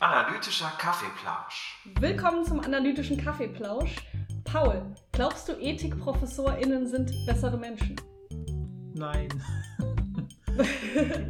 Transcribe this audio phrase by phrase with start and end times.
[0.00, 1.80] Analytischer Kaffeeplausch.
[1.98, 3.96] Willkommen zum analytischen Kaffeeplausch.
[4.44, 4.82] Paul,
[5.12, 7.96] glaubst du, EthikprofessorInnen sind bessere Menschen?
[8.94, 9.28] Nein.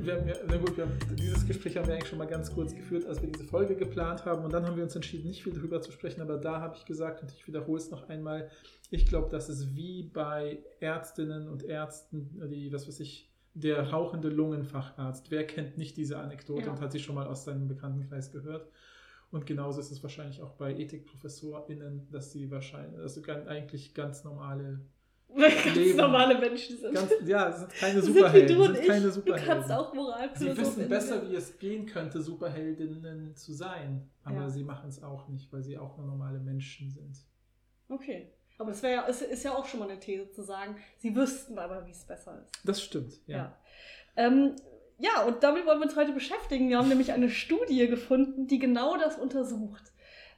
[0.02, 2.52] wir haben ja, na gut, wir haben, dieses Gespräch haben wir eigentlich schon mal ganz
[2.52, 4.44] kurz geführt, als wir diese Folge geplant haben.
[4.44, 6.20] Und dann haben wir uns entschieden, nicht viel darüber zu sprechen.
[6.20, 8.50] Aber da habe ich gesagt, und ich wiederhole es noch einmal,
[8.90, 14.28] ich glaube, dass es wie bei Ärztinnen und Ärzten, die, was weiß ich, der rauchende
[14.28, 15.30] Lungenfacharzt.
[15.30, 16.72] Wer kennt nicht diese Anekdote Ja.
[16.72, 18.68] und hat sie schon mal aus seinem Bekanntenkreis gehört?
[19.30, 24.80] Und genauso ist es wahrscheinlich auch bei EthikprofessorInnen, dass sie wahrscheinlich, also eigentlich ganz normale,
[25.34, 25.96] Ganz Leben.
[25.96, 26.94] normale Menschen sind.
[26.94, 28.56] ganz, ja, es sind keine sind wie Superhelden.
[28.56, 28.88] du und sind ich.
[28.88, 29.48] keine Du Superhelden.
[29.48, 34.10] kannst auch Sie Moralphilosophin wissen besser, wie es gehen könnte, Superheldinnen zu sein.
[34.24, 34.50] Aber Ja.
[34.50, 37.16] sie machen es auch nicht, weil sie auch nur normale Menschen sind.
[37.88, 38.32] Okay.
[38.62, 41.58] Aber wäre ja, es ist ja auch schon mal eine These zu sagen, sie wüssten
[41.58, 42.50] aber, wie es besser ist.
[42.64, 43.36] Das stimmt, ja.
[43.36, 43.58] Ja.
[44.16, 44.56] Ähm,
[44.98, 46.68] ja, und damit wollen wir uns heute beschäftigen.
[46.68, 49.92] Wir haben nämlich eine Studie gefunden, die genau das untersucht.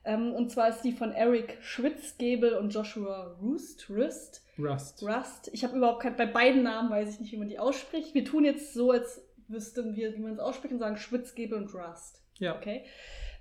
[0.05, 3.91] Ähm, und zwar ist die von Eric Schwitzgebel und Joshua Roost.
[3.91, 4.43] Rust.
[4.59, 5.03] Rust.
[5.03, 5.51] Rust.
[5.53, 8.15] Ich habe überhaupt kein, bei beiden Namen weiß ich nicht, wie man die ausspricht.
[8.15, 11.75] Wir tun jetzt so, als wüssten wir, wie man es ausspricht und sagen Schwitzgebel und
[11.75, 12.23] Rust.
[12.39, 12.57] Ja.
[12.57, 12.85] Okay.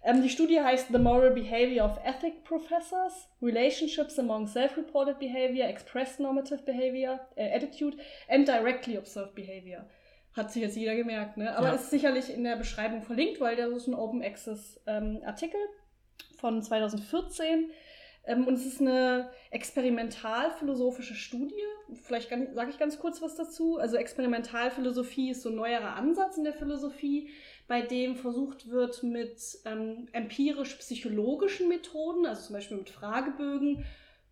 [0.03, 6.19] Ähm, die Studie heißt The Moral Behavior of Ethic Professors, Relationships among Self-Reported Behavior, Expressed
[6.19, 9.85] Normative Behavior, äh, Attitude and Directly Observed Behavior.
[10.33, 11.55] Hat sich jetzt jeder gemerkt, ne?
[11.55, 11.73] Aber Ja.
[11.75, 15.59] ist sicherlich in der Beschreibung verlinkt, weil das ist ein Open Access ähm, Artikel
[16.37, 17.69] von 2014.
[18.25, 21.53] Ähm, und es ist eine experimentalphilosophische Studie.
[22.03, 23.77] Vielleicht sage ich ganz kurz was dazu.
[23.77, 27.29] Also Experimentalphilosophie ist so ein neuerer Ansatz in der Philosophie,
[27.67, 33.85] bei dem versucht wird, mit ähm, empirisch-psychologischen Methoden, also zum Beispiel mit Fragebögen,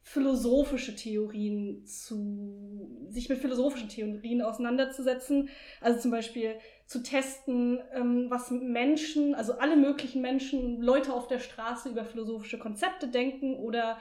[0.04, 5.50] philosophische Theorien zu, sich mit philosophischen Theorien auseinanderzusetzen.
[5.80, 6.56] Also zum Beispiel
[6.88, 12.60] zu testen, ähm, was Menschen, also alle möglichen Menschen, Leute auf der Straße über philosophische
[12.60, 13.98] Konzepte denken oder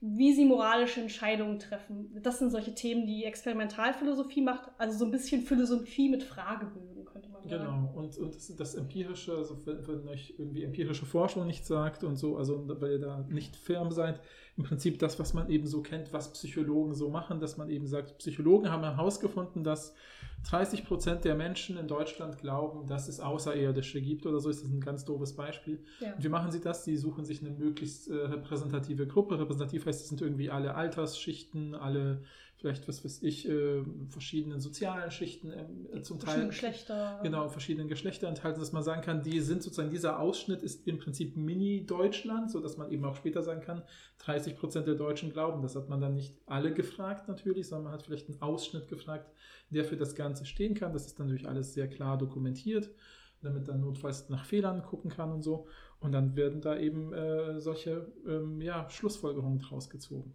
[0.00, 2.10] wie sie moralische Entscheidungen treffen.
[2.22, 7.28] Das sind solche Themen, die Experimentalphilosophie macht, also so ein bisschen Philosophie mit Fragebögen, könnte
[7.30, 7.64] man sagen.
[7.64, 12.04] Genau, und, und das, das Empirische, also wenn, wenn euch irgendwie empirische Forschung nicht sagt
[12.04, 14.20] und so, also weil ihr da nicht firm seid,
[14.56, 17.88] im Prinzip das, was man eben so kennt, was Psychologen so machen, dass man eben
[17.88, 19.94] sagt, Psychologen haben herausgefunden, dass
[20.44, 24.70] 30 Prozent der Menschen in Deutschland glauben, dass es Außerirdische gibt oder so, ist das
[24.70, 25.84] ein ganz doofes Beispiel.
[26.00, 26.14] Ja.
[26.14, 26.84] Und wie machen sie das?
[26.84, 29.38] Sie suchen sich eine möglichst äh, repräsentative Gruppe.
[29.38, 32.22] Repräsentativ heißt, es sind irgendwie alle Altersschichten, alle
[32.58, 36.26] vielleicht, was weiß ich, äh, verschiedenen sozialen Schichten, äh, zum Teil.
[36.26, 37.20] Verschiedene Geschlechter.
[37.22, 40.98] Genau, verschiedenen Geschlechter enthalten, dass man sagen kann, die sind sozusagen, dieser Ausschnitt ist im
[40.98, 43.82] Prinzip Mini-Deutschland, sodass man eben auch später sagen kann,
[44.18, 45.62] 30 Prozent der Deutschen glauben.
[45.62, 49.30] Das hat man dann nicht alle gefragt natürlich, sondern man hat vielleicht einen Ausschnitt gefragt,
[49.70, 50.92] der für das Ganze stehen kann.
[50.92, 52.90] Das ist dann natürlich alles sehr klar dokumentiert,
[53.40, 55.68] damit dann notfalls nach Fehlern gucken kann und so.
[56.00, 60.34] Und dann werden da eben äh, solche ähm, ja, Schlussfolgerungen draus gezogen.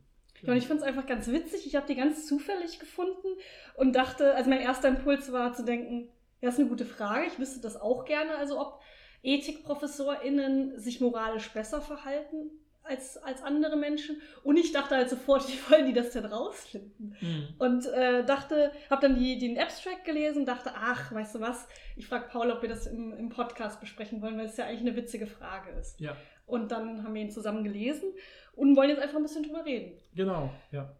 [0.52, 1.66] Und ich finde es einfach ganz witzig.
[1.66, 3.28] Ich habe die ganz zufällig gefunden
[3.76, 6.10] und dachte, also mein erster Impuls war zu denken,
[6.42, 7.26] ja, ist eine gute Frage.
[7.28, 8.36] Ich wüsste das auch gerne.
[8.36, 8.82] Also ob
[9.24, 12.52] EthikprofessorInnen sich moralisch besser verhalten
[12.84, 14.22] als, als andere Menschen.
[14.44, 17.16] Und ich dachte halt sofort, wie wollen die das denn rausfinden?
[17.20, 17.48] Mhm.
[17.58, 22.08] Und äh, dachte, habe dann die, den Abstract gelesen, dachte, ach, weißt du was, ich
[22.08, 24.96] frage Paul, ob wir das im, im Podcast besprechen wollen, weil es ja eigentlich eine
[24.96, 26.00] witzige Frage ist.
[26.00, 26.16] Ja,
[26.54, 28.14] Und dann haben wir ihn zusammen gelesen
[28.56, 29.98] und wollen jetzt einfach ein bisschen drüber reden.
[30.14, 30.96] genau, ja.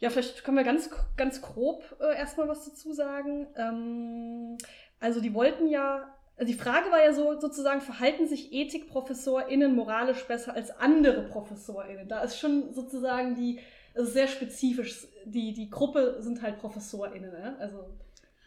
[0.00, 3.48] Ja, vielleicht können wir ganz, ganz grob äh, erstmal was dazu sagen.
[3.56, 4.58] Ähm,
[5.00, 10.22] also die wollten ja, also die Frage war ja so sozusagen, verhalten sich EthikprofessorInnen moralisch
[10.24, 12.06] besser als andere ProfessorInnen?
[12.06, 13.60] Da ist schon sozusagen die,
[13.94, 17.30] es ist sehr spezifisch, die, die Gruppe sind halt ProfessorInnen.
[17.30, 17.56] Ne?
[17.58, 17.86] Also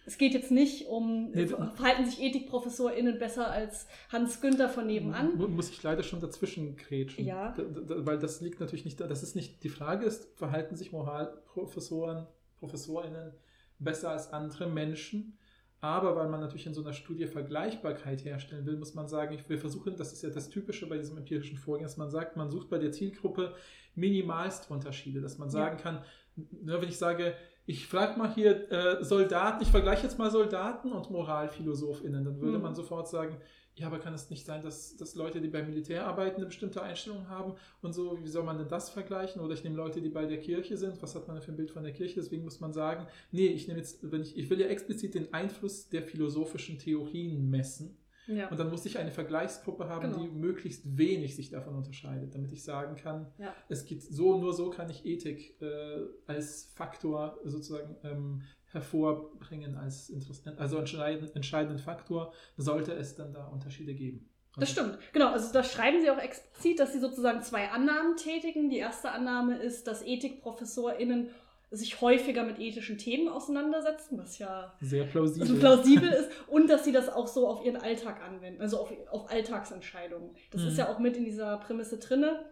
[0.05, 5.37] es geht jetzt nicht um, Nee, verhalten sich EthikprofessorInnen besser als Hans Günther von nebenan?
[5.37, 7.25] Mu- Muss ich leider schon dazwischen grätschen.
[7.25, 7.51] Ja.
[7.55, 9.07] Da, da, weil das liegt natürlich nicht da.
[9.07, 12.27] Das ist nicht, die Frage ist, verhalten sich Moralprofessoren,
[12.59, 13.33] ProfessorInnen
[13.79, 15.37] besser als andere Menschen?
[15.83, 19.49] Aber weil man natürlich in so einer Studie Vergleichbarkeit herstellen will, muss man sagen, ich
[19.49, 22.51] will versuchen, das ist ja das Typische bei diesem empirischen Vorgehen, dass man sagt, man
[22.51, 23.55] sucht bei der Zielgruppe
[23.95, 25.51] minimalst Unterschiede, dass man Ja.
[25.53, 26.03] sagen kann,
[26.35, 27.33] ne, wenn ich sage,
[27.71, 32.57] ich frage mal hier äh, Soldaten, ich vergleiche jetzt mal Soldaten und MoralphilosophInnen, dann würde
[32.57, 32.63] Mhm.
[32.63, 33.37] man sofort sagen,
[33.75, 36.83] ja, aber kann es nicht sein, dass, dass Leute, die beim Militär arbeiten, eine bestimmte
[36.83, 39.41] Einstellung haben und so, wie soll man denn das vergleichen?
[39.41, 41.55] Oder ich nehme Leute, die bei der Kirche sind, was hat man denn für ein
[41.55, 42.15] Bild von der Kirche?
[42.15, 45.33] Deswegen muss man sagen, nee, ich nehme jetzt, wenn ich, ich will ja explizit den
[45.33, 47.97] Einfluss der philosophischen Theorien messen.
[48.27, 48.49] Ja.
[48.49, 50.23] Und dann muss ich eine Vergleichsgruppe haben, Genau.
[50.23, 53.53] die möglichst wenig sich davon unterscheidet, damit ich sagen kann, Ja.
[53.69, 58.41] es gibt so, nur so kann ich Ethik äh, als Faktor sozusagen ähm,
[58.71, 60.13] hervorbringen als
[60.57, 64.27] also entscheidend, entscheidenden Faktor, sollte es dann da Unterschiede geben.
[64.57, 65.31] Das stimmt, genau.
[65.31, 68.69] Also da schreiben sie auch explizit, dass sie sozusagen zwei Annahmen tätigen.
[68.69, 71.29] Die erste Annahme ist, dass EthikprofessorInnen
[71.71, 76.83] sich häufiger mit ethischen Themen auseinandersetzen, was ja sehr plausibel, also plausibel ist, und dass
[76.83, 80.35] sie das auch so auf ihren Alltag anwenden, also auf, auf Alltagsentscheidungen.
[80.51, 80.67] Das mhm.
[80.67, 82.45] ist ja auch mit in dieser Prämisse drinne.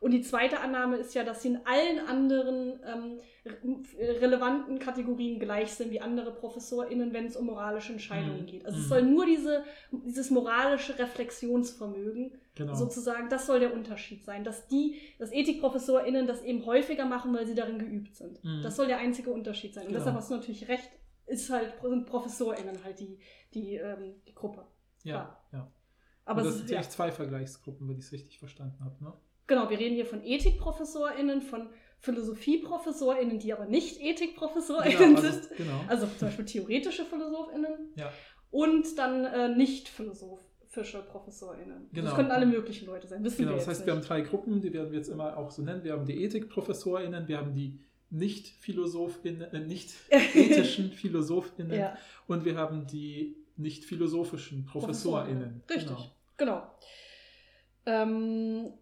[0.00, 3.20] Und die zweite Annahme ist ja, dass sie in allen anderen ähm,
[3.98, 8.46] relevanten Kategorien gleich sind wie andere ProfessorInnen, wenn es um moralische Entscheidungen mhm.
[8.46, 8.66] geht.
[8.66, 8.82] Also mhm.
[8.82, 12.74] es soll nur diese, dieses moralische Reflexionsvermögen genau.
[12.74, 17.46] sozusagen, das soll der Unterschied sein, dass die, dass EthikprofessorInnen das eben häufiger machen, weil
[17.46, 18.42] sie darin geübt sind.
[18.42, 18.62] Mhm.
[18.62, 19.84] Das soll der einzige Unterschied sein.
[19.84, 20.00] Und genau.
[20.00, 20.90] deshalb hast du natürlich recht,
[21.26, 23.18] ist halt, sind ProfessorInnen halt die,
[23.54, 24.66] die, ähm, die Gruppe.
[25.04, 25.70] Ja, ja.
[26.24, 29.12] Aber Und das sind ja echt zwei Vergleichsgruppen, wenn ich es richtig verstanden habe, ne?
[29.46, 31.68] Genau, wir reden hier von EthikprofessorInnen, von
[32.00, 35.56] PhilosophieprofessorInnen, die aber nicht EthikprofessorInnen genau, also, sind.
[35.56, 35.80] Genau.
[35.88, 37.92] Also zum Beispiel theoretische PhilosophInnen.
[37.96, 38.12] Ja.
[38.50, 41.90] Und dann äh, nicht philosophische ProfessorInnen.
[41.92, 42.06] Genau.
[42.06, 43.24] Das können alle möglichen Leute sein.
[43.24, 43.86] Wissen genau, wir das heißt, nicht.
[43.86, 45.84] wir haben drei Gruppen, die werden wir jetzt immer auch so nennen.
[45.84, 51.96] Wir haben die EthikprofessorInnen, wir haben die nicht PhilosophInnen, äh, nicht ethischen PhilosophInnen ja.
[52.26, 55.62] und wir haben die nicht philosophischen ProfessorInnen.
[55.68, 55.96] Richtig,
[56.36, 56.62] genau.
[56.66, 56.70] genau.
[57.86, 58.72] Ähm,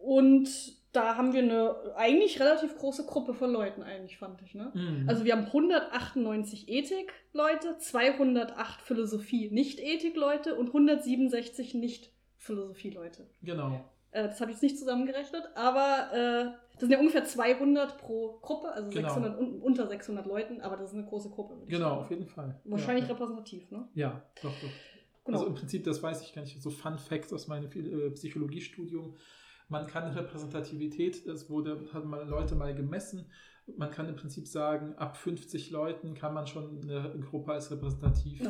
[0.00, 0.48] und
[0.92, 4.54] da haben wir eine eigentlich relativ große Gruppe von Leuten, eigentlich, fand ich.
[4.54, 4.72] Ne?
[4.74, 5.08] Mhm.
[5.08, 13.28] Also wir haben 198 Ethik-Leute, 208 Philosophie-Nicht-Ethik-Leute und 167 Nicht-Philosophie-Leute.
[13.42, 13.84] Genau.
[14.10, 18.38] Äh, das habe ich jetzt nicht zusammengerechnet, aber äh, das sind ja ungefähr 200 pro
[18.40, 19.08] Gruppe, also genau.
[19.08, 21.56] 600, un, unter 600 Leuten, aber das ist eine große Gruppe.
[21.68, 22.60] Genau, auf jeden Fall.
[22.64, 23.88] Wahrscheinlich ja, repräsentativ, ne?
[23.94, 24.68] Ja, doch, doch.
[25.24, 25.38] Genau.
[25.38, 29.16] Also im Prinzip, das weiß ich gar nicht, so Fun Facts aus meinem äh, Psychologiestudium
[29.70, 33.26] man kann Repräsentativität, das wurde, hat mal Leute mal gemessen,
[33.76, 38.40] man kann im Prinzip sagen, ab 50 Leuten kann man schon eine Gruppe als repräsentativ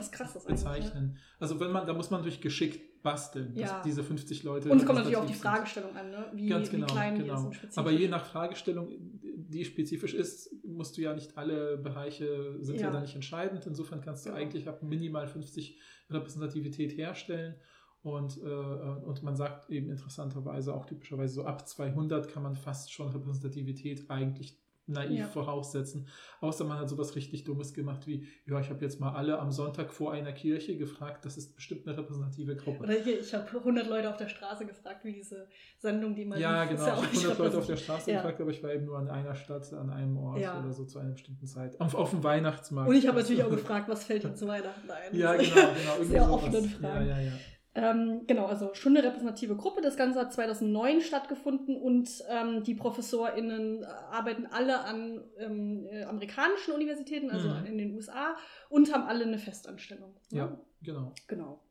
[0.47, 1.13] bezeichnen.
[1.15, 1.21] Ja.
[1.39, 3.67] Also wenn man, da muss man durch geschickt basteln, ja.
[3.67, 4.71] dass diese 50 Leute.
[4.71, 6.27] Und es kommt natürlich auch die Fragestellung an, ne?
[6.35, 7.51] wie, Ganz genau, wie klein genau.
[7.51, 7.79] die sind.
[7.79, 8.91] Aber je nach Fragestellung,
[9.23, 13.67] die spezifisch ist, musst du ja nicht alle Bereiche sind ja, ja da nicht entscheidend.
[13.67, 14.41] Insofern kannst du genau.
[14.41, 15.79] eigentlich ab minimal 50
[16.11, 17.55] Repräsentativität herstellen.
[18.03, 22.93] Und, äh, und man sagt eben interessanterweise auch typischerweise so ab 200 kann man fast
[22.93, 24.59] schon Repräsentativität eigentlich
[24.91, 25.27] naiv ja.
[25.27, 26.07] voraussetzen.
[26.41, 29.51] Außer man hat sowas richtig Dummes gemacht wie, ja, ich habe jetzt mal alle am
[29.51, 32.85] Sonntag vor einer Kirche gefragt, das ist bestimmt eine repräsentative Gruppe.
[32.85, 35.49] Oder hier, ich habe 100 Leute auf der Straße gefragt, wie diese
[35.79, 36.39] Sendung, die man...
[36.39, 38.17] Ja, genau, ja ich habe 100 Leute auf der Straße ja.
[38.19, 40.99] gefragt, aber ich war eben nur an einer Stadt, an einem Ort oder so zu
[40.99, 41.81] einer bestimmten Zeit.
[41.81, 42.91] Auf, auf dem Weihnachtsmarkt.
[42.91, 45.17] Und ich habe natürlich auch gefragt, was fällt Ihnen zu Weihnachten ein?
[45.17, 46.05] Ja, genau, genau.
[46.05, 47.07] Sehr offenen Fragen.
[47.07, 47.33] Ja, ja, ja.
[47.73, 49.81] Ähm, genau, also schon eine repräsentative Gruppe.
[49.81, 56.03] Das Ganze hat 2009 stattgefunden und ähm, die ProfessorInnen äh, arbeiten alle an ähm, äh,
[56.03, 57.67] amerikanischen Universitäten, also mhm.
[57.67, 58.37] in den USA,
[58.71, 60.17] und haben alle eine Festanstellung.
[60.31, 61.13] Ja, ja genau.
[61.29, 61.63] Genau.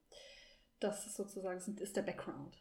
[0.80, 2.56] Das ist sozusagen ist der Background.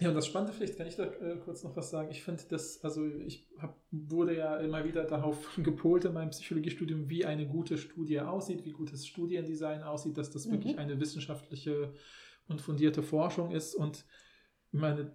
[0.00, 2.08] Ja, und das Spannende, vielleicht kann ich da äh, kurz noch was sagen.
[2.12, 7.08] Ich finde das, also ich hab, wurde ja immer wieder darauf gepolt in meinem Psychologiestudium,
[7.08, 10.52] wie eine gute Studie aussieht, wie gutes Studiendesign aussieht, dass das mhm.
[10.52, 11.92] wirklich eine wissenschaftliche
[12.48, 13.74] und fundierte Forschung ist.
[13.74, 14.04] Und
[14.72, 15.12] ich meine,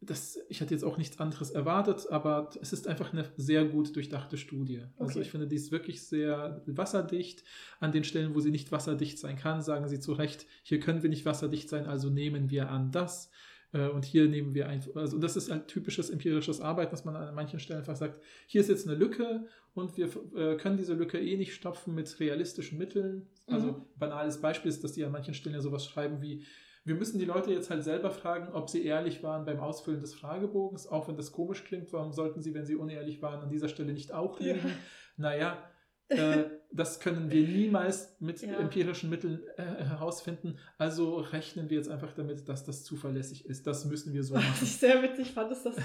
[0.00, 3.94] das, ich hatte jetzt auch nichts anderes erwartet, aber es ist einfach eine sehr gut
[3.96, 4.78] durchdachte Studie.
[4.78, 5.04] Also okay.
[5.04, 7.44] Also ich finde, die ist wirklich sehr wasserdicht.
[7.80, 11.02] An den Stellen, wo sie nicht wasserdicht sein kann, sagen sie zu Recht, hier können
[11.02, 13.30] wir nicht wasserdicht sein, also nehmen wir an das.
[13.76, 17.16] Äh, und hier nehmen wir einfach, also das ist ein typisches empirisches Arbeiten, dass man
[17.16, 20.94] an manchen Stellen einfach sagt, hier ist jetzt eine Lücke und wir äh, können diese
[20.94, 23.28] Lücke eh nicht stopfen mit realistischen Mitteln.
[23.46, 23.82] Also mhm.
[23.96, 26.44] banales Beispiel ist, dass die an manchen Stellen ja sowas schreiben wie,
[26.84, 30.14] wir müssen die Leute jetzt halt selber fragen, ob sie ehrlich waren beim Ausfüllen des
[30.14, 33.68] Fragebogens, auch wenn das komisch klingt, warum sollten sie, wenn sie unehrlich waren, an dieser
[33.68, 34.68] Stelle nicht auch lügen?
[34.68, 34.74] Ja.
[35.16, 35.70] Naja,
[36.08, 38.58] äh, das können wir niemals mit ja.
[38.58, 40.58] empirischen Mitteln äh, herausfinden.
[40.78, 43.66] Also rechnen wir jetzt einfach damit, dass das zuverlässig ist.
[43.66, 44.46] Das müssen wir so machen.
[44.52, 45.76] Was ich sehr witzig fand, ist, dass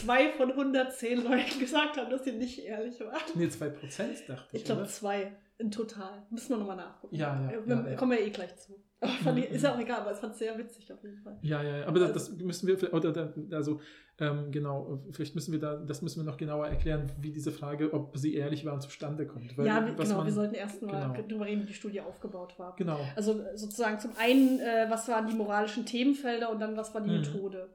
[0.00, 3.20] zwei von 110 Leuten gesagt haben, dass sie nicht ehrlich waren.
[3.34, 4.60] Nee, zwei Prozent dachte ich.
[4.60, 5.32] Ich glaube zwei
[5.70, 6.26] total.
[6.30, 7.14] Müssen wir nochmal nachgucken.
[7.14, 7.66] Ja, ja.
[7.66, 8.82] Wir, ja, kommen wir eh gleich zu.
[9.00, 11.38] Aber ich, ist ja auch egal, aber es fand sehr witzig auf jeden Fall.
[11.42, 11.86] Ja, ja, ja.
[11.86, 13.80] aber das, das, müssen wir, oder also
[14.18, 17.94] ähm, genau, vielleicht müssen wir da, das müssen wir noch genauer erklären, wie diese Frage,
[17.94, 19.56] ob sie ehrlich waren, zustande kommt.
[19.56, 21.26] Weil, ja, genau, man, wir sollten erst mal genau.
[21.26, 22.76] darüber reden, wie die Studie aufgebaut war.
[22.76, 23.00] Genau.
[23.16, 27.10] Also sozusagen zum einen, äh, was waren die moralischen Themenfelder und dann, was war die
[27.10, 27.20] mhm.
[27.20, 27.70] Methode.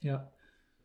[0.00, 0.30] Ja.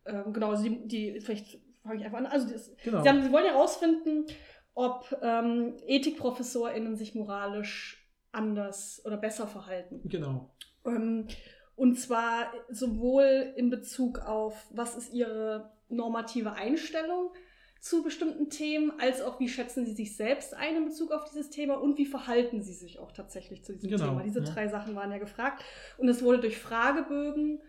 [0.05, 2.25] Ähm, genau, also die, die, vielleicht fange ich einfach an.
[2.27, 3.03] Also das, genau.
[3.03, 4.25] sie, haben, sie wollen herausfinden,
[4.73, 10.01] ob ähm, EthikprofessorInnen sich moralisch anders oder besser verhalten.
[10.05, 10.49] Genau.
[10.85, 11.27] Ähm,
[11.75, 17.31] und zwar sowohl in Bezug auf, was ist ihre normative Einstellung
[17.79, 21.49] zu bestimmten Themen, als auch wie schätzen sie sich selbst ein in Bezug auf dieses
[21.49, 24.23] Thema und wie verhalten sie sich auch tatsächlich zu diesem Genau, Thema.
[24.23, 24.45] Diese ja.
[24.45, 25.63] drei Sachen waren ja gefragt
[25.97, 27.59] und es wurde durch Fragebögen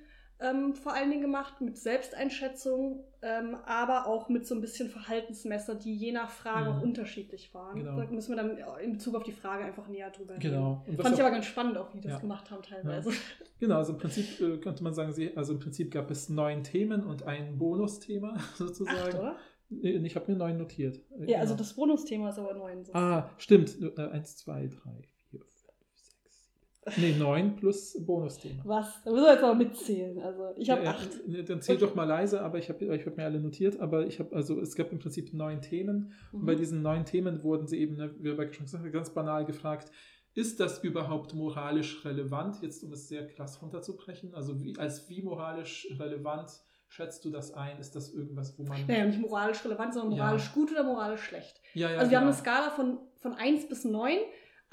[0.42, 5.74] ähm, vor allen Dingen gemacht, mit Selbsteinschätzung, ähm, aber auch mit so ein bisschen Verhaltensmesser,
[5.74, 6.82] die je nach Frage Mhm.
[6.82, 7.76] unterschiedlich waren.
[7.78, 7.96] Genau.
[8.00, 10.40] Da müssen wir dann in Bezug auf die Frage einfach näher drüber reden.
[10.42, 10.84] Genau.
[10.86, 12.18] Fand ich auch- aber ganz spannend, auch wie die das Ja.
[12.20, 13.10] gemacht haben teilweise.
[13.60, 16.64] Genau, also im Prinzip äh, könnte man sagen, sie, also im Prinzip gab es neun
[16.64, 18.98] Themen und ein Bonusthema sozusagen.
[18.98, 19.36] Acht, oder?
[19.70, 21.00] Ich habe mir neun notiert.
[21.26, 21.58] Ja, also genau.
[21.62, 22.84] das Bonusthema ist aber neun.
[22.84, 22.92] So.
[22.92, 23.76] Ah, stimmt.
[23.96, 26.66] Äh, eins, zwei, drei, vier, fünf, sechs, sieben.
[26.96, 28.62] Nee, neun plus Bonusthema.
[28.64, 29.02] Was?
[29.04, 30.18] Da müssen wir jetzt aber mitzählen.
[30.18, 31.08] Also ich habe Ja, ja, acht.
[31.28, 31.84] nee, Dann zähl Okay.
[31.86, 33.78] doch mal leise, aber ich habe ich hab mir alle notiert.
[33.80, 36.12] Aber ich habe, also es gab im Prinzip neun Themen.
[36.32, 36.58] Und bei Mhm.
[36.58, 39.92] diesen neun Themen wurden sie eben, ne, wie Rebecca schon gesagt hat, ganz banal gefragt,
[40.34, 42.56] ist das überhaupt moralisch relevant?
[42.62, 44.34] Jetzt, um es sehr krass runterzubrechen.
[44.34, 46.50] Also wie, als wie moralisch relevant
[46.88, 47.78] schätzt du das ein?
[47.78, 48.84] Ist das irgendwas, wo man...
[48.88, 50.24] Naja, nicht moralisch relevant, sondern Ja.
[50.24, 51.60] moralisch gut oder moralisch schlecht.
[51.74, 52.36] Ja, ja, also wir haben genau.
[52.36, 54.18] eine Skala von, von 1 bis 9.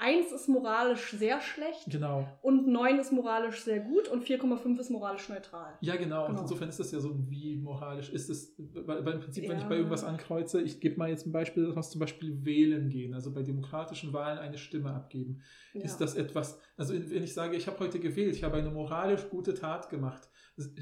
[0.00, 2.26] 1 ist moralisch sehr schlecht Genau.
[2.42, 5.74] und 9 ist moralisch sehr gut und 4,5 ist moralisch neutral.
[5.80, 6.22] Ja, genau.
[6.22, 6.40] Und Genau.
[6.42, 9.62] insofern ist das ja so, wie moralisch ist es, weil, weil im Prinzip, wenn ich
[9.64, 9.68] Ja.
[9.68, 13.32] bei irgendwas ankreuze, ich gebe mal jetzt ein Beispiel, was zum Beispiel wählen gehen, also
[13.34, 15.42] bei demokratischen Wahlen eine Stimme abgeben.
[15.74, 15.82] Ja.
[15.84, 19.28] Ist das etwas, also wenn ich sage, ich habe heute gewählt, ich habe eine moralisch
[19.28, 20.29] gute Tat gemacht, das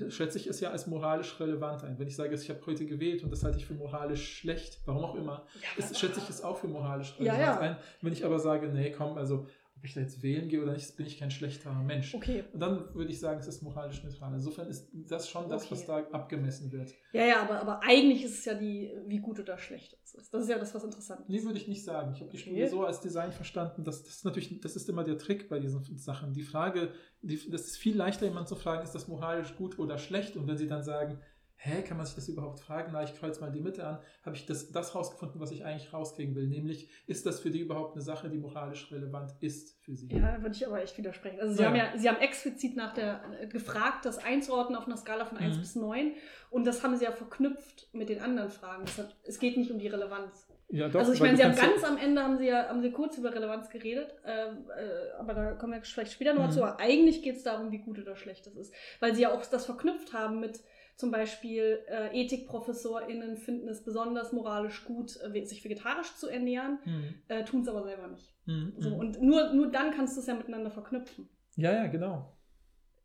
[0.09, 1.99] schätze ich es ja als moralisch relevant ein.
[1.99, 5.05] Wenn ich sage, ich habe heute gewählt und das halte ich für moralisch schlecht, warum
[5.05, 7.69] auch immer, Ja, ist, schätze ich es auch für moralisch Ja, relevant ja.
[7.71, 7.77] ein.
[8.03, 9.47] Wenn ich aber sage, nee, komm, also
[9.79, 12.15] ob ich da jetzt wählen gehe oder nicht, bin ich kein schlechter Mensch.
[12.15, 12.45] Okay.
[12.53, 14.35] Und dann würde ich sagen, es ist moralisch neutral.
[14.35, 15.71] Insofern ist das schon das, Okay.
[15.73, 16.93] was da abgemessen wird.
[17.13, 20.35] Ja, ja, aber, aber eigentlich ist es ja die, wie gut oder schlecht es ist.
[20.35, 21.29] Das ist ja das, was interessant ist.
[21.29, 22.13] Nee, würde ich nicht sagen.
[22.13, 22.51] Ich habe die Okay.
[22.51, 25.61] Studie so als Design verstanden, dass das ist natürlich, das ist immer der Trick bei
[25.61, 26.33] diesen Sachen.
[26.35, 26.93] Die Frage,
[27.23, 30.37] die, das ist viel leichter, jemanden zu fragen, ist das moralisch gut oder schlecht?
[30.37, 31.21] Und wenn sie dann sagen,
[31.61, 32.91] hä, kann man sich das überhaupt fragen?
[32.93, 35.93] Na, ich kreuze mal die Mitte an, habe ich das, das rausgefunden, was ich eigentlich
[35.93, 36.47] rauskriegen will.
[36.47, 40.09] Nämlich, ist das für die überhaupt eine Sache, die moralisch relevant ist für sie?
[40.15, 41.41] Ja, würde ich aber echt widersprechen.
[41.41, 41.69] Also sie Ja.
[41.69, 45.37] haben ja, sie haben explizit nach der äh, gefragt, das einzuordnen auf einer Skala von
[45.39, 45.61] 1 Mhm.
[45.61, 46.13] bis 9
[46.51, 48.85] und das haben sie ja verknüpft mit den anderen Fragen.
[48.87, 50.47] Deshalb, es geht nicht um die Relevanz.
[50.71, 52.83] Ja, doch, also ich meine, sie haben ja- ganz am Ende haben sie ja haben
[52.83, 56.51] sie kurz über Relevanz geredet, ähm, äh, aber da kommen wir vielleicht später noch Mhm.
[56.53, 56.63] zu.
[56.63, 58.73] Aber eigentlich geht es darum, wie gut oder schlecht das ist.
[59.01, 60.61] Weil sie ja auch das verknüpft haben mit
[60.99, 67.15] zum Beispiel äh, EthikprofessorInnen finden es besonders moralisch gut, äh, sich vegetarisch zu ernähren, Hm,
[67.29, 68.35] äh, tun es aber selber nicht.
[68.47, 68.99] hm, So, hm.
[68.99, 71.29] und nur, nur dann kannst du es ja miteinander verknüpfen.
[71.57, 72.35] Ja, ja, genau.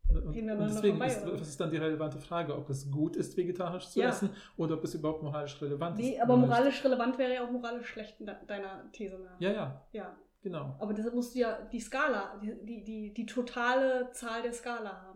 [0.08, 3.88] Und, deswegen vorbei, ist, was ist dann die relevante Frage, ob es gut ist, vegetarisch
[3.88, 4.08] zu Ja.
[4.10, 6.20] essen oder ob es überhaupt moralisch relevant Nee, ist.
[6.20, 9.40] aber moralisch relevant wäre ja auch moralisch schlecht in de deiner These nach.
[9.40, 10.16] Ja, ja, ja.
[10.42, 10.76] genau.
[10.80, 15.00] Aber deshalb musst du ja die Skala, die, die, die, die totale Zahl der Skala
[15.02, 15.13] haben.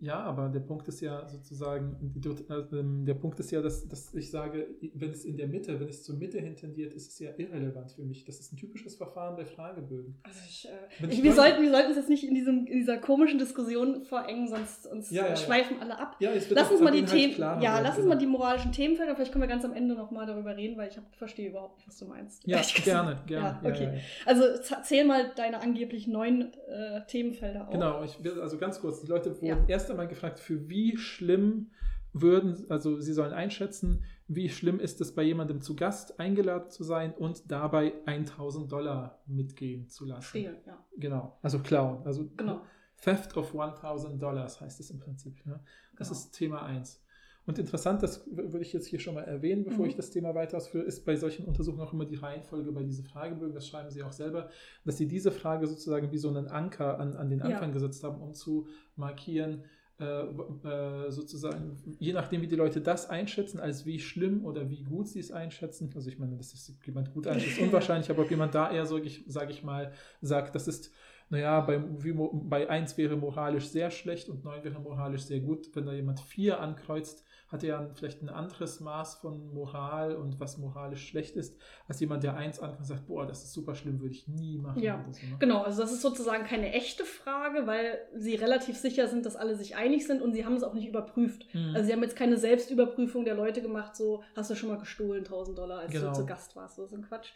[0.00, 3.86] Ja, aber der Punkt ist ja sozusagen, die, äh, ähm, der Punkt ist ja, dass,
[3.88, 7.10] dass ich sage, wenn es in der Mitte, wenn es zur Mitte hin tendiert, ist
[7.12, 8.24] es ja irrelevant für mich.
[8.24, 10.16] Das ist ein typisches Verfahren bei Fragebögen.
[10.22, 12.98] Also ich, äh, ich, wir, sollten, wir sollten es jetzt nicht in, diesem, in dieser
[12.98, 15.36] komischen Diskussion vorengen, sonst uns Ja, ja, ja.
[15.36, 16.16] schweifen alle ab.
[16.20, 18.14] Ja, wird Lass uns mal die Themen, klarer ja, werden, lass uns genau.
[18.14, 20.96] mal die moralischen Themenfelder, vielleicht können wir ganz am Ende nochmal darüber reden, weil ich
[20.96, 22.46] hab, verstehe überhaupt nicht, was du meinst.
[22.46, 23.58] Ja, gerne, gerne.
[23.60, 23.84] Ja, ja, okay.
[23.84, 24.00] ja, ja.
[24.26, 24.44] Also
[24.82, 27.72] zähl mal deine angeblich neun äh, Themenfelder auf.
[27.72, 29.63] Genau, ich will also ganz kurz, die Leute wurden Ja.
[29.68, 31.70] Erst einmal gefragt, für wie schlimm
[32.12, 36.84] würden, also sie sollen einschätzen, wie schlimm ist es bei jemandem zu Gast eingeladen zu
[36.84, 40.22] sein und dabei 1000 Dollar mitgehen zu lassen.
[40.22, 40.84] Stehlen, ja.
[40.96, 42.06] Genau, also klauen.
[42.06, 42.62] Also Genau.
[43.02, 45.44] Theft of 1000 Dollars heißt es im Prinzip.
[45.44, 45.60] Ne?
[45.96, 46.20] Das Genau.
[46.20, 47.03] ist Thema 1.
[47.46, 49.90] Und interessant, das würde ich jetzt hier schon mal erwähnen, bevor Mhm.
[49.90, 53.04] ich das Thema weiter ausführe, ist bei solchen Untersuchungen auch immer die Reihenfolge bei diesen
[53.04, 54.48] Fragebögen, das schreiben Sie auch selber,
[54.84, 57.46] dass Sie diese Frage sozusagen wie so einen Anker an, an den Ja.
[57.46, 59.64] Anfang gesetzt haben, um zu markieren,
[60.00, 64.82] äh, äh, sozusagen, je nachdem, wie die Leute das einschätzen, als wie schlimm oder wie
[64.82, 65.90] gut sie es einschätzen.
[65.94, 68.86] Also ich meine, dass es jemand gut einschätzt, ist unwahrscheinlich, aber ob jemand da eher,
[68.86, 69.06] sage
[69.50, 70.90] ich, mal, sagt, das ist,
[71.30, 75.68] naja, bei, wie, bei 1 wäre moralisch sehr schlecht und 9 wäre moralisch sehr gut.
[75.74, 80.40] Wenn da jemand 4 ankreuzt, hat er ja vielleicht ein anderes Maß von Moral und
[80.40, 83.74] was moralisch schlecht ist, als jemand, der 1 ankreuzt und sagt, boah, das ist super
[83.74, 84.82] schlimm, würde ich nie machen.
[84.82, 85.36] Ja, so, ne?
[85.38, 89.54] Genau, also das ist sozusagen keine echte Frage, weil sie relativ sicher sind, dass alle
[89.56, 91.46] sich einig sind und sie haben es auch nicht überprüft.
[91.54, 91.74] Mhm.
[91.74, 95.24] Also sie haben jetzt keine Selbstüberprüfung der Leute gemacht, so hast du schon mal gestohlen
[95.24, 96.08] 1000 Dollar, als Genau.
[96.08, 97.28] du zu Gast warst, so ist ein Quatsch.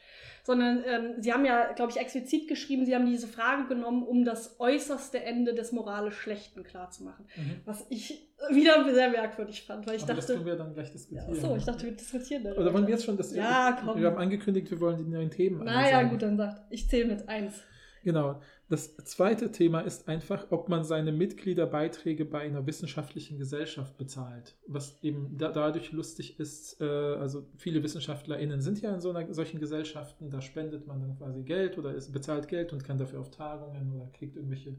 [0.43, 4.25] Sondern ähm, sie haben ja, glaube ich, explizit geschrieben, sie haben diese Frage genommen, um
[4.25, 7.27] das äußerste Ende des moralisch Schlechten klarzumachen.
[7.37, 7.61] Mhm.
[7.67, 10.87] Was ich wieder sehr merkwürdig fand, weil ich aber das können dachte, wir dann gleich
[10.89, 11.35] ja, diskutieren.
[11.35, 11.73] so, ich ne?
[11.73, 12.61] dachte, wir diskutieren darüber.
[12.63, 13.35] Oder wollen wir jetzt schon das?
[13.35, 14.01] Ja, komm.
[14.01, 15.65] Wir haben angekündigt, wir wollen die neuen Themen.
[15.65, 17.63] Naja, gut, dann sagt, ich zähle mit eins.
[18.05, 18.41] Genau.
[18.71, 24.57] Das zweite Thema ist einfach, ob man seine Mitgliederbeiträge bei einer wissenschaftlichen Gesellschaft bezahlt.
[24.67, 29.33] Was eben da, dadurch lustig ist, äh, also viele WissenschaftlerInnen sind ja in so einer,
[29.33, 33.21] solchen Gesellschaften, da spendet man dann quasi Geld oder ist, bezahlt Geld und kann dafür
[33.21, 34.77] auf Tagungen oder kriegt irgendwelche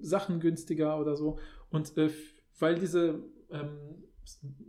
[0.00, 1.38] Sachen günstiger oder so.
[1.70, 2.10] Und äh,
[2.58, 3.20] weil diese
[3.50, 4.04] ähm,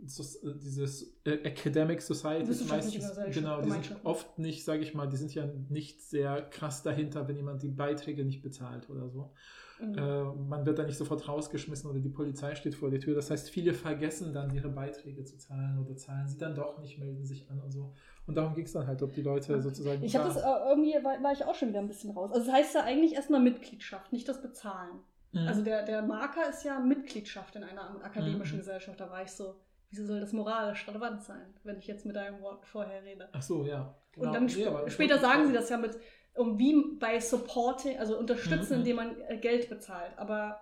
[0.06, 5.08] so, dieses äh, Academic Society ist meistens, genau, die sind oft nicht, sage ich mal,
[5.08, 9.32] die sind ja nicht sehr krass dahinter, wenn jemand die Beiträge nicht bezahlt oder so.
[9.80, 9.98] Mhm.
[9.98, 13.14] Äh, man wird da nicht sofort rausgeschmissen oder die Polizei steht vor der Tür.
[13.14, 16.98] Das heißt, viele vergessen dann ihre Beiträge zu zahlen oder zahlen sie dann doch nicht,
[16.98, 17.92] melden sich an und so.
[18.26, 19.62] Und darum ging es dann halt, ob die Leute okay.
[19.62, 20.02] sozusagen.
[20.02, 22.30] Ich habe das äh, irgendwie, war, war, ich auch schon wieder ein bisschen raus.
[22.32, 25.00] Also das heißt ja eigentlich erstmal Mitgliedschaft, nicht das Bezahlen.
[25.32, 25.48] Mhm.
[25.48, 28.60] Also der, der Marker ist ja Mitgliedschaft in einer akademischen mhm.
[28.60, 28.98] Gesellschaft.
[29.00, 32.40] Da war ich so, wieso soll das moralisch relevant sein, wenn ich jetzt mit deinem
[32.40, 33.28] Wort vorher rede?
[33.32, 33.94] Ach so, ja.
[34.12, 34.26] Genau.
[34.26, 35.98] Und dann nee, später sagen sie das ja mit,
[36.34, 38.78] um wie bei Supporting, also unterstützen, mhm.
[38.80, 40.12] indem man äh, Geld bezahlt.
[40.16, 40.60] Aber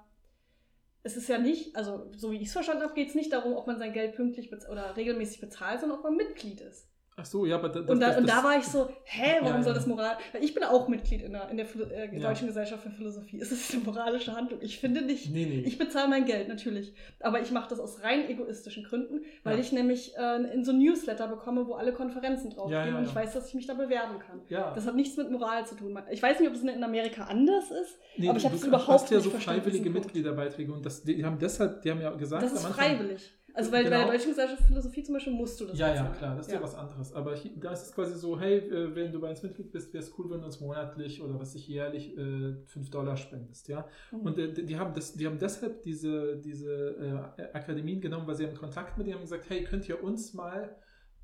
[1.03, 3.55] es ist ja nicht, also so wie ich es verstanden habe, geht es nicht darum,
[3.55, 6.89] ob man sein Geld pünktlich oder regelmäßig bezahlt, sondern ob man Mitglied ist.
[7.19, 9.57] Ach so, ja, aber das, und, da, das, und da war ich so, hä, warum
[9.57, 10.19] ja, soll das moral?
[10.33, 13.41] Weil ich bin auch Mitglied in der, in der äh, Deutschen Gesellschaft für Philosophie.
[13.41, 14.61] Es ist eine moralische Handlung.
[14.61, 15.61] Ich finde nicht, nee, nee.
[15.61, 19.73] ich bezahle mein Geld natürlich, aber ich mache das aus rein egoistischen Gründen, weil ich
[19.73, 23.49] nämlich äh, in so ein Newsletter bekomme, wo alle Konferenzen draufstehen und ich weiß, dass
[23.49, 24.43] ich mich da bewerben kann.
[24.75, 25.99] Das hat nichts mit Moral zu tun.
[26.11, 29.11] Ich weiß nicht, ob es in Amerika anders ist, nee, aber ich habe es überhaupt
[29.11, 32.11] nicht Du hast ja so freiwillige Mitgliederbeiträge und das, die haben deshalb, die haben ja
[32.11, 33.33] gesagt, das ist freiwillig.
[33.57, 33.97] Also weil genau.
[33.97, 36.53] bei der Deutschen Gesellschaft Philosophie zum Beispiel musst du das Ja, ja, klar, das ist
[36.53, 37.15] ja, ja was anderes.
[37.15, 40.05] Aber da ist es quasi so, hey, äh, wenn du bei uns Mitglied bist, wäre
[40.05, 43.89] es cool, wenn du uns monatlich oder was ich jährlich äh, 5 Dollar spendest, ja.
[44.13, 44.21] Mhm.
[44.21, 48.47] Und äh, die, haben das, die haben deshalb diese, diese äh, Akademien genommen, weil sie
[48.47, 50.77] haben Kontakt mit denen haben gesagt, hey, könnt ihr uns mal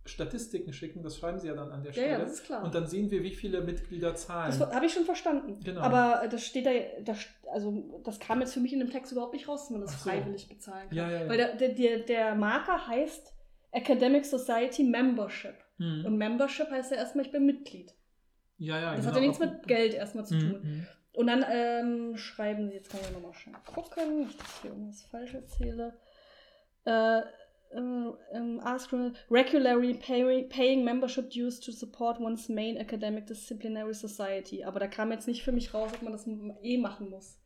[0.05, 2.07] Statistiken schicken, das schreiben sie ja dann an der Stelle.
[2.07, 2.65] Ja, ja, das ist klar.
[2.65, 4.53] Und dann sehen wir, wie viele Mitglieder zahlen.
[4.59, 5.61] Das habe ich schon verstanden.
[5.63, 5.81] Genau.
[5.81, 6.71] Aber das steht da,
[7.05, 7.19] das,
[7.53, 9.93] also das kam jetzt für mich in dem Text überhaupt nicht raus, dass man das
[9.93, 10.11] so.
[10.11, 10.99] freiwillig bezahlen kann.
[10.99, 11.29] Ja, ja, ja.
[11.29, 13.33] Weil der, der, der Marker heißt
[13.71, 15.55] Academic Society Membership.
[15.79, 16.05] Mhm.
[16.05, 17.95] Und Membership heißt ja erstmal, ich bin Mitglied.
[18.59, 18.91] Ja, ja.
[18.91, 19.09] Das genau.
[19.09, 20.61] hat ja nichts mit Geld erstmal zu mhm, tun.
[20.63, 20.87] Mhm.
[21.15, 24.71] Und dann ähm, schreiben sie, jetzt kann ich nochmal schnell gucken, nicht, dass ich hier
[24.71, 25.99] irgendwas falsch erzähle.
[26.85, 27.23] Äh,
[27.75, 28.93] um, ask
[29.31, 34.65] regularly pay, paying membership dues to support one's main academic disciplinary society.
[34.65, 36.27] Aber da kam jetzt nicht für mich raus, ob man das
[36.63, 37.39] eh machen muss.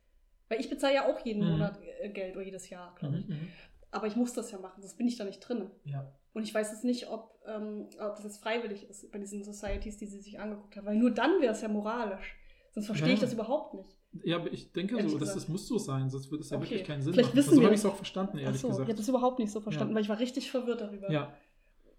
[0.48, 1.52] Weil ich bezahle ja auch jeden mhm.
[1.52, 3.28] Monat äh, Geld oder jedes Jahr, glaube ich.
[3.28, 3.48] Mhm, mhm.
[3.90, 5.70] Aber ich muss das ja machen, sonst bin ich da nicht drin.
[5.84, 6.12] Ja.
[6.34, 9.96] Und ich weiß jetzt nicht, ob, ähm, ob das jetzt freiwillig ist bei diesen Societies,
[9.96, 10.86] die sie sich angeguckt haben.
[10.86, 12.36] Weil nur dann wäre es ja moralisch.
[12.72, 13.14] Sonst verstehe ja.
[13.14, 13.96] ich das überhaupt nicht.
[14.24, 16.70] Ja, aber ich denke so, dass das muss so sein, sonst würde es ja okay.
[16.70, 17.38] wirklich keinen Sinn Vielleicht machen.
[17.38, 18.88] Wissen so habe ich es auch verstanden, ehrlich so, gesagt.
[18.88, 19.96] Ich habe das überhaupt nicht so verstanden, ja.
[19.96, 21.10] weil ich war richtig verwirrt darüber.
[21.10, 21.34] Ja.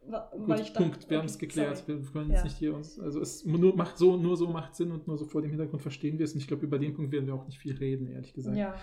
[0.09, 1.77] Weil Gut, Punkt, dachte, wir okay, haben es geklärt.
[1.77, 2.01] Sorry.
[2.01, 2.97] Wir können jetzt nicht hier uns.
[2.99, 5.81] Also es nur macht so, nur so macht Sinn und nur so vor dem Hintergrund
[5.81, 6.33] verstehen wir es.
[6.33, 8.55] Und ich glaube, über den Punkt werden wir auch nicht viel reden, ehrlich gesagt.
[8.55, 8.75] Ja.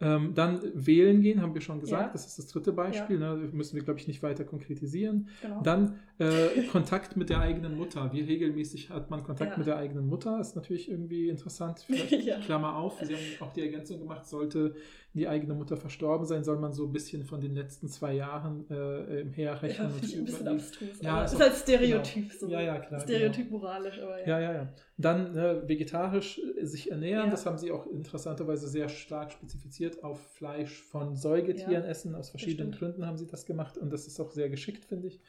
[0.00, 2.12] Ähm, dann wählen gehen, haben wir schon gesagt, ja.
[2.12, 3.20] das ist das dritte Beispiel.
[3.20, 3.34] Ja.
[3.36, 3.48] Ne?
[3.52, 5.28] Müssen wir, glaube ich, nicht weiter konkretisieren.
[5.40, 5.62] Genau.
[5.62, 8.12] Dann äh, Kontakt mit der eigenen Mutter.
[8.12, 9.58] Wie regelmäßig hat man Kontakt ja.
[9.58, 10.40] mit der eigenen Mutter?
[10.40, 11.86] Ist natürlich irgendwie interessant.
[12.44, 14.74] Klammer auf, Sie haben auch die Ergänzung gemacht, sollte
[15.14, 18.68] die eigene Mutter verstorben sein, soll man so ein bisschen von den letzten zwei Jahren
[18.68, 19.88] äh, herrechnen.
[19.88, 21.00] Ja, und ein bisschen abstrus.
[21.00, 22.30] Ja, ist, ist halt Stereotyp.
[22.30, 22.40] Genau.
[22.40, 22.48] So.
[22.48, 23.00] Ja, ja, klar.
[23.00, 23.58] Stereotyp genau.
[23.58, 24.26] moralisch, aber ja.
[24.26, 24.74] Ja, ja, ja.
[24.96, 27.30] Dann äh, vegetarisch sich ernähren, ja.
[27.30, 32.14] das haben sie auch interessanterweise sehr stark spezifiziert auf Fleisch von Säugetieren essen.
[32.14, 35.20] Aus verschiedenen Gründen haben sie das gemacht und das ist auch sehr geschickt, finde ich.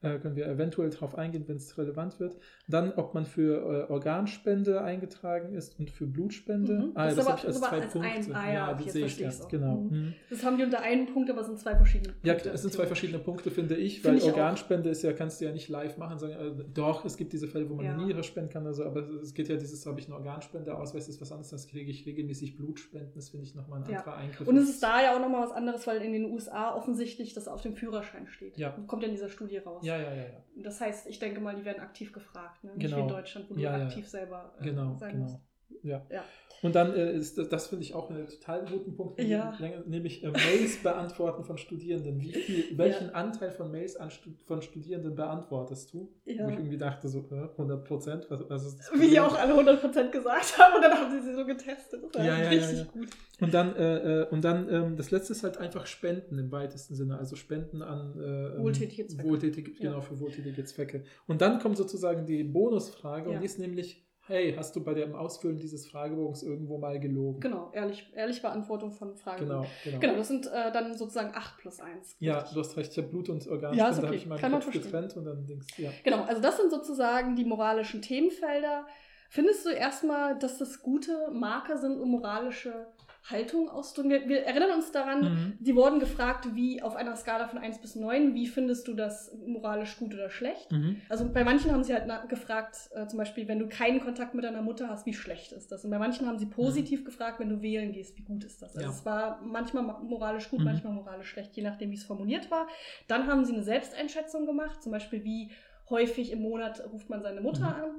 [0.00, 2.36] Äh, können wir eventuell darauf eingehen, wenn es relevant wird.
[2.68, 6.72] Dann, ob man für äh, Organspende eingetragen ist und für Blutspende.
[6.74, 6.92] Mhm.
[6.94, 8.08] Ah, das, das habe ich als zwei als Punkte.
[8.08, 9.48] Ein, ah, ja, ja das sehe ich erst.
[9.48, 9.76] Genau.
[9.78, 9.90] Mhm.
[9.90, 10.14] Mhm.
[10.30, 12.28] Das haben die unter einem Punkt, aber es sind zwei verschiedene Punkte.
[12.28, 14.92] Ja, es sind zwei verschiedene Punkte, finde ich, weil ich Organspende auch.
[14.92, 17.68] ist ja, kannst du ja nicht live machen, sagen, äh, doch, es gibt diese Fälle,
[17.68, 17.94] wo man ja.
[17.94, 21.20] eine Niere spenden kann, also, aber es geht ja dieses, habe ich einen Organspendeausweis, ist
[21.20, 23.98] was anderes, das kriege ich regelmäßig Blutspenden, das finde ich nochmal ein ja.
[23.98, 24.46] anderer Eingriff.
[24.46, 27.48] Und es ist da ja auch nochmal was anderes, weil in den USA offensichtlich das
[27.48, 28.56] auf dem Führerschein steht.
[28.58, 28.70] Ja.
[28.86, 29.84] Kommt ja in dieser Studie raus.
[29.88, 30.22] Ja, ja, ja.
[30.22, 30.44] ja.
[30.56, 32.62] Das heißt, ich denke mal, die werden aktiv gefragt.
[32.64, 32.72] Ne?
[32.72, 32.96] Nicht genau.
[32.98, 35.24] wie in Deutschland, wo du aktiv selber äh, genau, sein genau.
[35.24, 35.38] musst.
[35.82, 36.06] Ja.
[36.10, 36.24] ja.
[36.62, 39.56] Und dann äh, ist das, das finde ich auch einen total guten Punkt, ja.
[39.86, 42.20] nämlich äh, Mails beantworten von Studierenden.
[42.20, 43.12] Wie viel, welchen ja.
[43.12, 44.10] Anteil von Mails an,
[44.46, 46.12] von Studierenden beantwortest du?
[46.24, 46.46] Ja.
[46.46, 48.26] Wo ich irgendwie dachte, so äh, 100 Prozent.
[48.28, 51.34] Was, was Wie die auch alle 100 Prozent gesagt haben und dann haben sie sie
[51.34, 52.02] so getestet.
[52.12, 53.08] Das war ja, richtig gut.
[53.40, 56.96] Und dann, äh, äh, und dann ähm, das letzte ist halt einfach Spenden im weitesten
[56.96, 59.28] Sinne, also Spenden an äh, wohltätige Zwecke.
[59.28, 61.04] Wohltätige, genau, für wohltätige Zwecke.
[61.28, 65.14] Und dann kommt sozusagen die Bonusfrage und die ist nämlich hey, hast du bei dem
[65.14, 67.40] Ausfüllen dieses Fragebogens irgendwo mal gelogen?
[67.40, 69.46] Genau, ehrlich, ehrlich Beantwortung von Fragen.
[69.46, 69.98] Genau, genau.
[69.98, 72.16] Genau, das sind äh, dann sozusagen 8 plus 1.
[72.20, 74.06] Ja, du hast recht, ich habe Blut- und Organspende ja, okay.
[74.06, 75.90] habe ich mal Kann getrennt und dann denkst ja.
[76.04, 78.86] Genau, also das sind sozusagen die moralischen Themenfelder.
[79.30, 82.86] Findest du erstmal, dass das gute Marker sind, um moralische
[83.24, 84.10] Haltung auszudrücken?
[84.10, 85.52] Wir, wir erinnern uns daran, Mhm.
[85.60, 89.36] die wurden gefragt, wie auf einer Skala von 1 bis 9, wie findest du das
[89.46, 90.70] moralisch gut oder schlecht?
[90.72, 91.00] Mhm.
[91.08, 94.44] Also bei manchen haben sie halt gefragt, äh, zum Beispiel, wenn du keinen Kontakt mit
[94.44, 95.84] deiner Mutter hast, wie schlecht ist das?
[95.84, 98.76] Und bei manchen haben sie positiv gefragt, wenn du wählen gehst, wie gut ist das?
[98.76, 98.92] Also Mhm.
[98.92, 98.98] Ja.
[98.98, 100.64] es war manchmal ma- moralisch gut, Mhm.
[100.66, 102.66] manchmal moralisch schlecht, je nachdem, wie es formuliert war.
[103.08, 105.50] Dann haben sie eine Selbsteinschätzung gemacht, zum Beispiel, wie
[105.90, 107.82] häufig im Monat ruft man seine Mutter Mhm.
[107.82, 107.90] an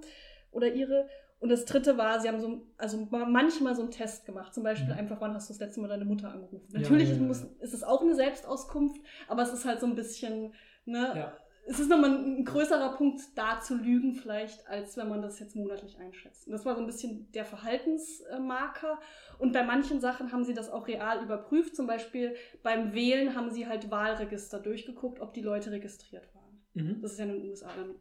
[0.51, 1.07] oder ihre.
[1.39, 4.63] Und das dritte war, sie haben so, also ma- manchmal so einen Test gemacht, zum
[4.63, 4.99] Beispiel Mhm.
[4.99, 6.67] einfach, wann hast du das letzte Mal deine Mutter angerufen?
[6.73, 9.85] Ja, Natürlich ja, ja, Muss, ist es auch eine Selbstauskunft, aber es ist halt so
[9.85, 10.53] ein bisschen,
[10.85, 11.33] ne, Ja.
[11.65, 15.55] es ist nochmal ein größerer Punkt, da zu lügen vielleicht, als wenn man das jetzt
[15.55, 16.45] monatlich einschätzt.
[16.47, 18.99] Und das war so ein bisschen der Verhaltensmarker.
[19.37, 21.75] Und bei manchen Sachen haben sie das auch real überprüft.
[21.75, 26.39] Zum Beispiel beim Wählen haben sie halt Wahlregister durchgeguckt, ob die Leute registriert waren.
[26.73, 27.01] Mhm.
[27.01, 27.95] Das ist ja in den USA dann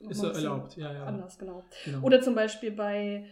[0.00, 1.04] Ist bisschen erlaubt, ja, ja.
[1.04, 1.64] Anders, genau.
[1.84, 2.00] Genau.
[2.02, 3.26] Oder zum Beispiel bei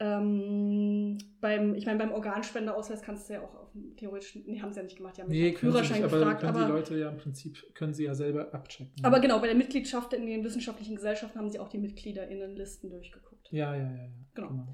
[0.00, 4.72] ähm, beim, ich meine, beim Organspendeausweis kannst du ja auch auf dem theoretischen, nee, haben
[4.72, 6.98] sie ja nicht gemacht, die haben nee, nicht, Führerschein aber gefragt, können aber, die Leute
[6.98, 8.92] ja im Prinzip, können sie ja selber abchecken.
[9.04, 13.48] aber genau, bei der Mitgliedschaft in den wissenschaftlichen Gesellschaften haben sie auch die MitgliederInnenlisten durchgeguckt.
[13.52, 14.10] Ja, ja, ja, ja.
[14.34, 14.66] Genau.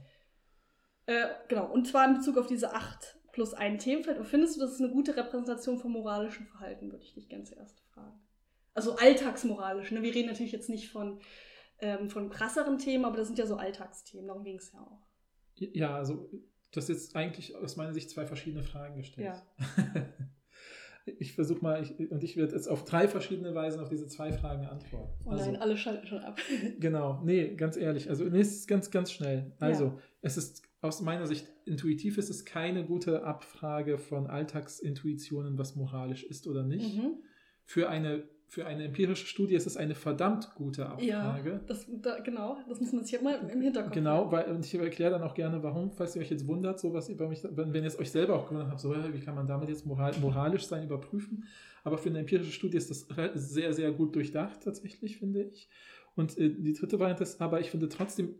[1.04, 4.18] Äh, genau, und zwar in Bezug auf diese 8 plus ein Themenfeld.
[4.18, 7.44] Und findest du, das ist eine gute Repräsentation vom moralischen Verhalten, würde ich dich gerne
[7.44, 8.20] zuerst fragen.
[8.80, 9.90] Also alltagsmoralisch.
[9.90, 10.02] Ne?
[10.02, 11.20] Wir reden natürlich jetzt nicht von,
[11.80, 15.06] ähm, von krasseren Themen, aber das sind ja so Alltagsthemen, darum ging es ja auch.
[15.56, 16.30] Ja, also
[16.72, 19.34] das ist jetzt eigentlich aus meiner Sicht zwei verschiedene Fragen gestellt.
[19.58, 20.06] Ja.
[21.18, 24.32] ich versuche mal, ich, und ich werde jetzt auf drei verschiedene Weisen auf diese zwei
[24.32, 25.12] Fragen antworten.
[25.26, 26.40] Oh Also, nein, alle schalten schon ab.
[26.80, 28.08] Genau, nee, ganz ehrlich.
[28.08, 29.52] Also, nee, es ist ganz, ganz schnell.
[29.60, 35.76] Also, es ist aus meiner Sicht intuitiv, ist es keine gute Abfrage von Alltagsintuitionen, was
[35.76, 36.96] moralisch ist oder nicht.
[36.96, 37.22] Mhm.
[37.66, 41.60] Für, eine, für eine empirische Studie ist es eine verdammt gute Ja, Abfrage.
[41.68, 45.12] das, da, genau, das muss man sich immer im Hinterkopf Genau, weil, und ich erkläre
[45.12, 47.84] dann auch gerne, warum, falls ihr euch jetzt wundert, so was über mich, wenn, wenn
[47.84, 50.66] ihr es euch selber auch gewundert habt, so, wie kann man damit jetzt moral, moralisch
[50.66, 51.44] sein, überprüfen.
[51.84, 55.68] Aber für eine empirische Studie ist das sehr, sehr gut durchdacht, tatsächlich, finde ich.
[56.16, 58.34] Und äh, die dritte Variante ist, aber ich finde trotzdem,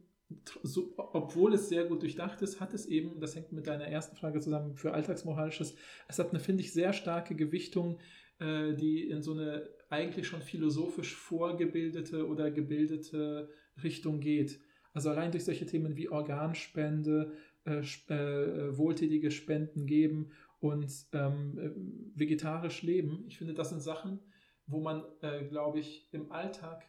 [0.44, 3.84] tr- so, obwohl es sehr gut durchdacht ist, hat es eben, das hängt mit deiner
[3.86, 5.76] ersten Frage zusammen, für Alltagsmoralisches,
[6.08, 7.98] es hat eine, finde ich, sehr starke Gewichtung,
[8.40, 13.50] äh, die in so eine eigentlich schon philosophisch vorgebildete oder gebildete
[13.82, 14.60] Richtung geht.
[14.92, 17.32] Also allein durch solche Themen wie Organspende,
[17.64, 21.70] äh, äh, wohltätige Spenden geben und ähm, äh,
[22.18, 23.24] vegetarisch leben.
[23.26, 24.20] Ich finde, das sind Sachen,
[24.66, 26.88] wo man, äh, glaube ich, im Alltag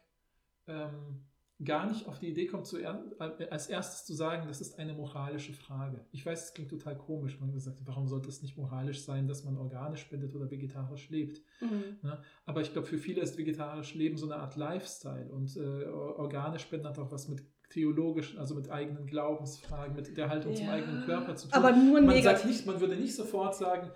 [0.67, 1.25] ähm,
[1.63, 4.93] gar nicht auf die Idee kommt, zuer äh, als erstes zu sagen, das ist eine
[4.93, 6.05] moralische Frage.
[6.11, 9.27] Ich weiß, es klingt total komisch, wenn man sagt, warum sollte es nicht moralisch sein,
[9.27, 11.41] dass man organisch spendet oder vegetarisch lebt.
[11.61, 11.97] Mhm.
[12.01, 12.19] Ne?
[12.45, 16.19] Aber ich glaube, für viele ist vegetarisch Leben so eine Art Lifestyle und äh, Or-
[16.19, 20.65] organisch Spenden hat auch was mit theologischen, also mit eigenen Glaubensfragen, mit der Haltung zum
[20.65, 20.73] Ja.
[20.73, 21.53] eigenen Körper zu tun.
[21.53, 22.45] Aber nur man, sagt negativ.
[22.45, 23.91] nicht, man würde nicht sofort sagen,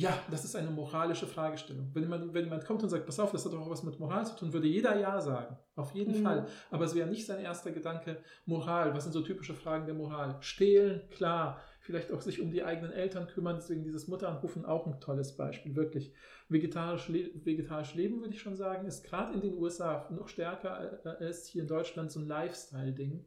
[0.00, 1.90] ja, das ist eine moralische Fragestellung.
[1.92, 3.98] Wenn, man, wenn jemand kommt und sagt, pass auf, das hat doch auch was mit
[4.00, 5.58] Moral zu tun, würde jeder Ja sagen.
[5.76, 6.22] Auf jeden Mhm.
[6.24, 6.46] Fall.
[6.70, 8.94] Aber es wäre nicht sein erster Gedanke, Moral.
[8.94, 10.36] Was sind so typische Fragen der Moral?
[10.40, 11.60] Stehlen, klar.
[11.80, 15.74] Vielleicht auch sich um die eigenen Eltern kümmern, deswegen dieses Mutteranrufen auch ein tolles Beispiel,
[15.76, 16.12] wirklich.
[16.48, 21.04] Vegetarisch, le vegetarisch leben, würde ich schon sagen, ist gerade in den USA noch stärker
[21.04, 23.24] äh, als hier in Deutschland so ein Lifestyle-Ding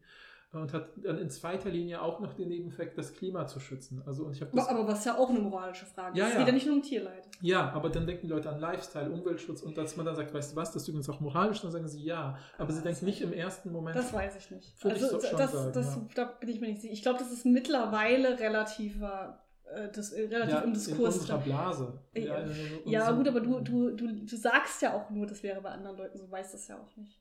[0.53, 4.01] und hat dann in zweiter Linie auch noch den Nebeneffekt, das Klima zu schützen.
[4.05, 6.29] Also und ich habe das Aber was ja auch eine moralische Frage Ja, ist.
[6.29, 6.39] Es ja.
[6.41, 7.27] geht ja nicht nur um Tierleid.
[7.41, 10.51] ja, aber dann denken die Leute an Lifestyle, Umweltschutz und dass man dann sagt, weißt
[10.51, 12.37] du was, das ist übrigens auch moralisch, dann sagen sie ja.
[12.57, 13.95] Aber sie denken nicht im ersten Moment.
[13.95, 14.83] Das weiß ich nicht.
[14.83, 16.01] Würde ich also so das, sagen, das, ja.
[16.15, 16.93] da bin ich mir nicht sicher.
[16.93, 21.17] Ich glaube, das ist mittlerweile relativer, äh, das, äh, relativ ja, im in Diskurs.
[21.17, 21.99] unserer Blase.
[22.13, 22.51] Ja, in
[22.85, 25.69] Ja, unserem- gut, aber du, du, du, du sagst ja auch nur, das wäre bei
[25.69, 27.19] anderen Leuten so, weißt das ja auch nicht.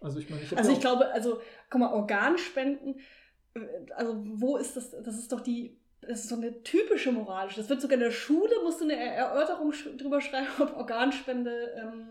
[0.00, 3.00] Also ich meine, ich Also ja ich glaube, also, guck mal, Organspenden,
[3.54, 3.60] äh,
[3.96, 7.60] also wo ist das, das ist doch die, das ist so eine typische moralische.
[7.60, 11.72] Das wird sogar in der Schule, musst du eine Er- Erörterung drüber schreiben, ob Organspende,
[11.76, 12.08] ähm,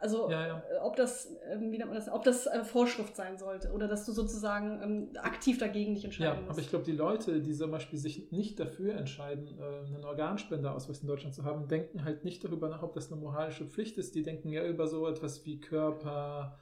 [0.00, 0.62] also Ja, ja.
[0.72, 3.88] äh, ob das, ähm, wie nennt man das, ob das äh, Vorschrift sein sollte oder
[3.88, 6.60] dass du sozusagen ähm, aktiv dagegen dich Ja, entscheiden aber musst.
[6.60, 11.08] ich glaube, die Leute, die zum Beispiel sich nicht dafür entscheiden, äh, einen Organspendeausweis in
[11.08, 14.14] Deutschland zu haben, denken halt nicht darüber nach, ob das eine moralische Pflicht ist.
[14.14, 16.58] Die denken ja über so etwas wie Körper,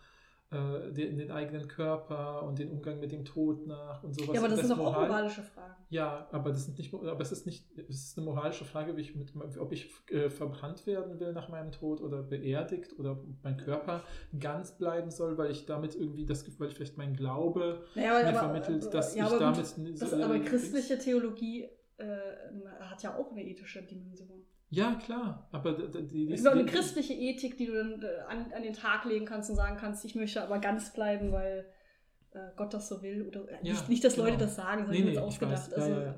[0.50, 4.35] äh, den, den eigenen Körper und den Umgang mit dem Tod nach und sowas.
[4.35, 5.74] ja, aber das Und sind doch auch Moral- moralische Fragen.
[5.88, 9.02] Ja, aber das sind nicht, aber es ist nicht, es ist eine moralische Frage, wie
[9.02, 13.56] ich mit, ob ich äh, verbrannt werden will nach meinem Tod oder beerdigt oder mein
[13.56, 14.02] Körper
[14.38, 18.37] ganz bleiben soll, weil ich damit irgendwie das, weil ich vielleicht mein Glaube Naja, mir
[18.38, 22.06] vermittelt, dass ja, ich aber damit gut, so, das, äh, aber christliche Theologie äh,
[22.80, 24.44] hat ja auch eine ethische Dimension.
[24.68, 28.52] Ja, klar, aber die, die, Es ist eine christliche Ethik, die du dann äh, an,
[28.52, 31.66] an den Tag legen kannst und sagen kannst, ich möchte aber ganz bleiben, weil
[32.33, 33.26] äh, Gott das so will.
[33.29, 34.44] Oder äh, Ja, nicht, nicht, dass Leute genau.
[34.44, 35.70] das sagen, sondern Nee, nee, ausgedacht.
[35.70, 35.72] weiß.
[35.74, 36.14] Also, ja, ja.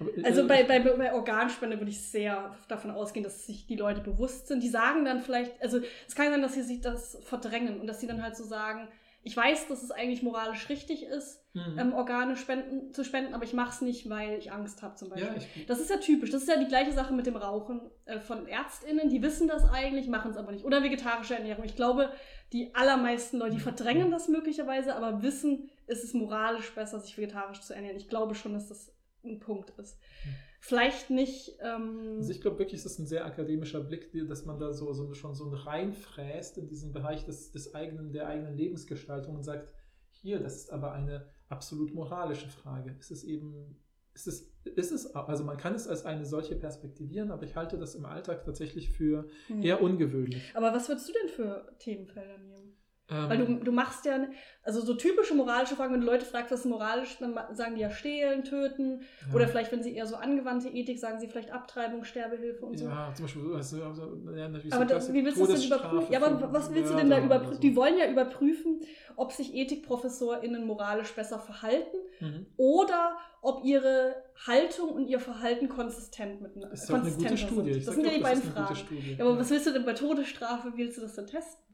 [0.00, 3.76] Aber, also äh, bei, bei, bei Organspende würde ich sehr davon ausgehen, dass sich die
[3.76, 4.62] Leute bewusst sind.
[4.62, 5.78] Die sagen dann vielleicht, also
[6.08, 8.88] es kann sein, dass sie sich das verdrängen und dass sie dann halt so sagen,
[9.22, 11.78] ich weiß, dass es eigentlich moralisch richtig ist, mhm.
[11.78, 15.10] ähm, Organe spenden, zu spenden, aber ich mache es nicht, weil ich Angst habe zum
[15.10, 15.28] Beispiel.
[15.28, 16.30] ja, ich, Das ist ja typisch.
[16.30, 19.10] Das ist ja die gleiche Sache mit dem Rauchen äh, von ÄrztInnen.
[19.10, 20.64] Die wissen das eigentlich, machen es aber nicht.
[20.64, 21.64] Oder vegetarische Ernährung.
[21.64, 22.12] Ich glaube,
[22.52, 27.60] die allermeisten Leute, die verdrängen das möglicherweise, aber wissen, es ist moralisch besser, sich vegetarisch
[27.60, 27.98] zu ernähren.
[27.98, 29.98] Ich glaube schon, dass das ein Punkt ist.
[30.22, 30.34] Hm.
[30.62, 31.58] Vielleicht nicht.
[31.60, 34.92] Ähm, Also ich glaube wirklich, es ist ein sehr akademischer Blick, dass man da so,
[34.92, 39.72] so schon so reinfräst in diesen Bereich des, des eigenen, der eigenen Lebensgestaltung und sagt,
[40.10, 42.94] hier, das ist aber eine absolut moralische Frage.
[43.00, 43.80] Ist es eben,
[44.14, 47.78] ist es, ist es, also man kann es als eine solche perspektivieren, aber ich halte
[47.78, 49.62] das im Alltag tatsächlich für hm.
[49.62, 50.52] eher ungewöhnlich.
[50.54, 52.76] aber was würdest du denn für Themenfelder nehmen?
[53.10, 54.18] Ähm, Weil du, du machst ja,
[54.62, 57.80] also so typische moralische Fragen, wenn du Leute fragst, was ist moralisch, dann sagen die
[57.80, 59.00] ja stehlen, töten.
[59.28, 59.34] ja.
[59.34, 62.84] Oder vielleicht, wenn sie eher so angewandte Ethik sagen, sie vielleicht Abtreibung, Sterbehilfe und so.
[62.86, 66.12] Ja, zum Beispiel, also, ja, natürlich Aber so das, wie willst du das denn überprüfen?
[66.12, 67.54] Ja, aber was willst du denn da überprüfen?
[67.54, 67.60] so.
[67.60, 68.80] Die wollen ja überprüfen,
[69.16, 72.46] ob sich EthikprofessorInnen moralisch besser verhalten Mhm.
[72.58, 74.14] oder ob ihre
[74.46, 77.72] Haltung und ihr Verhalten konsistent miteinander Ist doch eine gute Studie.
[77.72, 77.86] sind.
[77.88, 78.76] Das sind ja die das beiden Fragen.
[79.16, 80.72] Ja, aber was willst du denn bei Todesstrafe?
[80.76, 81.64] Willst du das denn testen?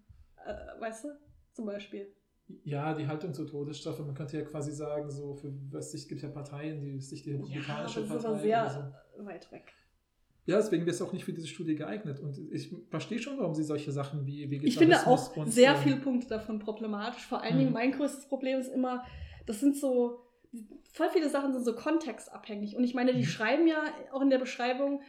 [0.46, 1.08] Äh, weißt du?
[1.52, 2.12] Zum Beispiel.
[2.64, 6.22] Ja, die Haltung zur Todesstrafe, man könnte ja quasi sagen, so für was sich gibt
[6.22, 8.80] ja Parteien, die sich die Ja, republikanische aber das ist aber oder so.
[8.80, 9.72] sehr weit weg.
[10.44, 12.20] Ja, deswegen wäre es auch nicht für diese Studie geeignet.
[12.20, 15.72] Und ich verstehe schon, warum sie solche Sachen wie Vegetarismus Ich finde auch und, sehr
[15.72, 17.26] ähm, viele Punkte davon problematisch.
[17.26, 17.58] Vor allen Mhm.
[17.58, 19.04] Dingen mein größtes Problem ist immer,
[19.46, 20.20] das sind so,
[20.92, 22.76] voll viele Sachen sind so kontextabhängig.
[22.76, 23.24] Und ich meine, die Mhm.
[23.24, 23.82] schreiben ja
[24.12, 25.02] auch in der Beschreibung,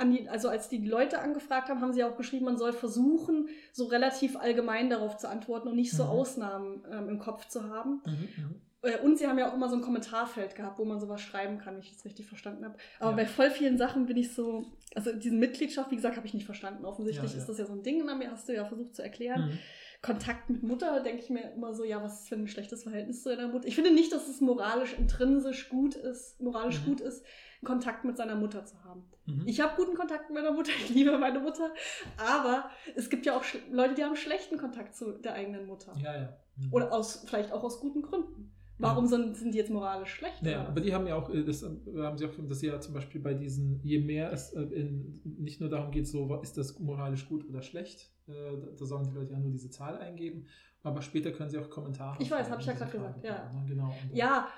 [0.00, 3.84] die, also als die Leute angefragt haben, haben sie auch geschrieben, man soll versuchen, so
[3.86, 6.08] relativ allgemein darauf zu antworten und nicht so Mhm.
[6.10, 8.02] Ausnahmen ähm, im Kopf zu haben.
[8.06, 8.12] Mhm,
[8.44, 8.54] mhm.
[8.82, 11.58] Äh, Und sie haben ja auch immer so ein Kommentarfeld gehabt, wo man sowas schreiben
[11.58, 12.76] kann, wenn ich das richtig verstanden habe.
[12.98, 13.16] Aber Ja.
[13.16, 14.64] bei voll vielen Sachen bin ich so,
[14.96, 16.84] also diese Mitgliedschaft, wie gesagt, habe ich nicht verstanden.
[16.84, 17.40] Offensichtlich Ja, ja.
[17.42, 19.50] ist das ja so ein Ding, und dann hast du ja versucht zu erklären.
[19.50, 19.58] Mhm.
[20.00, 23.22] Kontakt mit Mutter, denke ich mir immer so, ja, was ist für ein schlechtes Verhältnis
[23.22, 23.68] zu deiner Mutter?
[23.68, 26.86] Ich finde nicht, dass es moralisch intrinsisch gut ist, moralisch Mhm.
[26.86, 27.24] gut ist,
[27.64, 29.04] Kontakt mit seiner Mutter zu haben.
[29.26, 29.42] Mhm.
[29.46, 31.72] Ich habe guten Kontakt mit meiner Mutter, ich liebe meine Mutter,
[32.16, 35.92] aber es gibt ja auch Leute, die haben schlechten Kontakt zu der eigenen Mutter.
[36.02, 36.36] ja, ja.
[36.56, 36.72] Mhm.
[36.72, 38.52] Oder aus, vielleicht auch aus guten Gründen.
[38.82, 40.42] Warum sind, sind die jetzt moralisch schlecht?
[40.42, 40.68] Oder?
[40.68, 42.94] aber die haben ja auch, äh, das äh, haben sie auch, dass sie ja zum
[42.94, 46.78] Beispiel bei diesen, je mehr es äh, in, nicht nur darum geht, so ist das
[46.80, 48.32] moralisch gut oder schlecht, äh,
[48.76, 50.46] da sollen die Leute ja nur diese Zahl eingeben,
[50.82, 52.20] aber später können sie auch Kommentare.
[52.20, 53.50] Ich weiß, schreiben hab ich ja grad gesagt, ja.
[53.52, 53.94] ne, Genau.
[54.12, 54.48] Ja,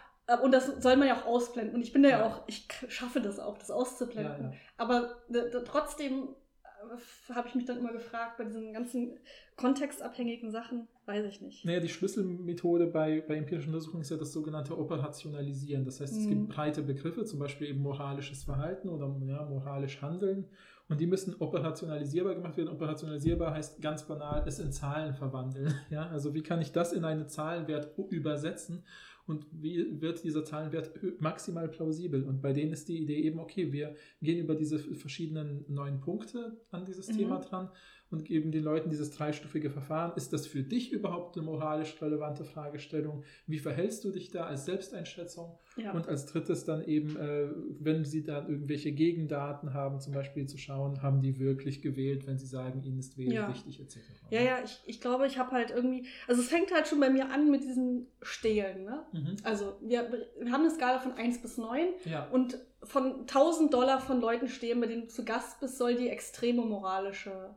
[0.43, 1.75] und das soll man ja auch ausblenden.
[1.75, 2.27] Und ich bin da ja, Ja.
[2.27, 4.45] auch, ich schaffe das auch, das auszublenden.
[4.47, 4.57] Ja, ja.
[4.77, 5.17] Aber
[5.65, 6.29] trotzdem
[6.63, 9.19] äh, habe ich mich dann immer gefragt, bei diesen ganzen
[9.57, 11.65] kontextabhängigen Sachen, weiß ich nicht.
[11.65, 15.85] Naja, die Schlüsselmethode bei, bei empirischen Untersuchungen ist ja das sogenannte Operationalisieren.
[15.85, 16.29] Das heißt, es Mhm.
[16.31, 20.49] gibt breite Begriffe, zum Beispiel eben moralisches Verhalten oder ja, moralisch Handeln.
[20.89, 22.69] Und die müssen operationalisierbar gemacht werden.
[22.69, 25.75] Operationalisierbar heißt ganz banal, es in Zahlen verwandeln.
[25.91, 28.85] Ja, also wie kann ich das in einen Zahlenwert übersetzen?
[29.27, 32.25] Und wie wird dieser Zahlenwert maximal plausibel?
[32.25, 36.61] Und bei denen ist die Idee eben, okay, wir gehen über diese verschiedenen neuen Punkte
[36.71, 37.17] an dieses Mhm.
[37.17, 37.71] Thema dran
[38.15, 40.13] und geben den Leuten dieses dreistufige Verfahren.
[40.17, 43.25] Ist das für dich überhaupt eine moralisch relevante Fragestellung?
[43.47, 45.59] Wie verhältst du dich da als Selbsteinschätzung?
[45.77, 45.93] Ja.
[45.93, 47.49] Und als drittes dann eben, äh,
[47.81, 52.39] wenn sie dann irgendwelche Gegendaten haben, zum Beispiel zu schauen, haben die wirklich gewählt, wenn
[52.39, 53.49] sie sagen, ihnen ist Wählen Ja.
[53.49, 53.99] wichtig, etc.
[54.31, 57.11] ja, ja, ich, ich glaube, ich habe halt irgendwie, also es fängt halt schon bei
[57.11, 58.85] mir an mit diesem Stehlen.
[58.85, 59.03] Ne?
[59.13, 59.37] Mhm.
[59.43, 62.29] Also wir, wir haben eine Skala von 1 bis 9 Ja.
[62.31, 66.09] und von 1000 Dollar von Leuten stehen, bei denen du zu Gast bist, soll die
[66.09, 67.55] extreme moralische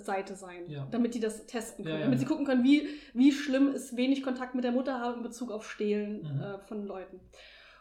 [0.00, 0.86] Seite sein, Ja.
[0.90, 2.06] damit die das testen können, Ja, ja.
[2.06, 5.22] damit sie gucken können, wie, wie schlimm ist wenig Kontakt mit der Mutter haben in
[5.22, 6.40] Bezug auf Stehlen Mhm.
[6.40, 7.20] äh, von Leuten.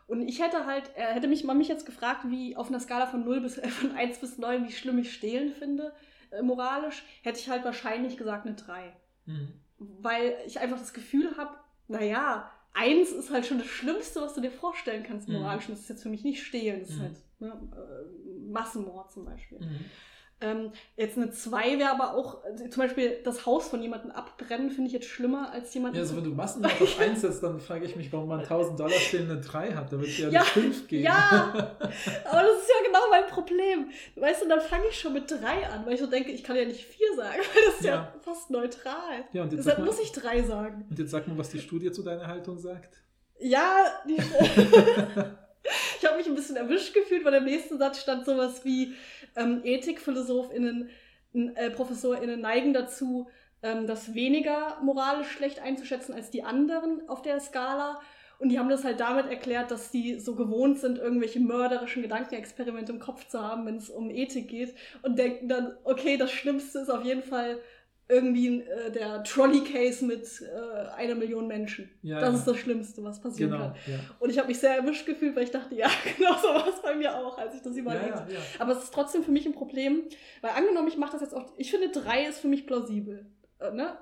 [0.07, 3.05] Und ich hätte halt, äh, hätte mich man mich jetzt gefragt, wie auf einer Skala
[3.05, 5.93] von 0 bis äh, von 1 bis 9, wie schlimm ich Stehlen finde,
[6.31, 8.93] äh, moralisch, hätte ich halt wahrscheinlich gesagt eine 3
[9.25, 9.53] Mhm.
[9.77, 11.51] weil ich einfach das Gefühl habe,
[11.87, 15.35] naja, eins ist halt schon das Schlimmste, was du dir vorstellen kannst, Mhm.
[15.35, 15.67] moralisch.
[15.67, 17.01] Und das ist jetzt für mich nicht stehlen, das ist Mhm.
[17.03, 19.59] halt ne, äh, Massenmord zum Beispiel.
[20.41, 24.71] Ähm, jetzt eine 2 wäre aber auch, also zum Beispiel das Haus von jemandem abbrennen,
[24.71, 25.97] finde ich jetzt schlimmer als jemanden.
[25.97, 28.79] Ja, also wenn du Massenmord auf 1 setzt, dann frage ich mich, warum man 1000
[28.79, 29.91] Dollar stellen eine 3 hat.
[29.91, 31.03] Da wird ja, Ja, eine 5 geben.
[31.03, 31.51] ja.
[31.79, 33.89] aber das ist ja genau mein Problem.
[34.15, 36.55] Weißt du, dann fange ich schon mit 3 an, weil ich so denke, ich kann
[36.55, 38.13] ja nicht 4 sagen, weil das ist ja, Ja.
[38.21, 39.25] fast neutral.
[39.33, 40.85] Ja, und jetzt Deshalb mal- muss ich 3 sagen.
[40.89, 43.01] Und jetzt sag mal, was die Studie zu deiner Haltung sagt.
[43.41, 44.15] Ja, die,
[45.99, 48.93] ich habe mich ein bisschen erwischt gefühlt, weil im nächsten Satz stand sowas wie
[49.35, 50.89] ähm, Ethikphilosophinnen,
[51.33, 53.27] äh, ProfessorInnen neigen dazu,
[53.61, 57.99] ähm, das weniger moralisch schlecht einzuschätzen als die anderen auf der Skala.
[58.39, 62.93] Und die haben das halt damit erklärt, dass die so gewohnt sind, irgendwelche mörderischen Gedankenexperimente
[62.93, 64.73] im Kopf zu haben, wenn es um Ethik geht.
[65.01, 67.59] Und denken dann, okay, das Schlimmste ist auf jeden Fall
[68.09, 71.89] irgendwie äh, der Trolley-Case mit äh, einer Million Menschen.
[72.01, 72.39] Ja, das ja.
[72.39, 73.63] ist das Schlimmste, was passieren Genau.
[73.65, 73.75] kann.
[73.85, 73.99] Ja.
[74.19, 76.81] Und ich habe mich sehr erwischt gefühlt, weil ich dachte, ja, genau so war es
[76.81, 78.25] bei mir auch, als ich das überlegt ja,
[78.57, 80.03] aber es ist trotzdem für mich ein Problem,
[80.41, 83.27] weil angenommen, ich mache das jetzt auch, ich finde 3 ist für mich plausibel.
[83.59, 83.95] Äh, ne?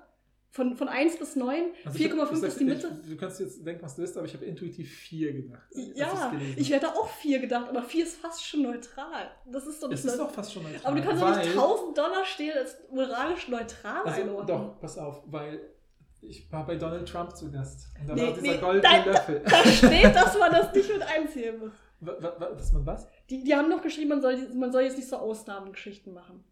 [0.49, 2.99] Von, von 1 bis 9, Also ich hab- 4,5 ich sag- ist die Mitte.
[3.03, 5.62] Ich, du kannst jetzt denken, was du willst, aber ich habe intuitiv 4 gedacht.
[5.93, 9.29] ja, ich hätte auch 4 gedacht, aber 4 ist fast schon neutral.
[9.45, 10.81] Das ist doch Es nicht ist neu- doch fast schon neutral.
[10.91, 14.47] Aber du kannst doch nicht 1000 Dollar stehlen als moralisch neutral Also, einordnen.
[14.47, 15.60] doch, pass auf, weil
[16.21, 17.89] ich war bei Donald Trump zu Gast.
[17.99, 19.41] Und da Nee, war dieser nee, goldene nein, Löffel.
[19.47, 21.71] Da steht, dass man das nicht mit einzählen muss.
[22.57, 23.07] Dass man was?
[23.29, 26.43] Die, die haben noch geschrieben, man soll, man soll jetzt nicht so Ausnahmengeschichten machen.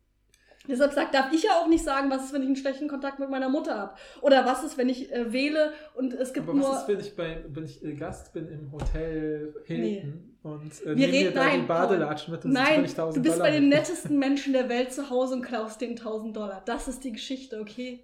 [0.68, 3.20] Deshalb sagt, darf ich ja auch nicht sagen, was ist, wenn ich einen schlechten Kontakt
[3.20, 3.94] mit meiner Mutter habe.
[4.22, 6.70] Oder was ist, wenn ich äh, wähle und es gibt Aber nur.
[6.70, 10.86] was ist, wenn ich, bei, wenn ich äh, Gast bin im Hotel Hilton und äh,
[10.86, 13.52] Wir nehme mir reden- da nein, Badelatschen mit und Nein, du 1000 bist Dollar bei
[13.60, 16.62] den nettesten Menschen der Welt zu Hause und klaust denen 1000 Dollar.
[16.66, 18.04] Das ist die Geschichte, okay?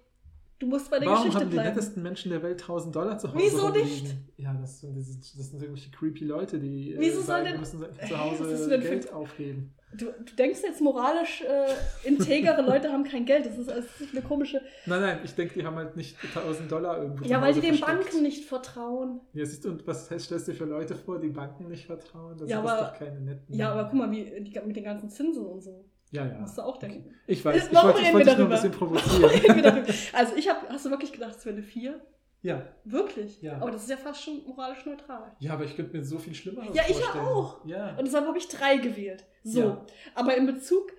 [0.62, 1.68] Du musst bei der Warum Geschichte haben die bleiben.
[1.70, 3.88] nettesten Menschen der Welt 1000 Dollar zu Hause Wieso rumliegen?
[3.90, 4.14] nicht?
[4.36, 7.44] Ja, das sind, das sind, das sind irgendwelche creepy Leute, die äh, Wieso soll sagen,
[7.46, 9.74] denn- wir müssen zu Hause denn für- Geld aufheben.
[9.94, 13.44] Du, du denkst jetzt moralisch, äh, integere Leute haben kein Geld.
[13.44, 14.62] Das ist, das ist eine komische.
[14.86, 17.74] Nein, nein, ich denke, die haben halt nicht 1000 Dollar irgendwo Ja, weil die den
[17.74, 18.04] versteckt.
[18.04, 19.20] Banken nicht vertrauen.
[19.34, 22.38] Ja, siehst du, und was stellst du dir für Leute vor, die Banken nicht vertrauen?
[22.38, 23.54] Das Ja, sind aber- doch keine netten.
[23.54, 25.84] Ja, aber guck mal, wie die, mit den ganzen Zinsen und so.
[26.12, 26.38] Ja, ja.
[26.38, 27.14] Musst du auch denken.
[27.26, 29.86] Ich weiß, ich Warum wollte, ich wollte dich nur ein bisschen provozieren.
[30.12, 32.00] also ich habe, hast du wirklich gedacht, es wäre eine 4?
[32.42, 32.62] ja.
[32.84, 33.40] Wirklich?
[33.42, 33.56] Ja.
[33.60, 35.34] Aber das ist ja fast schon moralisch neutral.
[35.40, 37.24] ja, aber ich könnte mir so viel Schlimmeres Ja, ich ja vorstellen.
[37.26, 37.64] auch.
[37.66, 37.96] Ja.
[37.96, 39.24] Und deshalb habe ich 3 gewählt.
[39.44, 39.60] So.
[39.60, 39.86] Ja.
[40.14, 40.92] Aber in Bezug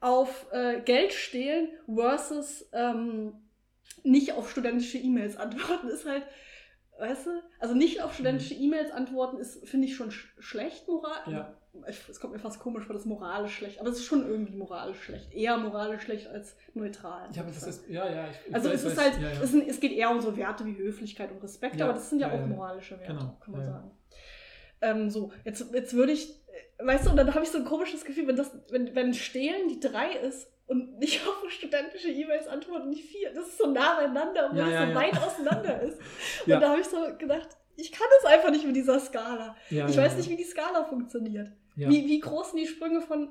[0.00, 3.34] auf äh, Geld stehlen versus ähm,
[4.04, 6.24] nicht auf studentische E-Mails antworten ist halt,
[6.98, 11.20] weißt du, also nicht auf studentische E-Mails antworten ist, finde ich, schon sch schlecht moral.
[11.26, 11.32] Mhm.
[11.32, 11.56] Ja.
[11.86, 13.80] Es kommt mir fast komisch vor, das moralisch schlecht.
[13.80, 15.32] Aber es ist schon irgendwie moralisch schlecht.
[15.32, 17.30] Eher moralisch schlecht als neutral.
[17.32, 18.28] ja, aber das ist, ja, ja.
[18.46, 19.42] Ich, Also weiß, es ist halt, ja, ja.
[19.42, 22.10] Es, sind, es geht eher um so Werte wie Höflichkeit und Respekt, Ja, aber das
[22.10, 23.90] sind ja, auch moralische Werte, Genau, kann man sagen.
[24.82, 26.28] Ähm, so, jetzt, jetzt würde ich,
[26.78, 29.68] weißt du, und dann habe ich so ein komisches Gefühl, wenn das, wenn, wenn Stehlen
[29.68, 33.96] die drei ist und nicht auf studentische E-Mails antworten, nicht vier, das ist so nah
[33.96, 34.94] beieinander, obwohl Ja, es ja, so ja.
[34.94, 35.98] weit auseinander ist.
[36.46, 39.56] Und da habe ich so gedacht, ich kann es einfach nicht mit dieser Skala.
[39.70, 41.50] ich weiß nicht, wie die Skala funktioniert.
[41.76, 41.88] Ja.
[41.88, 43.28] Wie, wie groß sind die Sprünge von.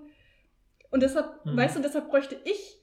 [0.90, 1.58] Und deshalb, Mhm.
[1.58, 2.82] weißt du, deshalb bräuchte ich,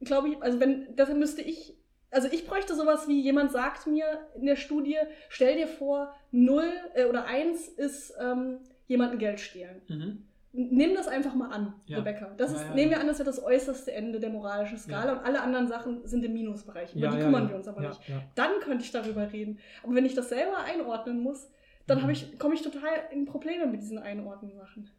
[0.00, 1.76] glaube ich, also wenn, deshalb müsste ich,
[2.10, 4.04] also ich bräuchte sowas wie, jemand sagt mir
[4.36, 9.80] in der Studie, stell dir vor, 0 äh, oder 1 ist ähm, jemanden Geld stehlen.
[9.88, 10.26] Mhm.
[10.56, 11.98] Nimm das einfach mal an, Ja.
[11.98, 12.32] Rebecca.
[12.36, 13.00] Das Ja, ist, ja, nehmen wir ja.
[13.00, 15.12] an, das wäre das äußerste Ende der moralischen Skala Ja.
[15.18, 16.94] und alle anderen Sachen sind im Minusbereich.
[16.94, 17.48] Über Ja, die ja, kümmern ja.
[17.48, 18.08] wir uns aber ja, nicht.
[18.08, 18.22] Ja.
[18.36, 19.58] Dann könnte ich darüber reden.
[19.82, 21.50] Aber wenn ich das selber einordnen muss,
[21.86, 22.10] dann Mhm.
[22.10, 24.90] ich, komme ich total in Probleme mit diesen Einordnen-Sachen.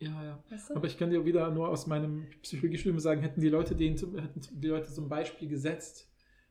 [0.00, 0.44] ja, ja.
[0.50, 0.74] Weißt du?
[0.74, 4.18] Aber ich kann dir wieder nur aus meinem Psychologiestudium sagen, hätten die Leute den zum,
[4.18, 6.08] hätten die Leute zum Beispiel gesetzt,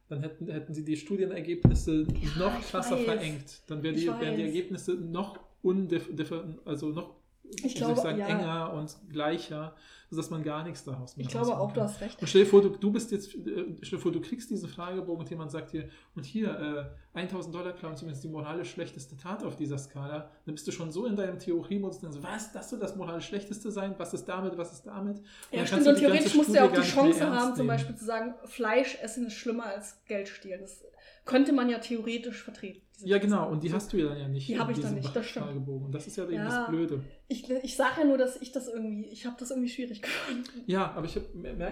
[0.09, 2.05] dann hätten, hätten sie die Studienergebnisse
[2.37, 3.05] noch ich krasser weiß.
[3.05, 3.61] verengt.
[3.67, 4.43] Dann wären die, wären die.
[4.43, 7.15] Ergebnisse noch undiffer, also noch
[7.63, 8.27] Ich glaube, sagen, ja.
[8.27, 9.75] enger und gleicher,
[10.09, 11.89] sodass man gar nichts daraus Ich mehr glaube auch, rausholen du kann.
[11.89, 12.21] hast recht.
[12.21, 14.69] Und stell dir vor, du, du bist jetzt, äh, stell dir vor, du kriegst diesen
[14.69, 19.17] Fragebogen und jemand sagt dir, und hier, äh, 1000 Dollar klauen zumindest die moralisch schlechteste
[19.17, 22.51] Tat auf dieser Skala, dann bist du schon so in deinem Theoriemodus, dann so, was,
[22.53, 25.17] das soll das moralisch schlechteste sein, was ist damit, was ist damit?
[25.19, 25.87] Und Ja, stimmt.
[25.87, 27.67] Und theoretisch musst du ja auch die Chance haben, zum.
[27.67, 30.61] Beispiel zu sagen, Fleisch essen ist schlimmer als Geld stehlen.
[30.61, 30.83] Das
[31.25, 32.82] könnte man ja theoretisch vertreten.
[32.99, 34.47] Ja, genau, und die hast du ja dann ja nicht.
[34.47, 35.47] Die in hab ich dann nicht, das stimmt.
[35.47, 35.87] Fragebogen.
[35.87, 36.45] Und das ist ja eben Ja.
[36.45, 37.03] das Blöde.
[37.27, 40.61] Ich, ich sage ja nur, dass ich das irgendwie, ich habe das irgendwie schwierig gefunden.
[40.67, 41.25] Ja, aber ich habe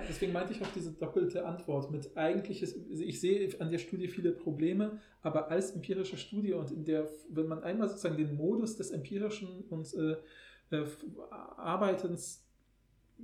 [0.09, 4.07] deswegen meinte ich auch diese doppelte Antwort mit eigentliches, also ich sehe an der Studie
[4.07, 8.75] viele Probleme, aber als empirische Studie und in der, wenn man einmal sozusagen den Modus
[8.77, 10.15] des empirischen und äh,
[10.75, 10.85] äh,
[11.57, 12.43] Arbeitens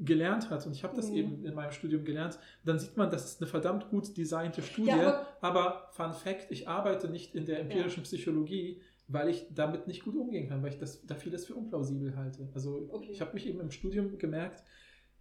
[0.03, 1.15] gelernt hat, und ich habe das Mhm.
[1.17, 4.89] eben in meinem Studium gelernt, dann sieht man, das ist eine verdammt gut designte Studie,
[4.91, 10.03] Ja, aber, Fun Fact, ich arbeite nicht in der empirischen Psychologie, weil ich damit nicht
[10.03, 12.49] gut umgehen kann, weil ich das, da vieles für unplausibel halte.
[12.53, 13.09] Also Okay.
[13.11, 14.63] ich habe mich eben im Studium gemerkt,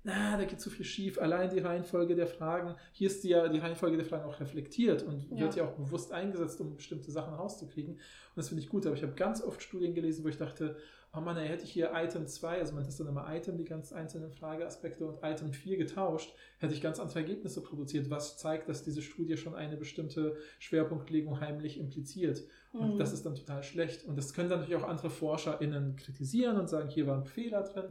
[0.03, 1.19] na, da geht zu viel schief.
[1.21, 5.03] Allein die Reihenfolge der Fragen, hier ist die, ja die Reihenfolge der Fragen auch reflektiert
[5.03, 5.41] und Ja.
[5.41, 7.95] wird ja auch bewusst eingesetzt, um bestimmte Sachen rauszukriegen.
[7.95, 8.01] Und
[8.37, 8.87] das finde ich gut.
[8.87, 10.77] Aber ich habe ganz oft Studien gelesen, wo ich dachte,
[11.17, 13.65] oh Mann, ey, hätte ich hier Item 2, also man hat dann immer Item, die
[13.65, 18.69] ganz einzelnen Frageaspekte und Item 4 getauscht, hätte ich ganz andere Ergebnisse produziert, was zeigt,
[18.69, 22.43] dass diese Studie schon eine bestimmte Schwerpunktlegung heimlich impliziert.
[22.73, 22.99] Und Mhm.
[22.99, 24.05] das ist dann total schlecht.
[24.05, 27.63] Und das können dann natürlich auch andere ForscherInnen kritisieren und sagen, hier war ein Fehler
[27.63, 27.87] drin.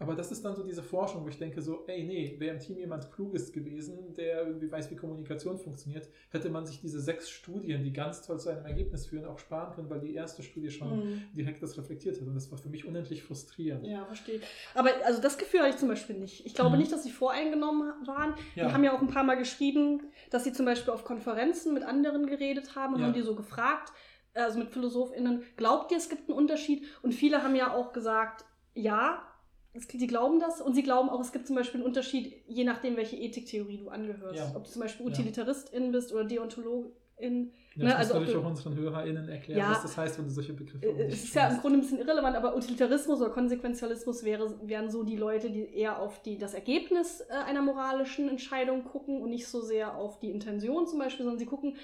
[0.00, 2.58] Aber das ist dann so diese Forschung, wo ich denke so, ey, nee, wäre im
[2.58, 7.28] Team jemand Kluges gewesen, der irgendwie weiß, wie Kommunikation funktioniert, hätte man sich diese sechs
[7.28, 10.70] Studien, die ganz toll zu einem Ergebnis führen, auch sparen können, weil die erste Studie
[10.70, 11.22] schon mhm.
[11.36, 12.26] direkt das reflektiert hat.
[12.26, 13.86] Und das war für mich unendlich frustrierend.
[13.86, 14.40] Ja, verstehe.
[14.74, 16.46] Aber also das Gefühl habe ich zum Beispiel nicht.
[16.46, 16.78] Ich glaube mhm.
[16.78, 18.34] nicht, dass sie voreingenommen waren.
[18.54, 18.68] Ja.
[18.68, 21.82] Die haben ja auch ein paar Mal geschrieben, dass sie zum Beispiel auf Konferenzen mit
[21.82, 23.06] anderen geredet haben und ja.
[23.06, 23.92] haben die so gefragt,
[24.32, 26.86] also mit PhilosophInnen, glaubt ihr, es gibt einen Unterschied?
[27.02, 29.26] Und viele haben ja auch gesagt, ja,
[29.74, 32.96] Sie glauben das und sie glauben auch, es gibt zum Beispiel einen Unterschied, je nachdem,
[32.96, 34.38] welche Ethiktheorie du angehörst.
[34.38, 34.52] Ja.
[34.56, 37.52] Ob du zum Beispiel Utilitaristin bist oder Deontologin.
[37.76, 40.54] Ja, ne, also natürlich auch unseren HörerInnen erklären, ja, was das heißt, wenn du solche
[40.54, 44.58] Begriffe äh, Es ist ja im Grunde ein bisschen irrelevant, aber Utilitarismus oder Konsequenzialismus wäre,
[44.66, 49.22] wären so die Leute, die eher auf die, das Ergebnis äh, einer moralischen Entscheidung gucken
[49.22, 51.76] und nicht so sehr auf die Intention zum Beispiel, sondern sie gucken,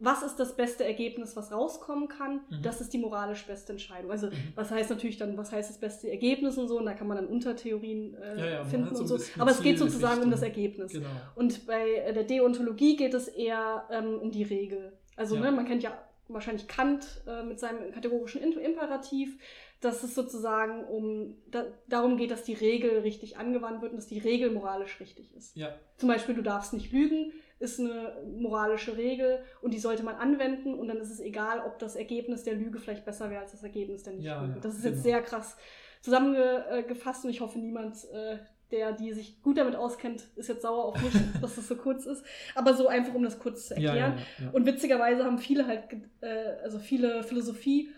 [0.00, 2.62] was ist das beste Ergebnis, was rauskommen kann, mhm.
[2.62, 4.10] das ist die moralisch beste Entscheidung.
[4.10, 4.52] Also mhm.
[4.54, 7.16] was heißt natürlich dann, was heißt das beste Ergebnis und so, und da kann man
[7.16, 9.18] dann Untertheorien äh, ja, ja, finden und so.
[9.38, 10.92] Aber es geht sozusagen um das Ergebnis.
[10.92, 11.08] Genau.
[11.34, 14.92] Und bei der Deontologie geht es eher ähm, um die Regel.
[15.16, 15.42] Also ja.
[15.42, 19.38] ne, man kennt ja wahrscheinlich Kant äh, mit seinem kategorischen Imperativ,
[19.80, 24.06] dass es sozusagen um da, darum geht, dass die Regel richtig angewandt wird und dass
[24.06, 25.56] die Regel moralisch richtig ist.
[25.56, 25.74] Ja.
[25.96, 30.74] Zum Beispiel, du darfst nicht lügen, ist eine moralische Regel und die sollte man anwenden
[30.74, 33.62] und dann ist es egal, ob das Ergebnis der Lüge vielleicht besser wäre als das
[33.62, 34.54] Ergebnis der Nicht-Lüge.
[34.54, 34.94] Ja, das ist genau.
[34.94, 35.56] jetzt sehr krass
[36.00, 38.38] zusammengefasst und ich hoffe, niemand, äh,
[38.70, 42.06] der die sich gut damit auskennt, ist jetzt sauer auf mich, dass das so kurz
[42.06, 42.24] ist.
[42.54, 44.18] Aber so einfach, um das kurz zu erklären.
[44.38, 45.84] Ja, ja, und witzigerweise haben viele halt,
[46.20, 47.90] äh, also viele Philosophie-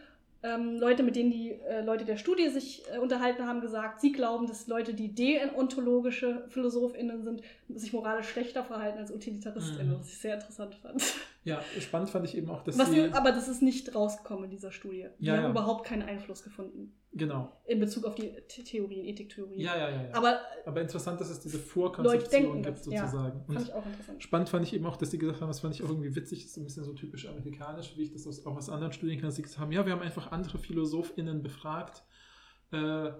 [0.43, 4.12] ähm, Leute, mit denen die äh, Leute der Studie sich äh, unterhalten haben, gesagt, sie
[4.12, 10.01] glauben, dass Leute, die deontologische PhilosophInnen sind, sich moralisch schlechter verhalten als UtilitaristInnen, mhm.
[10.01, 11.03] was ich sehr interessant fand.
[11.43, 13.12] Ja, spannend fand ich eben auch, dass was sie...
[13.12, 15.09] Aber das ist nicht rausgekommen in dieser Studie.
[15.18, 15.51] Die ja, haben ja.
[15.51, 16.95] überhaupt keinen Einfluss gefunden.
[17.12, 17.61] Genau.
[17.64, 19.59] In Bezug auf die Theorien, Ethiktheorien.
[19.59, 20.14] Ja, ja, ja, ja.
[20.14, 23.38] Aber, aber interessant, dass es diese Vorkonzeption gibt, sozusagen.
[23.38, 24.22] Ja, fand ich auch interessant.
[24.22, 26.43] Spannend fand ich eben auch, dass sie gesagt haben, das fand ich auch irgendwie witzig,
[26.43, 29.28] das ist ein bisschen so typisch amerikanisch, wie ich das auch aus anderen Studien kenne,
[29.28, 32.05] dass sie gesagt haben, ja, wir haben einfach andere PhilosophInnen befragt,
[32.70, 33.11] äh,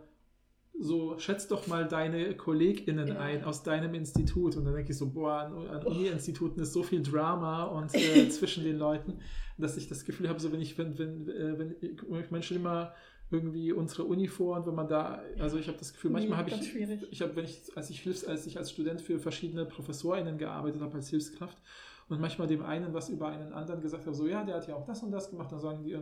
[0.81, 3.19] so schätz doch mal deine KollegInnen ja.
[3.19, 4.57] ein aus deinem Institut.
[4.57, 8.29] Und dann denke ich so, boah, an, an Uni-Instituten ist so viel Drama und äh,
[8.31, 9.19] zwischen den Leuten,
[9.59, 12.95] dass ich das Gefühl habe, so wenn ich, wenn, wenn, äh, wenn ich Menschen immer
[13.31, 16.51] irgendwie unsere Uni vor und wenn man da, also ich habe das Gefühl, manchmal habe
[16.51, 16.75] ich,
[17.11, 20.81] ich habe, wenn ich, als ich Hilfs, als ich als Student für verschiedene ProfessorInnen gearbeitet
[20.81, 21.57] habe als Hilfskraft
[22.11, 24.75] und manchmal dem einen was über einen anderen gesagt habe, so ja, der hat ja
[24.75, 25.97] auch das und das gemacht, dann sagen die,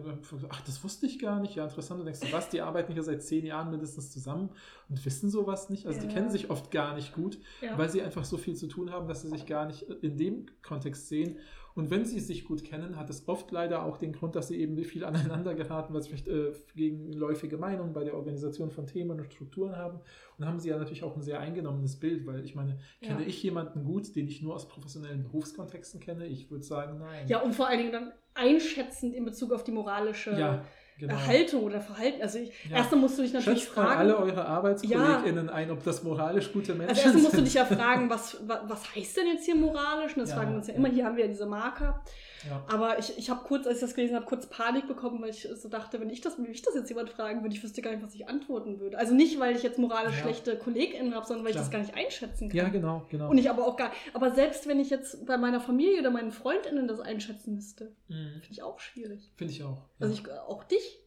[0.49, 2.01] ach, das wusste ich gar nicht, ja, interessant.
[2.01, 4.49] Und denkst du, was, die arbeiten hier seit zehn Jahren mindestens zusammen
[4.89, 5.87] und wissen sowas nicht.
[5.87, 6.07] Also ja.
[6.07, 7.77] die kennen sich oft gar nicht gut, ja.
[7.77, 10.47] weil sie einfach so viel zu tun haben, dass sie sich gar nicht in dem
[10.63, 11.37] Kontext sehen.
[11.79, 14.57] Und wenn sie sich gut kennen, hat es oft leider auch den Grund, dass sie
[14.61, 19.21] eben viel aneinander geraten, weil sie vielleicht äh, gegenläufige Meinungen bei der Organisation von Themen
[19.21, 20.01] und Strukturen haben.
[20.37, 23.29] Und haben sie ja natürlich auch ein sehr eingenommenes Bild, weil ich meine, kenne ja.
[23.29, 26.27] ich jemanden gut, den ich nur aus professionellen Berufskontexten kenne?
[26.27, 27.29] Ich würde sagen, nein.
[27.29, 30.65] Ja, und vor allen Dingen dann einschätzend in Bezug auf die moralische ja
[30.99, 31.17] genau.
[31.27, 32.23] Haltung oder Verhalten.
[32.23, 32.77] Also ich, ja.
[32.77, 33.99] erstmal musst du dich natürlich Schätzt fragen.
[33.99, 35.53] alle eure ArbeitskollegInnen ja.
[35.53, 37.07] ein, ob das moralisch gute Menschen sind.
[37.07, 40.17] Also erstmal musst du dich ja fragen, was, was heißt denn jetzt hier moralisch?
[40.17, 40.37] Und das ja.
[40.37, 40.89] fragen wir uns ja immer.
[40.89, 42.03] Hier haben wir ja diese Marker.
[42.47, 42.65] Ja.
[42.69, 45.49] Aber ich, ich habe kurz, als ich das gelesen habe, kurz Panik bekommen, weil ich
[45.55, 47.91] so dachte, wenn ich das, wenn mich das jetzt jemand fragen würde, ich wüsste gar
[47.91, 48.99] nicht, was ich antworten würde.
[48.99, 50.23] Also nicht, weil ich jetzt moralisch ja.
[50.23, 51.65] schlechte KollegInnen habe, sondern weil Klar.
[51.65, 52.57] ich das gar nicht einschätzen kann.
[52.57, 53.31] Ja, genau, genau.
[53.31, 56.33] Und ich aber auch gar Aber selbst wenn ich jetzt bei meiner Familie oder meinen
[56.33, 58.41] FreundInnen das einschätzen müsste, mhm.
[58.41, 59.33] finde ich auch schwierig.
[59.37, 59.83] Finde ich auch.
[59.99, 60.98] Also ich, auch dich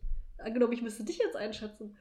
[0.43, 1.95] Angenommen, ich müsste dich jetzt einschätzen.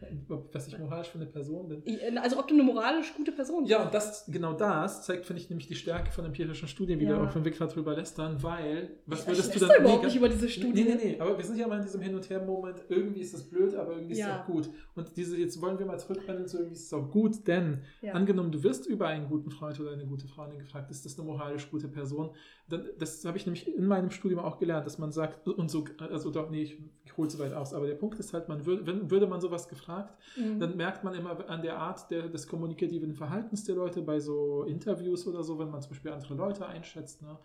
[0.52, 1.82] Was ich moralisch für eine Person bin.
[1.86, 3.70] Äh, also ob du eine moralisch gute Person bist.
[3.70, 7.04] Ja, und das, genau das zeigt, finde ich, nämlich die Stärke von empirischen Studien, wie
[7.04, 7.10] ja.
[7.10, 9.68] wir auch von Wickler drüber lästern, weil, was ja, würdest du dann...
[9.68, 10.86] Da überhaupt nee, nicht über diese Studien.
[10.86, 13.34] Nee, nee, nee, aber wir sind ja mal in diesem Hin- und Her-Moment, irgendwie ist
[13.34, 14.70] das blöd, aber irgendwie ist es auch gut.
[14.94, 18.12] Und diese, jetzt wollen wir mal zurückrennen zu irgendwie ist es auch gut, denn ja.
[18.12, 21.26] angenommen, du wirst über einen guten Freund oder eine gute Freundin gefragt, ist das eine
[21.26, 22.30] moralisch gute Person?
[22.70, 25.84] Dann, das habe ich nämlich in meinem Studium auch gelernt, dass man sagt, und so,
[25.98, 26.62] also doch, nee,
[27.04, 29.40] ich hole es weit aus, aber der Punkt ist halt, man würde, wenn, würde man
[29.40, 30.60] sowas gefragt, mhm.
[30.60, 34.62] dann merkt man immer an der Art der, des kommunikativen Verhaltens der Leute bei so
[34.62, 37.38] Interviews oder so, wenn man zum Beispiel andere Leute einschätzt ne,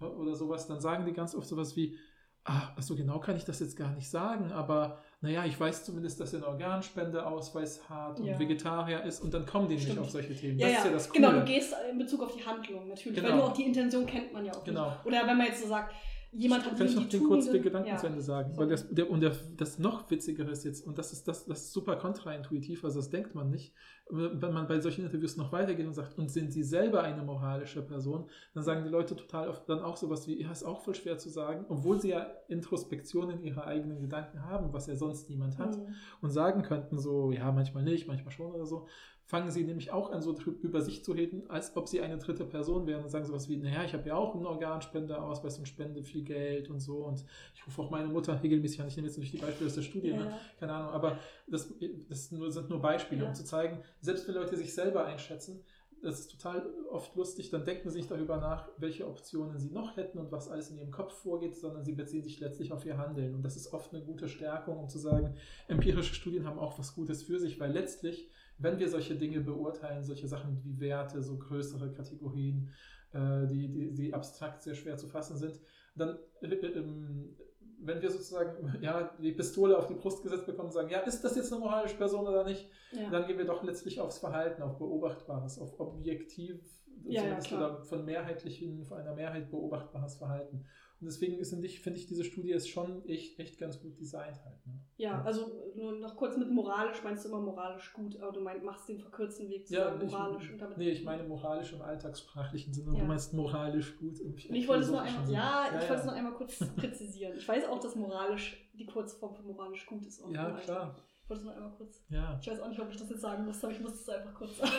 [0.00, 1.96] oder sowas, dann sagen die ganz oft sowas wie,
[2.44, 6.18] ach, so genau kann ich das jetzt gar nicht sagen, aber naja, ich weiß zumindest,
[6.18, 8.38] dass er einen Organspendeausweis hat und ja.
[8.38, 10.58] Vegetarier ist und dann kommen die nicht auf solche Themen.
[10.58, 11.20] Ja, das ist ja das Coole.
[11.20, 13.28] Genau, du gehst in Bezug auf die Handlung natürlich, genau.
[13.28, 14.90] weil nur auch die Intention kennt man ja auch genau.
[14.90, 15.06] nicht.
[15.06, 15.94] Oder wenn man jetzt so sagt,
[16.32, 17.96] jemand hat Kann ich noch den kurz den Gedanken ja.
[17.98, 18.56] zu Ende sagen?
[18.56, 21.64] Weil das, der, und der, das noch Witzigere ist jetzt, und das ist, das, das
[21.64, 23.74] ist super kontraintuitiv, also das denkt man nicht,
[24.10, 27.82] wenn man bei solchen Interviews noch weitergeht und sagt, und sind sie selber eine moralische
[27.82, 30.94] Person, dann sagen die Leute total oft dann auch sowas wie, ja, ist auch voll
[30.94, 35.28] schwer zu sagen, obwohl sie ja Introspektion in ihre eigenen Gedanken haben, was ja sonst
[35.28, 35.94] niemand hat, mhm.
[36.22, 38.86] und sagen könnten so, ja, manchmal nicht, manchmal schon oder so,
[39.32, 42.44] fangen sie nämlich auch an, so über sich zu reden, als ob sie eine dritte
[42.44, 46.02] Person wären und sagen sowas wie, naja, ich habe ja auch einen Organspendeausweis und spende
[46.02, 47.24] viel Geld und so und
[47.54, 48.88] ich rufe auch meine Mutter regelmäßig an.
[48.88, 50.24] Ich nehme jetzt nicht die Beispiele aus der Studie, Ja, ne?
[50.26, 50.38] ja.
[50.60, 51.72] keine Ahnung, aber das,
[52.10, 53.28] das sind nur Beispiele, Ja.
[53.28, 55.64] um zu zeigen, selbst wenn Leute sich selber einschätzen,
[56.02, 59.96] das ist total oft lustig, dann denken sie nicht darüber nach, welche Optionen sie noch
[59.96, 62.98] hätten und was alles in ihrem Kopf vorgeht, sondern sie beziehen sich letztlich auf ihr
[62.98, 63.34] Handeln.
[63.34, 65.36] Und das ist oft eine gute Stärkung, um zu sagen,
[65.68, 68.28] empirische Studien haben auch was Gutes für sich, weil letztlich,
[68.62, 72.70] wenn wir solche Dinge beurteilen, solche Sachen wie Werte, so größere Kategorien,
[73.12, 75.60] äh, die, die, die abstrakt sehr schwer zu fassen sind,
[75.94, 77.36] dann äh, ähm,
[77.84, 81.22] wenn wir sozusagen ja, die Pistole auf die Brust gesetzt bekommen und sagen, ja, ist
[81.22, 83.10] das jetzt eine moralische Person oder nicht, Ja.
[83.10, 86.60] dann gehen wir doch letztlich aufs Verhalten, auf Beobachtbares, auf objektiv
[87.04, 87.70] Ja, ja, zumindest klar.
[87.72, 90.64] oder von mehrheitlichen, von einer Mehrheit beobachtbares Verhalten.
[91.02, 91.66] Und deswegen finde
[91.98, 94.64] ich, diese Studie ist schon echt, echt ganz gut designt halt.
[94.64, 94.74] Ne?
[94.98, 98.64] Ja, also nur noch kurz mit moralisch meinst du immer moralisch gut, aber du meinst,
[98.64, 100.52] machst den verkürzten Weg zu Ja, sagen, ich, moralisch.
[100.52, 102.92] und damit nee, ich meine moralisch im alltagssprachlichen Sinne.
[102.94, 103.00] Ja.
[103.00, 106.04] Du meinst moralisch gut im Und ich wollte es nur einmal, ja, ich wollte es
[106.04, 107.36] nur einmal kurz präzisieren.
[107.36, 110.22] Ich weiß auch, dass moralisch die Kurzform für moralisch gut ist.
[110.32, 110.94] Ja, klar.
[111.24, 112.04] Ich wollte es nur einmal kurz.
[112.10, 114.08] Ja, Ich weiß auch nicht, ob ich das jetzt sagen muss, aber ich muss es
[114.08, 114.72] einfach kurz sagen.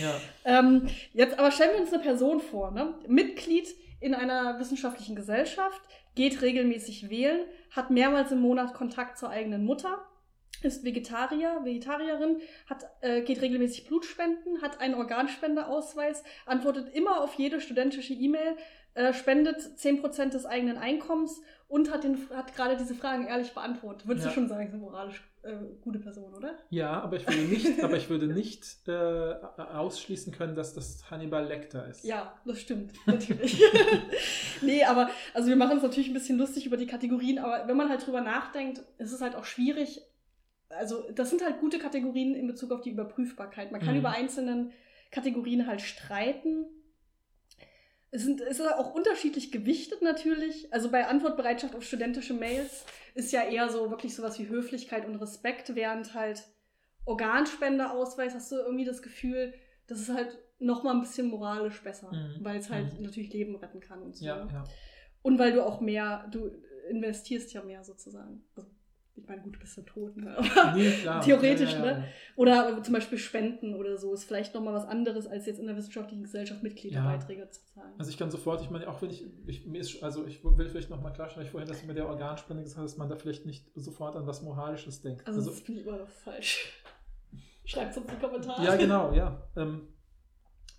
[0.00, 0.14] ja.
[0.44, 2.94] Ähm, jetzt aber stellen wir uns eine Person vor, ne?
[3.08, 3.66] Mitglied
[4.00, 5.80] in einer wissenschaftlichen Gesellschaft,
[6.14, 10.06] geht regelmäßig wählen, hat mehrmals im Monat Kontakt zur eigenen Mutter,
[10.62, 17.60] ist Vegetarier, Vegetarierin, hat, äh, geht regelmäßig Blutspenden, hat einen Organspendeausweis, antwortet immer auf jede
[17.60, 18.56] studentische E-Mail,
[18.96, 24.06] äh, spendet 10% des eigenen Einkommens und hat, den, hat gerade diese Fragen ehrlich beantwortet.
[24.08, 24.30] Würdest Ja.
[24.30, 26.56] du schon sagen, ist eine moralisch äh, gute Person, oder?
[26.70, 29.34] Ja, aber ich würde nicht, aber ich würde nicht äh,
[29.72, 32.04] ausschließen können, dass das Hannibal Lecter ist.
[32.04, 33.60] Ja, das stimmt, natürlich.
[34.62, 37.76] nee, aber also wir machen es natürlich ein bisschen lustig über die Kategorien, aber wenn
[37.76, 40.02] man halt drüber nachdenkt, ist es halt auch schwierig.
[40.68, 43.70] Also, das sind halt gute Kategorien in Bezug auf die Überprüfbarkeit.
[43.70, 44.00] Man kann Mhm.
[44.00, 44.72] über einzelnen
[45.12, 46.66] Kategorien halt streiten.
[48.10, 50.72] Es, sind, es ist auch unterschiedlich gewichtet natürlich.
[50.72, 52.84] Also bei Antwortbereitschaft auf studentische Mails
[53.14, 56.44] ist ja eher so wirklich sowas wie Höflichkeit und Respekt, während halt
[57.04, 59.54] Organspendeausweis hast du irgendwie das Gefühl,
[59.86, 62.44] das ist halt noch mal ein bisschen moralisch besser, Mhm.
[62.44, 63.02] weil es halt Mhm.
[63.04, 64.24] natürlich Leben retten kann und so.
[64.24, 64.64] Ja, ja.
[65.22, 66.50] Und weil du auch mehr, du
[66.90, 68.44] investierst ja mehr sozusagen.
[68.54, 68.68] Also,
[69.16, 70.36] ich meine, gut, du bist ja tot, ne?
[70.56, 70.92] aber Nee.
[71.24, 71.98] Theoretisch, ja, ja, ja.
[71.98, 72.04] ne?
[72.36, 75.76] Oder zum Beispiel Spenden oder so ist vielleicht nochmal was anderes, als jetzt in der
[75.76, 77.92] wissenschaftlichen Gesellschaft Mitgliederbeiträge zu zahlen.
[77.98, 80.68] Also ich kann sofort, ich meine, auch wenn ich, ich mir ist, also ich will
[80.68, 83.16] vielleicht nochmal klarstellen, ich vorhin, dass du mit der Organspende gesagt hast, dass man da
[83.16, 85.26] vielleicht nicht sofort an was Moralisches denkt.
[85.26, 86.72] Also, Also, das finde ich immer noch falsch.
[87.64, 88.64] Schreibt es uns in die Kommentare.
[88.64, 89.42] ja, genau, ja.
[89.56, 89.88] Ähm,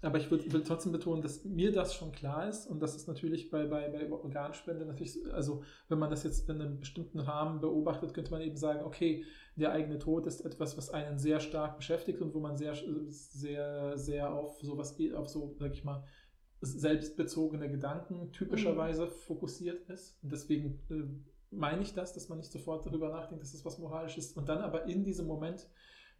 [0.01, 3.07] aber ich würd, will trotzdem betonen, dass mir das schon klar ist und das ist
[3.07, 7.61] natürlich bei, bei, bei Organspende natürlich, also wenn man das jetzt in einem bestimmten Rahmen
[7.61, 9.25] beobachtet, könnte man eben sagen, okay,
[9.55, 12.75] der eigene Tod ist etwas, was einen sehr stark beschäftigt und wo man sehr,
[13.07, 16.03] sehr, sehr auf sowas, auf so, sag ich mal,
[16.61, 20.17] selbstbezogene Gedanken typischerweise fokussiert ist.
[20.23, 23.77] Und deswegen äh, meine ich das, dass man nicht sofort darüber nachdenkt, dass das was
[23.79, 24.37] moralisch ist.
[24.37, 25.67] Und dann aber in diesem Moment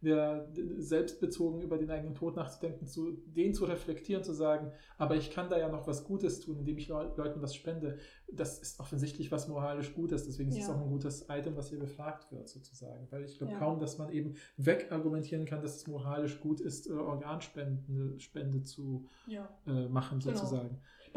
[0.00, 5.30] der selbstbezogen über den eigenen Tod nachzudenken, zu, den zu reflektieren, zu sagen, aber ich
[5.30, 7.98] kann da ja noch was Gutes tun, indem ich Leu Leuten was spende.
[8.32, 11.78] Das ist offensichtlich was moralisch Gutes, deswegen ist es auch ein gutes Item, was hier
[11.78, 13.06] befragt wird, sozusagen.
[13.10, 13.58] Weil ich glaube Ja.
[13.58, 19.08] kaum, dass man eben wegargumentieren kann, dass es moralisch gut ist, äh, Organspende Spende zu
[19.26, 19.48] Ja.
[19.66, 20.38] äh, machen, Genau.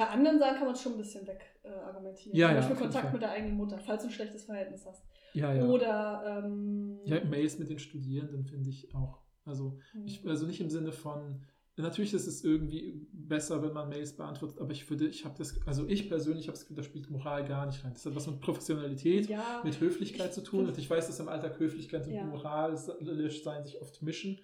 [0.02, 2.36] Bei anderen Sachen kann man es schon ein bisschen weg äh, argumentieren.
[2.36, 4.84] Ja, Zum ja, Beispiel jeden Kontakt mit der eigenen Mutter, falls du ein schlechtes Verhältnis
[4.88, 5.04] hast.
[5.36, 5.64] Ja, ja.
[5.64, 9.20] Oder ähm, ja, Mails mit den Studierenden finde ich auch.
[9.46, 10.08] Also, hm.
[10.08, 11.44] ich, also nicht im Sinne von,
[11.78, 15.56] natürlich ist es irgendwie besser, wenn man Mails beantwortet, aber ich würde, ich habe das,
[15.68, 17.94] also ich persönlich habe das Gefühl, da spielt Moral gar nicht rein.
[17.94, 21.30] Das hat was mit Professionalität, ja, mit Höflichkeit zu tun und ich weiß, dass im
[21.30, 22.24] Alltag Höflichkeit und Ja.
[22.24, 24.40] moralisch sein sich oft mischen.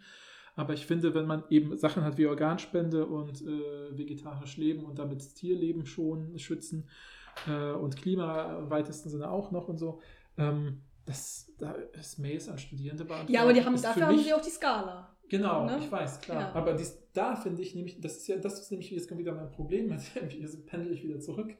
[0.58, 5.00] Aber ich finde, wenn man eben Sachen hat wie Organspende und äh, vegetarisch leben und
[5.00, 6.90] damit Tierleben schon schützen
[7.48, 10.02] äh, und Klima im weitesten Sinne auch noch und so,
[10.38, 13.32] ähm, das, da ist Mails an Studierende beantworten.
[13.34, 15.14] ja, aber die haben, ist dafür haben mich- sie auch die Skala.
[15.30, 15.78] Genau, Ne?
[15.80, 16.42] ich weiß, klar.
[16.42, 16.54] Ja.
[16.54, 19.34] Aber dies, da finde ich nämlich, das ist ja, das ist nämlich jetzt kommt wieder
[19.36, 19.92] mein Problem,
[20.40, 21.54] jetzt pendel ich wieder zurück.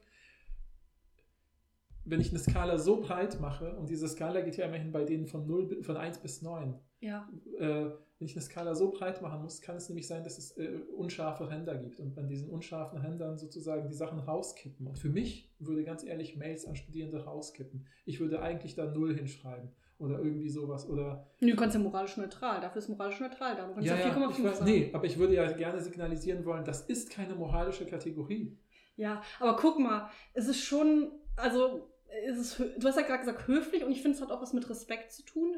[2.10, 5.26] Wenn ich eine Skala so breit mache, und diese Skala geht ja immerhin bei denen
[5.26, 7.28] von 0, bi- von 1 bis 9, Ja,
[7.58, 7.86] äh,
[8.18, 10.80] wenn ich eine Skala so breit machen muss, kann es nämlich sein, dass es äh,
[10.96, 14.86] unscharfe Ränder gibt und an diesen unscharfen Rändern sozusagen die Sachen rauskippen.
[14.88, 17.86] Und für mich würde ganz ehrlich Mails an Studierende rauskippen.
[18.06, 22.60] Ich würde eigentlich da 0 hinschreiben oder irgendwie sowas oder du kannst ja moralisch neutral,
[22.60, 23.66] dafür ist moralisch neutral da.
[23.66, 24.70] Du kannst ja, ja, ja, 4,5 ich weiß, sagen.
[24.70, 28.56] nee, aber ich würde ja gerne signalisieren wollen, das ist keine moralische Kategorie.
[28.96, 31.88] Ja, aber guck mal, es ist schon, also
[32.26, 34.52] ist, hö- du hast ja gerade gesagt höflich und ich finde, es hat auch was
[34.52, 35.56] mit Respekt zu tun,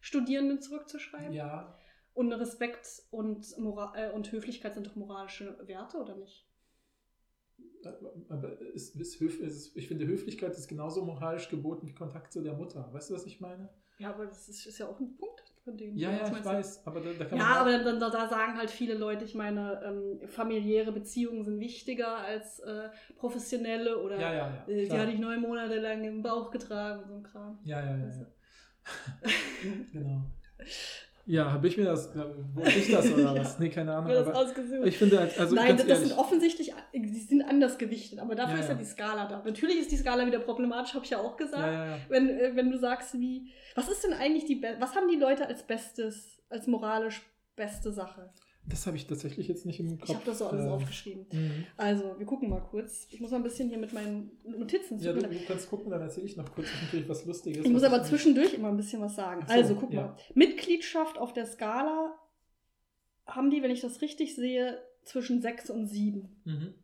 [0.00, 1.32] Studierenden zurückzuschreiben.
[1.32, 1.76] Ja,
[2.14, 6.46] Und Respekt und, Mora äh, und Höflichkeit sind doch moralische Werte, oder nicht?
[8.28, 12.54] Aber ist, ist, ist, ich finde, Höflichkeit ist genauso moralisch geboten wie Kontakt zu der
[12.54, 12.92] Mutter.
[12.92, 13.68] Weißt du, was ich meine?
[13.98, 15.96] Ja, aber das ist, ist ja auch ein Punkt von.
[15.96, 16.86] Ja, ja, ich weiß.
[16.86, 19.80] Aber da, da kann ja, aber dann, da, da, sagen halt viele Leute, ich meine,
[19.84, 25.10] ähm, familiäre Beziehungen sind wichtiger als äh, professionelle oder ja, ja, ja, äh, die hatte
[25.10, 27.58] ich neun Monate lang im Bauch getragen und so ein Kram.
[27.64, 28.06] Ja, ja, ja.
[28.06, 28.26] ja.
[29.92, 30.22] genau.
[31.28, 32.08] Ja, habe ich mir das,
[32.54, 33.54] wo ich das oder was?
[33.54, 34.12] ja, nee, keine Ahnung.
[34.14, 34.86] Das ausgesucht.
[34.86, 38.54] Ich finde, halt, also Nein, das ehrlich, sind offensichtlich, die sind anders gewichtet, aber dafür
[38.54, 38.78] Ja, ist ja ja.
[38.78, 39.42] die Skala da.
[39.44, 42.00] Natürlich ist die Skala wieder problematisch, habe ich ja auch gesagt.
[42.08, 45.46] Wenn, äh, wenn du sagst, wie, was ist denn eigentlich die, was haben die Leute
[45.46, 47.22] als bestes, als moralisch
[47.56, 48.30] beste Sache?
[48.68, 50.08] Das habe ich tatsächlich jetzt nicht im Kopf.
[50.08, 51.26] Ich habe das so alles äh, aufgeschrieben.
[51.30, 51.66] mhm.
[51.76, 53.06] Also, wir gucken mal kurz.
[53.10, 56.00] Ich muss mal ein bisschen hier mit meinen Notizen Ja, du, du kannst gucken, dann
[56.00, 57.64] erzähle ich noch kurz ist natürlich was Lustiges.
[57.64, 59.44] Ich muss aber nicht- zwischendurch immer ein bisschen was sagen.
[59.46, 60.02] So, also, guck ja.
[60.02, 60.16] mal.
[60.34, 62.18] Mitgliedschaft auf der Skala
[63.26, 66.40] haben die, wenn ich das richtig sehe, zwischen 6 und 7.
[66.44, 66.74] Mhm.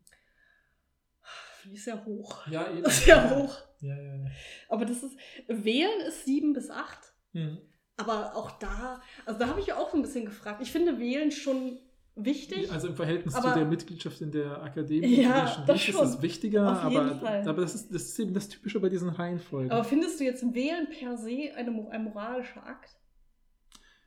[1.61, 2.47] Finde ich sehr hoch.
[2.47, 2.89] Ja, eben.
[2.89, 3.57] Sehr hoch.
[3.81, 4.25] Ja, ja, ja.
[4.69, 5.15] Aber das ist,
[5.47, 7.13] Wählen ist 7 bis 8.
[7.33, 7.57] Mhm.
[7.97, 10.61] Aber auch da, also da habe ich ja auch so ein bisschen gefragt.
[10.61, 11.77] Ich finde Wählen schon
[12.15, 12.71] wichtig.
[12.71, 16.89] Also im Verhältnis zu der Mitgliedschaft in der Akademie Ja, das ist das wichtiger, Auf
[16.91, 17.47] jeden aber, Fall.
[17.47, 19.71] aber das, ist, das ist eben das Typische bei diesen Reihenfolgen.
[19.71, 22.95] Aber findest du jetzt Wählen per se eine, ein moralischer Akt?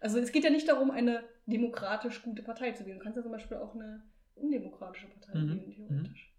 [0.00, 2.98] Also es geht ja nicht darum, eine demokratisch gute Partei zu wählen.
[2.98, 4.02] Du kannst ja zum Beispiel auch eine
[4.34, 6.32] undemokratische Partei Mhm, wählen, theoretisch.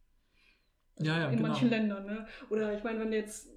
[0.99, 1.49] ja, ja, In genau.
[1.49, 2.27] manchen Ländern, ne?
[2.49, 3.49] Oder ich meine, wenn du jetzt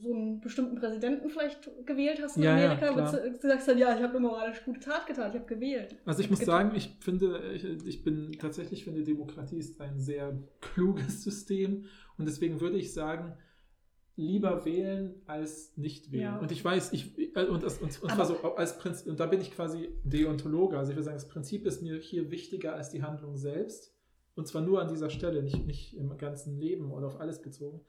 [0.00, 3.78] so einen bestimmten Präsidenten vielleicht gewählt hast in Ja, ja, Amerika, würdest du, sagst dann,
[3.78, 5.96] ja, ich habe eine moralisch gute Tat getan, ich habe gewählt.
[6.04, 10.00] Also ich muss Gibt- sagen, ich finde, ich, ich bin tatsächlich finde, Demokratie ist ein
[10.00, 11.86] sehr kluges System
[12.18, 13.36] und deswegen würde ich sagen,
[14.16, 16.22] lieber wählen als nicht wählen.
[16.22, 16.38] Ja.
[16.38, 19.26] Und ich weiß, ich äh, und, das, und, und, zwar so als Prinzip, und da
[19.26, 20.78] bin ich quasi Deontologe.
[20.78, 23.93] Also ich würde sagen, das Prinzip ist mir hier wichtiger als die Handlung selbst.
[24.36, 27.80] Und zwar nur an dieser Stelle, nicht, nicht im ganzen Leben oder auf alles bezogen.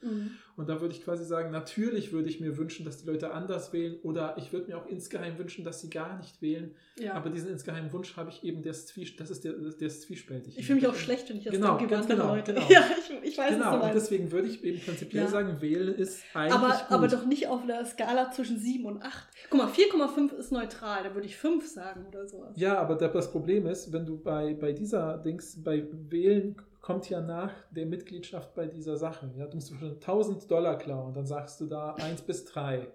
[0.55, 3.73] Und da würde ich quasi sagen, natürlich würde ich mir wünschen, dass die Leute anders
[3.73, 6.75] wählen oder ich würde mir auch insgeheim wünschen, dass sie gar nicht wählen.
[6.99, 7.13] Ja.
[7.15, 10.03] Aber diesen insgeheimen Wunsch habe ich eben, der ist, zwie, das ist der, der ist
[10.03, 10.57] zwiespältig.
[10.57, 12.53] ich fühle mich auch schlecht, wenn ich das Genau, über ganz genau, Leute.
[12.53, 12.67] genau.
[12.69, 12.83] Ja,
[13.23, 13.95] ich, ich weiß, Genau, du und meinst.
[13.95, 15.29] deswegen würde ich eben prinzipiell Ja.
[15.29, 16.85] sagen, wählen ist eigentlich Aber, gut.
[16.89, 19.27] aber doch nicht auf einer Skala zwischen 7 und 8.
[19.49, 22.53] Guck mal, 4,5 ist neutral, da würde ich 5 sagen oder sowas.
[22.55, 26.34] Ja, aber da- das Problem ist, wenn du bei, bei dieser Dings, bei Wählen
[26.81, 29.31] kommt ja nach der Mitgliedschaft bei dieser Sache.
[29.37, 32.87] Ja, du musst schon 1000 Dollar klauen, dann sagst du da 1 bis 3.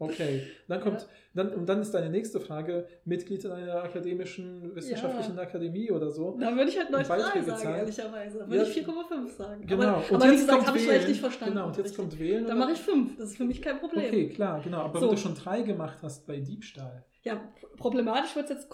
[0.00, 1.06] Okay, dann kommt, Ja.
[1.34, 6.36] dann, und dann ist deine nächste Frage, Mitglied in einer akademischen, wissenschaftlichen Akademie oder so.
[6.38, 7.76] Da würde ich halt neutral Beiträge sagen, zahlen.
[7.78, 8.38] ehrlicherweise.
[8.38, 8.50] Da Ja.
[8.50, 9.66] würde ich 4,5 sagen.
[9.66, 11.54] Genau, Aber, und aber wie jetzt gesagt, kommt habe ich vielleicht nicht verstanden.
[11.54, 11.96] Genau, und jetzt Richtig.
[11.98, 12.46] kommt Wählen.
[12.46, 13.16] Dann mache ich 5.
[13.16, 14.04] Das ist für mich kein Problem.
[14.06, 14.78] Okay, klar, genau.
[14.82, 15.06] Aber So.
[15.06, 17.04] wenn du schon 3 gemacht hast bei Diebstahl.
[17.24, 17.40] Ja,
[17.76, 18.68] problematisch wird es jetzt,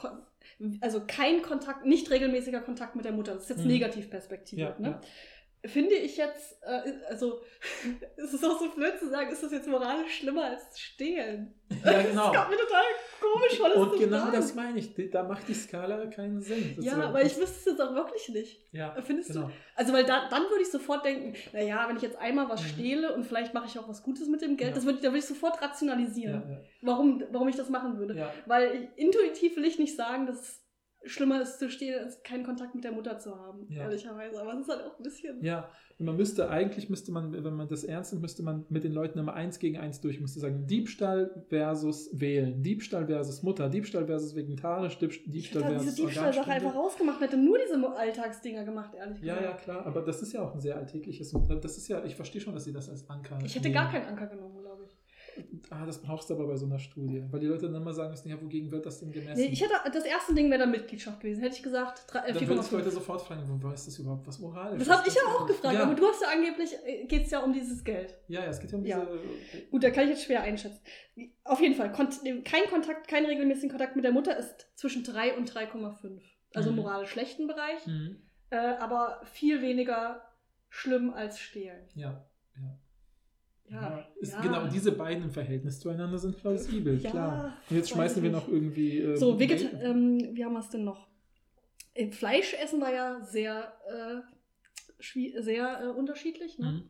[0.83, 3.33] also kein Kontakt, nicht regelmäßiger Kontakt mit der Mutter.
[3.33, 4.79] Das ist jetzt negativ perspektiviert.
[4.79, 5.01] Ja, ne?
[5.67, 7.41] Finde ich jetzt, äh, also
[8.17, 11.55] es ist auch so blöd zu sagen, ist das jetzt moralisch schlimmer als stehlen?
[11.85, 12.33] Ja, genau.
[12.33, 12.83] Das kommt mir total
[13.21, 14.33] komisch vor, das Und genau sagen.
[14.33, 14.95] das meine ich.
[15.11, 16.77] Da macht die Skala keinen Sinn.
[16.81, 18.61] Ja, aber ich wüsste es jetzt auch wirklich nicht.
[18.73, 19.47] Ja, Findest genau.
[19.47, 19.53] du?
[19.75, 22.67] Also, weil da, dann würde ich sofort denken, naja, wenn ich jetzt einmal was Mhm.
[22.69, 24.75] stehle und vielleicht mache ich auch was Gutes mit dem Geld, Ja.
[24.77, 28.15] das würde, da würde ich sofort rationalisieren, Ja, warum, warum ich das machen würde.
[28.15, 28.27] ja.
[28.27, 28.33] ja.
[28.47, 30.64] Weil ich, intuitiv will ich nicht sagen, dass es
[31.07, 33.83] schlimmer ist zu stehlen, als keinen Kontakt mit der Mutter zu haben, Ja.
[33.83, 34.41] ehrlicherweise.
[34.41, 35.43] Aber es ist halt auch ein bisschen.
[35.45, 38.83] Ja, und man müsste eigentlich, müsste man, wenn man das ernst nimmt, müsste man mit
[38.85, 43.69] den Leuten immer eins gegen eins durch, müsste sagen, Diebstahl versus Wählen, Diebstahl versus Mutter,
[43.69, 46.67] Diebstahl versus vegetarisch, Dieb- Ich Diebstahl hätte halt versus diese Diebstahlsache Organspende.
[46.69, 49.59] einfach rausgemacht, hätte nur diese Alltagsdinger gemacht, ehrlich Ja, gesagt.
[49.59, 52.41] ja, klar, aber das ist ja auch ein sehr alltägliches, das ist ja, ich verstehe
[52.41, 53.75] schon, dass sie das als Anker Ich hätte nehmen.
[53.75, 54.44] gar keinen Anker genommen, ich.
[55.71, 58.11] Ah, das brauchst du aber bei so einer Studie, weil die Leute dann immer sagen
[58.11, 59.41] müssen, ja, wogegen wird das denn gemessen?
[59.41, 61.41] Nee, ich hätte, das erste Ding wäre dann Mitgliedschaft gewesen.
[61.41, 62.77] Hätte ich gesagt, drei- äh, dann würden sich 4,5.
[62.77, 65.75] Leute sofort fragen, wo ist das überhaupt, was moralisch Das habe ich ja auch gefragt,
[65.75, 66.71] Ja, aber du hast ja angeblich,
[67.09, 68.15] geht es ja um dieses Geld.
[68.29, 68.97] ja, ja, es geht ja um diese...
[68.99, 69.07] Ja.
[69.71, 70.81] Gut, da kann ich jetzt schwer einschätzen.
[71.45, 75.37] Auf jeden Fall, kont kein Kontakt, kein regelmäßigen Kontakt mit der Mutter ist zwischen 3
[75.37, 76.21] und 3,5.
[76.55, 76.77] Also Mhm.
[76.77, 78.17] moralisch schlechten Bereich, Mhm.
[78.51, 80.23] äh, aber viel weniger
[80.69, 81.85] schlimm als stehlen.
[81.95, 82.25] Ja,
[82.57, 82.79] ja.
[83.71, 84.41] Ja, ist, ja.
[84.43, 87.57] Genau, diese beiden im Verhältnis zueinander sind plausibel, Ja, klar.
[87.71, 88.99] Und jetzt schmeißen wir noch irgendwie.
[88.99, 91.09] ähm, So, Veget ähm, wie haben wir es denn noch?
[91.95, 96.59] Äh, Fleisch essen war ja sehr, äh, sehr äh, unterschiedlich.
[96.59, 96.73] Ne?
[96.73, 96.83] Mhm.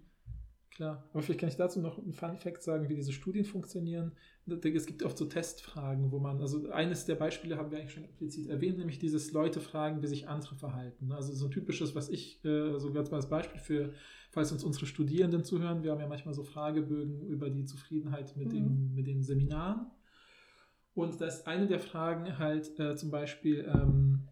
[0.75, 4.11] Klar, aber vielleicht kann ich dazu noch einen Fun Fact sagen, wie diese Studien funktionieren.
[4.47, 8.05] Es gibt oft so Testfragen, wo man, also eines der Beispiele haben wir eigentlich schon
[8.05, 11.13] implizit erwähnt, nämlich dieses Leute fragen, wie sich andere verhalten.
[11.13, 13.93] Also so ein typisches, was ich, äh, so ganz mal als Beispiel für,
[14.35, 18.49] falls uns unsere Studierenden zuhören, wir haben ja manchmal so Fragebögen über die Zufriedenheit mit,
[18.49, 18.53] Mhm.
[18.53, 19.87] dem, mit den Seminaren.
[20.95, 24.29] Und da ist eine der Fragen halt äh, zum Beispiel, ähm,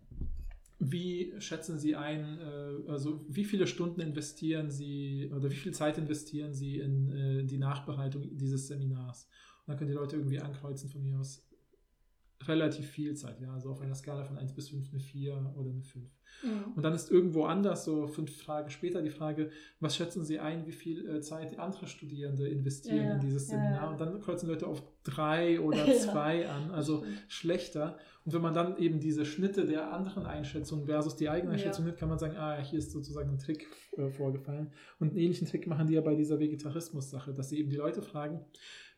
[0.79, 5.99] wie schätzen Sie ein, äh, also wie viele Stunden investieren Sie oder wie viel Zeit
[5.99, 9.29] investieren Sie in äh, die Nachbereitung dieses Seminars?
[9.61, 11.49] Und dann können die Leute irgendwie ankreuzen von mir aus
[12.45, 15.71] relativ viel Zeit, ja, also auf einer Skala von 1 bis 5 eine 4 oder
[15.71, 16.11] eine 5.
[16.43, 16.73] Mhm.
[16.75, 20.67] Und dann ist irgendwo anders, so fünf Fragen später, die Frage, was schätzen Sie ein,
[20.67, 23.83] wie viel äh, Zeit andere Studierende investieren Ja, in dieses Seminar?
[23.83, 23.91] ja.
[23.91, 27.99] Und dann kreuzen Leute auf drei oder zwei an, also schlechter.
[28.25, 31.53] Und wenn man dann eben diese Schnitte der anderen Einschätzungen versus die eigene.
[31.53, 33.67] Einschätzung nimmt, kann man sagen, ah, hier ist sozusagen ein Trick
[33.97, 34.73] äh, vorgefallen.
[35.01, 38.01] Und einen ähnlichen Trick machen die ja bei dieser Vegetarismus-Sache, dass sie eben die Leute
[38.01, 38.41] fragen,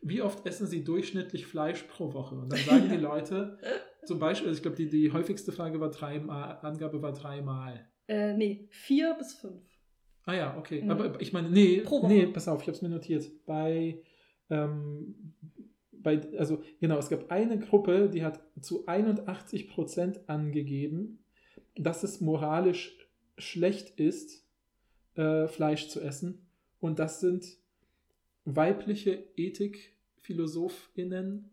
[0.01, 2.35] wie oft essen sie durchschnittlich Fleisch pro Woche?
[2.35, 3.57] Und dann sagen die Leute,
[4.05, 7.87] zum Beispiel, also ich glaube, die, die häufigste Frage war dreimal, Angabe war dreimal.
[8.07, 9.61] Äh, nee, vier bis fünf.
[10.25, 10.81] Ah ja, okay.
[10.81, 10.91] Mhm.
[10.91, 13.29] Aber ich meine, nee, nee, pass auf, ich habe es mir notiert.
[13.45, 14.01] Bei,
[14.49, 15.33] ähm,
[15.91, 21.19] bei, also genau, es gab eine Gruppe, die hat zu 81 Prozent angegeben,
[21.75, 22.97] dass es moralisch
[23.37, 24.47] schlecht ist,
[25.15, 26.47] äh, Fleisch zu essen.
[26.79, 27.45] Und das sind
[28.45, 31.51] weibliche Ethik-PhilosophInnen,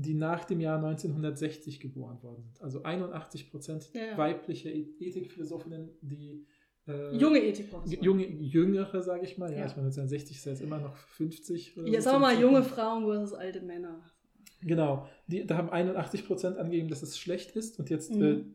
[0.00, 2.62] die nach dem Jahr 1960 geboren worden sind.
[2.62, 4.16] Also 81 Prozent Ja, ja.
[4.18, 6.46] weibliche E- Ethik-Philosophinnen, die
[6.86, 8.02] äh, Junge Ethikprofessoren.
[8.04, 9.50] Junge, jüngere, sage ich mal.
[9.52, 9.66] Ja, Ja.
[9.66, 11.76] ich meine, 1960 ist ja jetzt immer noch 50.
[11.76, 12.62] Oder Jetzt so sagen wir mal junge.
[12.62, 14.00] Frauen versus alte Männer.
[14.62, 15.06] Genau.
[15.26, 17.78] Die, da haben 81 Prozent angegeben, dass es schlecht ist.
[17.78, 18.54] Und jetzt Mhm.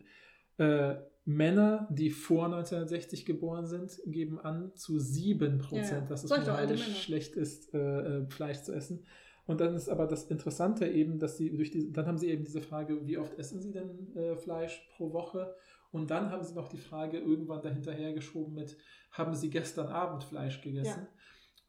[0.58, 6.06] äh, äh, Männer, die vor 1960 geboren sind, geben an zu 7 Prozent, Ja, ja.
[6.08, 9.06] dass es moralisch schlecht ist, äh, äh, Fleisch zu essen.
[9.46, 12.46] Und dann ist aber das Interessante eben, dass sie durch die, dann haben sie eben
[12.46, 15.54] diese Frage, wie oft essen sie denn äh, Fleisch pro Woche?
[15.91, 18.78] Und dann haben sie noch die Frage irgendwann dahinterher geschoben mit,
[19.12, 21.04] haben sie gestern Abend Fleisch gegessen?
[21.04, 21.12] Äh,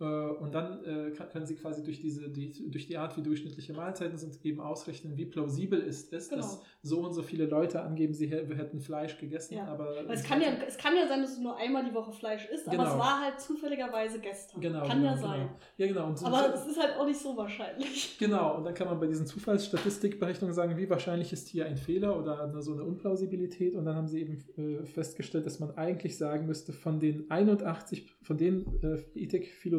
[0.01, 4.19] Und dann äh, können Sie quasi durch, diese, die, durch die Art, wie durchschnittliche Mahlzeiten
[4.19, 6.43] sind, eben ausrechnen, wie plausibel ist es, Genau.
[6.43, 9.55] dass so und so viele Leute angeben, sie hä- hätten Fleisch gegessen.
[9.55, 9.67] Ja.
[9.69, 12.47] Aber es kann, ja, es kann ja sein, dass du nur einmal die Woche Fleisch
[12.53, 12.91] isst, aber Genau.
[12.91, 14.61] es war halt zufälligerweise gestern.
[14.61, 15.41] Genau, kann genau, ja sein.
[15.41, 15.51] Genau.
[15.77, 16.17] Ja, genau.
[16.17, 18.17] So, Aber es ist halt auch nicht so wahrscheinlich.
[18.19, 22.19] Genau, und dann kann man bei diesen Zufallsstatistikberechnungen sagen, wie wahrscheinlich ist hier ein Fehler
[22.19, 23.75] oder so eine Unplausibilität.
[23.75, 28.07] Und dann haben sie eben äh, festgestellt, dass man eigentlich sagen müsste, von den 81,
[28.23, 28.99] von den äh,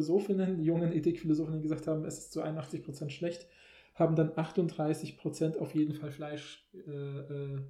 [0.06, 3.46] Ethikphilosophinnen, jungen Ethikphilosophinnen, die gesagt haben, es ist zu 81 Prozent schlecht,
[3.94, 7.60] haben dann 38 Prozent auf jeden Fall Fleisch, äh, äh,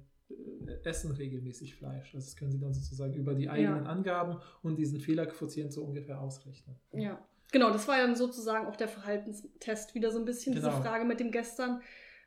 [0.83, 2.13] essen regelmäßig Fleisch.
[2.13, 6.19] Also das können sie dann sozusagen über die eigenen Angaben und diesen Fehlerquotient so ungefähr
[6.19, 6.75] ausrechnen.
[6.93, 7.25] Ja.
[7.53, 10.67] Genau, das war dann sozusagen auch der Verhaltenstest, wieder so ein bisschen Genau.
[10.67, 11.81] diese Frage mit dem gestern.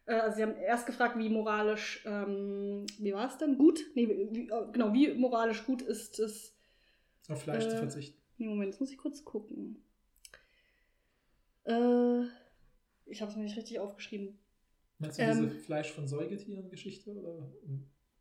[0.07, 3.59] Äh, Also sie haben erst gefragt, wie moralisch, ähm, wie war es denn?
[3.59, 3.85] Gut?
[3.95, 6.57] Nee, wie, äh, genau, wie moralisch gut ist es.
[7.29, 8.19] Auf Fleisch zu Äh, verzichten.
[8.39, 9.85] Nee, Moment, jetzt muss ich kurz gucken.
[11.65, 12.23] Äh,
[13.07, 14.39] ich habe es mir nicht richtig aufgeschrieben.
[14.99, 17.13] Meinst du ähm, diese Fleisch von Säugetieren Geschichte?
[17.13, 17.51] Oder?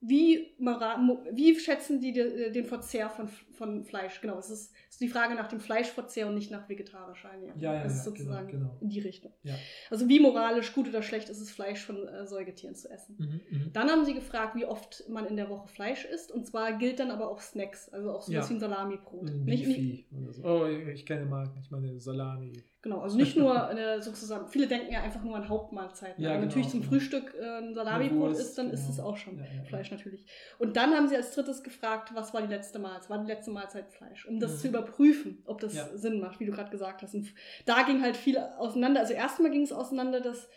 [0.02, 4.22] Wie, wie schätzen die de- den Verzehr von, von Fleisch?
[4.22, 7.60] Genau, es ist, es ist die Frage nach dem Fleischverzehr und nicht nach vegetarischer Ernährung.
[7.60, 8.78] Ja, ja, das ist ja, sozusagen genau, genau.
[8.80, 9.34] in die Richtung.
[9.44, 9.56] Ja.
[9.90, 13.18] Also wie moralisch gut oder schlecht ist es, Fleisch von äh, Säugetieren zu essen.
[13.20, 13.74] Mhm, mhm.
[13.74, 16.32] Dann haben sie gefragt, wie oft man in der Woche Fleisch isst.
[16.32, 18.56] Und zwar gilt dann aber auch Snacks, also auch sowas Ja.
[18.56, 19.28] ein Salamibrot.
[19.30, 20.44] Ein Nicht, nicht, oder so.
[20.46, 22.54] Oh, ich kenne Marken, ich meine Salami.
[22.82, 26.24] Genau, also nicht nur eine, sozusagen, viele denken ja einfach nur an Hauptmahlzeiten.
[26.24, 26.92] Ja, Wenn genau, natürlich zum genau.
[26.92, 28.92] Frühstück äh, ein Salamibrot ist, dann ist genau.
[28.94, 29.64] es auch schon Ja, ja.
[29.64, 30.26] Fleisch natürlich.
[30.58, 33.10] Und dann haben sie als drittes gefragt, was war die letzte Mahlzeit?
[33.10, 34.26] War die letzte Mahlzeit Fleisch?
[34.26, 34.58] Um das Mhm.
[34.58, 35.74] zu überprüfen, ob das.
[35.96, 37.14] Sinn macht, wie du gerade gesagt hast.
[37.16, 37.34] Und
[37.66, 39.02] da ging halt viel auseinander.
[39.02, 40.48] Also erstmal ging es auseinander, dass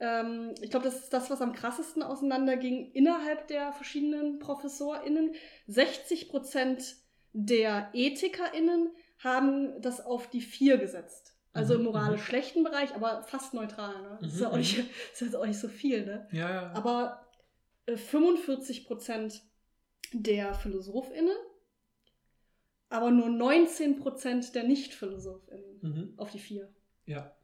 [0.00, 5.34] ähm, ich glaube, das ist das, was am krassesten auseinanderging innerhalb der verschiedenen ProfessorInnen.
[5.68, 6.96] 60 Prozent
[7.32, 8.90] der EthikerInnen
[9.22, 11.33] haben das auf die vier gesetzt.
[11.54, 12.24] Also Mhm, im moralisch mhm.
[12.26, 14.02] schlechten Bereich, aber fast neutral.
[14.02, 14.18] Ne?
[14.20, 14.78] Das ist, ja Mhm, auch nicht,
[15.12, 16.04] das ist jetzt auch nicht so viel.
[16.04, 16.28] Ne?
[16.32, 16.72] Ja, ja.
[16.72, 17.24] Aber
[17.86, 19.42] äh, 45 Prozent
[20.12, 21.34] der PhilosophInnen,
[22.88, 26.14] aber nur 19 Prozent der Nicht-PhilosophInnen mhm.
[26.16, 26.72] auf die vier.
[27.06, 27.34] ja,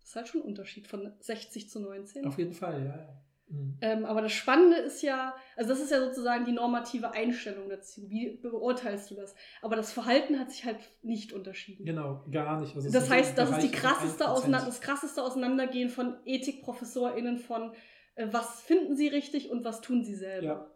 [0.00, 2.26] Das ist halt schon ein Unterschied von 60 zu 19.
[2.26, 3.22] auf jeden Fall, ja.
[3.48, 3.78] Mhm.
[3.80, 8.08] Ähm, aber das Spannende ist ja, also das ist ja sozusagen die normative Einstellung dazu.
[8.08, 9.34] Wie beurteilst du das?
[9.62, 11.84] Aber das Verhalten hat sich halt nicht unterschieden.
[11.84, 12.76] Genau, gar nicht.
[12.76, 14.28] Also Das heißt, das ist die krasseste 1%.
[14.28, 17.72] Auseinander das krasseste Auseinandergehen von EthikprofessorInnen von
[18.16, 20.46] äh, was finden sie richtig und was tun sie selber.
[20.46, 20.70] Ja.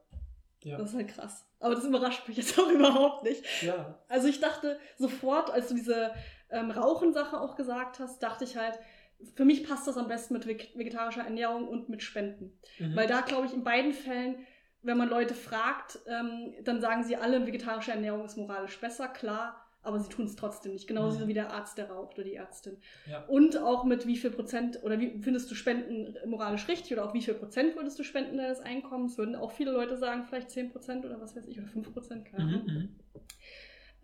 [0.65, 0.79] Ja.
[0.79, 1.45] Das ist halt krass.
[1.59, 3.45] Aber das überrascht mich jetzt auch überhaupt nicht.
[3.63, 3.99] ja.
[4.09, 6.13] Also ich dachte sofort, als du diese
[6.51, 8.79] ähm, Rauchen-Sache auch gesagt hast, dachte ich halt,
[9.35, 12.59] für mich passt das am besten mit veg- vegetarischer Ernährung und mit Spenden.
[12.79, 12.97] Mhm.
[12.97, 14.37] Weil da glaube ich in beiden Fällen,
[14.83, 19.59] wenn man Leute fragt, ähm, dann sagen sie alle, vegetarische Ernährung ist moralisch besser, klar.
[19.85, 20.87] aber sie tun es trotzdem nicht.
[20.87, 21.29] Genauso Mhm.
[21.29, 22.77] wie der Arzt, der raucht oder die Ärztin.
[23.11, 23.25] Ja.
[23.27, 27.15] Und auch mit wie viel Prozent oder wie findest du Spenden moralisch richtig oder auch
[27.15, 29.19] wie viel Prozent würdest du spenden deines Einkommens?
[29.19, 32.25] Würden auch viele Leute sagen, vielleicht 10 Prozent oder was weiß ich, oder 5 Prozent,
[32.27, 32.65] keine Mhm, Ahnung.
[32.67, 32.89] mhm.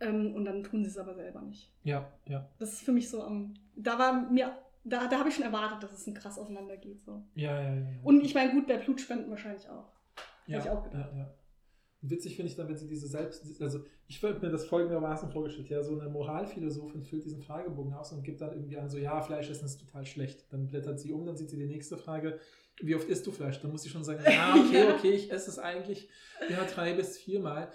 [0.01, 1.73] Ähm, und dann tun sie es aber selber nicht.
[1.85, 2.49] Ja, ja.
[2.59, 3.55] Das ist für mich so am.
[3.77, 4.57] Da war mir.
[4.89, 7.01] Da, da habe ich schon erwartet, dass es ein krass auseinandergeht.
[7.03, 7.23] So.
[7.35, 7.81] Ja, ja, ja.
[7.81, 7.87] ja.
[8.03, 9.93] Und ich meine, gut, bei Blutspenden wahrscheinlich auch.
[10.47, 11.11] ja, ich auch gedacht.
[11.13, 11.35] Ja, ja.
[12.01, 15.69] Witzig finde ich dann, wenn sie diese selbst, also ich habe mir das folgendermaßen vorgestellt,
[15.69, 19.21] ja, so eine Moralphilosophin füllt diesen Fragebogen aus und gibt dann irgendwie an, so ja,
[19.21, 20.47] Fleisch essen ist total schlecht.
[20.53, 22.39] Dann blättert sie um, dann sieht sie die nächste Frage,
[22.81, 23.61] wie oft isst du Fleisch?
[23.61, 24.95] Dann muss sie schon sagen, ja, okay, Ja.
[24.95, 26.09] okay, ich esse es eigentlich
[26.49, 27.73] ja, drei bis viermal.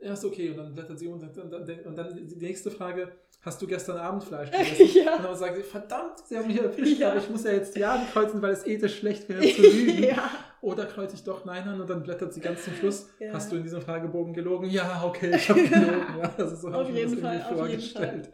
[0.00, 0.50] Ja, ist okay.
[0.50, 3.62] Und dann blättert sie um und dann, und dann, und dann die nächste Frage, hast
[3.62, 4.88] du gestern Abend Fleisch gegessen?
[5.04, 5.16] Ja.
[5.16, 7.10] Und dann sagt sie, verdammt, sie haben mich erwischt, Ja.
[7.10, 10.02] aber ich muss ja jetzt Ja kreuzen, weil es ethisch schlecht wäre zu lügen.
[10.02, 10.30] ja.
[10.60, 13.08] Oder kreuze ich doch Nein an und dann blättert sie ganz zum Schluss.
[13.20, 13.32] Ja.
[13.32, 14.68] Hast du in diesem Fragebogen gelogen?
[14.68, 16.02] Ja, okay, ich habe gelogen.
[16.20, 18.30] Ja, also so habe Auf jeden Fall, auf jeden vorgestellt.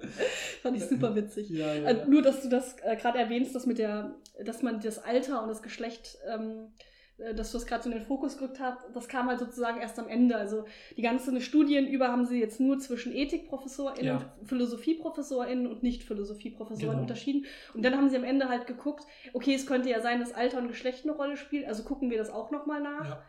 [0.62, 1.50] Fand ich super witzig.
[1.50, 4.80] Ja, ja, Äh, nur, dass du das äh, gerade erwähnst, dass mit der, dass man
[4.80, 6.93] das Alter und das Geschlecht, ähm, äh,
[7.34, 9.98] dass du das gerade so in den Fokus gerückt hast, das kam halt sozusagen erst
[9.98, 10.36] am Ende.
[10.36, 10.64] Also
[10.96, 14.34] die ganzen Studien über haben sie jetzt nur zwischen EthikprofessorInnen Ja.
[14.40, 17.02] und PhilosophieprofessorInnen und Nicht-Philosophieprofessoren Genau.
[17.02, 17.46] unterschieden.
[17.72, 20.58] Und dann haben sie am Ende halt geguckt, okay, es könnte ja sein, dass Alter
[20.58, 23.08] und Geschlecht eine Rolle spielt, also gucken wir das auch nochmal nach.
[23.08, 23.22] Ja.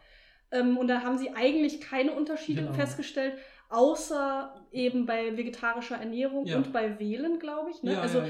[0.51, 2.73] Ähm, und da haben sie eigentlich keine Unterschiede Genau.
[2.73, 3.33] festgestellt,
[3.69, 6.57] außer eben bei vegetarischer Ernährung Ja.
[6.57, 7.83] und bei Wählen, glaube ich.
[7.83, 7.99] Ne?
[7.99, 8.21] Also.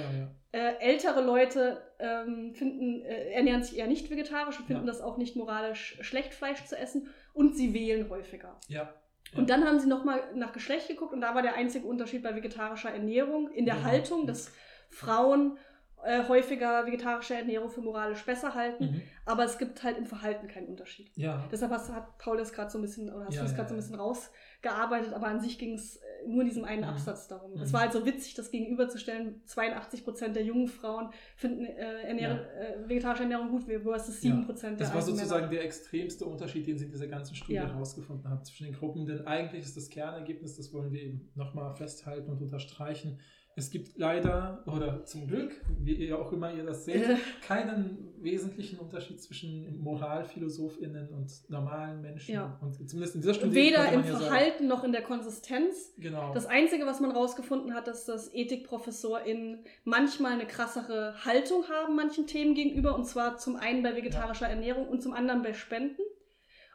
[0.56, 4.92] Äh, ältere Leute ähm, finden, äh, ernähren sich eher nicht vegetarisch und finden Ja.
[4.92, 8.60] das auch nicht moralisch schlecht, Fleisch zu essen und sie wählen häufiger.
[8.70, 8.94] ja.
[9.36, 12.34] Und dann haben sie nochmal nach Geschlecht geguckt und da war der einzige Unterschied bei
[12.36, 13.88] vegetarischer Ernährung in der Genau.
[13.88, 14.52] Haltung, dass
[14.90, 15.58] Frauen
[16.06, 19.02] äh, häufiger vegetarische Ernährung für moralisch besser halten, Mhm.
[19.26, 21.10] aber es gibt halt im Verhalten keinen Unterschied.
[21.18, 21.44] Ja.
[21.52, 23.70] Deshalb hast, hat Paul das gerade so ein bisschen, oder hast Ja, du ja, gerade
[23.70, 23.82] so ein ja.
[23.82, 26.90] bisschen rausgearbeitet, aber an sich ging es nur in diesem einen Mhm.
[26.90, 27.54] Absatz darum.
[27.54, 27.62] Mhm.
[27.62, 29.42] Es war halt so witzig, das gegenüberzustellen.
[29.46, 34.80] 82 Prozent der jungen Frauen finden äh, Ernährung, äh, vegetarische Ernährung gut, versus 7 Prozent
[34.80, 37.68] der Das war sozusagen der extremste Unterschied, den Sie in dieser ganzen Studie Ja.
[37.68, 39.06] herausgefunden haben zwischen den Gruppen.
[39.06, 43.20] Denn eigentlich ist das Kernergebnis, das wollen wir eben nochmal festhalten und unterstreichen.
[43.58, 47.08] Es gibt leider, oder zum Glück, wie ihr auch immer ihr das seht,
[47.42, 52.34] keinen wesentlichen Unterschied zwischen Moralphilosophinnen und normalen Menschen.
[52.36, 52.60] Ja.
[52.62, 53.56] Und zumindest in dieser Studie.
[53.56, 55.94] Weder im ja sagen- Verhalten noch in der Konsistenz.
[55.98, 56.34] Genau.
[56.34, 62.28] Das Einzige, was man rausgefunden hat, ist, dass EthikprofessorInnen manchmal eine krassere Haltung haben manchen
[62.28, 62.94] Themen gegenüber.
[62.94, 66.02] Und zwar zum einen bei vegetarischer Ernährung und zum anderen bei Spenden.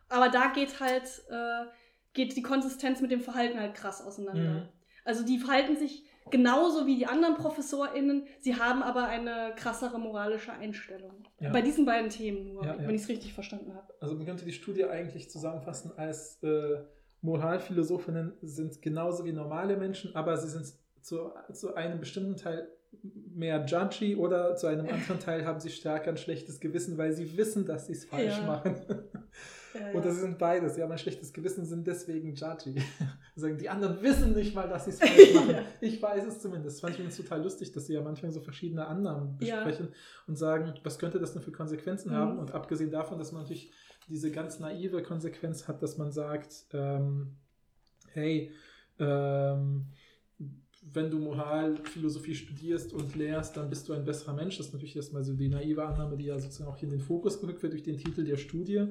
[0.09, 1.67] Aber da geht halt, äh,
[2.15, 4.61] geht die Konsistenz mit dem Verhalten halt krass auseinander.
[4.63, 4.69] Mhm.
[5.05, 10.53] Also die verhalten sich genauso wie die anderen ProfessorInnen, sie haben aber eine krassere moralische
[10.53, 11.25] Einstellung.
[11.41, 11.51] Ja.
[11.51, 12.87] Bei diesen beiden Themen nur, Ja, ja.
[12.87, 13.93] wenn ich es richtig verstanden habe.
[14.01, 16.79] Also man könnte die Studie eigentlich zusammenfassen als äh,
[17.23, 20.73] Moralphilosophinnen sind genauso wie normale Menschen, aber sie sind
[21.03, 22.69] zu, zu einem bestimmten Teil
[23.03, 27.37] mehr judgy oder zu einem anderen Teil haben sie stärker ein schlechtes Gewissen, weil sie
[27.37, 28.47] wissen, dass sie es falsch Ja.
[28.47, 28.75] machen.
[29.75, 30.03] Ja, ja.
[30.13, 30.75] sie sind beides.
[30.75, 32.75] Sie haben ein schlechtes Gewissen, sind deswegen judgy.
[33.37, 35.57] Sagen, die anderen wissen nicht mal, dass sie es falsch machen.
[35.81, 36.77] Ich weiß es zumindest.
[36.77, 39.89] Das fand ich übrigens total lustig, dass sie ja manchmal so verschiedene Annahmen besprechen
[40.27, 42.15] und sagen, was könnte das denn für Konsequenzen Mhm.
[42.17, 42.39] haben?
[42.39, 43.71] Und abgesehen davon, dass man natürlich
[44.09, 47.37] diese ganz naive Konsequenz hat, dass man sagt, ähm,
[48.13, 48.51] hey,
[48.99, 49.87] ähm,
[50.93, 54.57] wenn du Moralphilosophie studierst und lehrst, dann bist du ein besserer Mensch.
[54.57, 57.01] Das ist natürlich erstmal so die naive Annahme, die ja sozusagen auch hier in den
[57.03, 58.87] Fokus gerückt wird durch den Titel der Studie.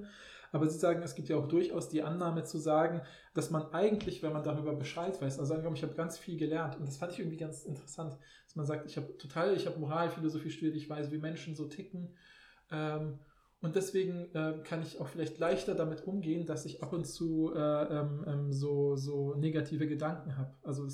[0.51, 3.01] Aber Sie sagen, es gibt ja auch durchaus die Annahme zu sagen,
[3.33, 6.77] dass man eigentlich, wenn man darüber Bescheid weiß, also angenommen, ich habe ganz viel gelernt
[6.77, 9.79] und das fand ich irgendwie ganz interessant, dass man sagt, ich habe total, ich habe
[9.79, 12.15] Moralphilosophie studiert, ich weiß, wie Menschen so ticken.
[12.71, 13.19] Ähm,
[13.61, 17.53] und deswegen äh, kann ich auch vielleicht leichter damit umgehen, dass ich ab und zu
[17.53, 20.55] äh, ähm, ähm, so, so negative Gedanken habe.
[20.63, 20.87] Also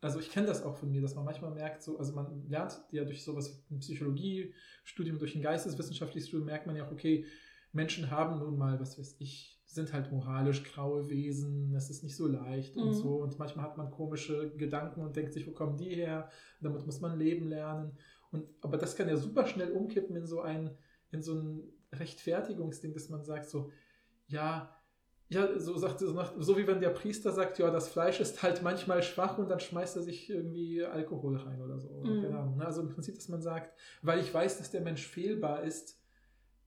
[0.00, 2.80] also ich kenne das auch von mir, dass man manchmal merkt, so, also man lernt
[2.92, 7.26] ja durch sowas ein Psychologiestudium, durch ein geisteswissenschaftliches Studium, merkt man ja auch, okay,
[7.72, 12.16] Menschen haben nun mal, was weiß ich, sind halt moralisch graue Wesen, es ist nicht
[12.16, 12.92] so leicht und Mhm.
[12.92, 13.16] so.
[13.16, 16.28] Und manchmal hat man komische Gedanken und denkt sich, wo kommen die her?
[16.60, 17.96] Damit muss man leben lernen.
[18.30, 20.76] Und, aber das kann ja super schnell umkippen in so ein,
[21.10, 21.62] in so ein
[21.92, 23.70] Rechtfertigungsding, dass man sagt, so,
[24.26, 24.74] ja,
[25.30, 28.42] ja, so sagt so, nach, so wie wenn der Priester sagt, ja, das Fleisch ist
[28.42, 31.88] halt manchmal schwach und dann schmeißt er sich irgendwie Alkohol rein oder so.
[31.88, 32.56] Oder Mhm.
[32.58, 32.66] ne?
[32.66, 36.01] Also im Prinzip, dass man sagt, weil ich weiß, dass der Mensch fehlbar ist,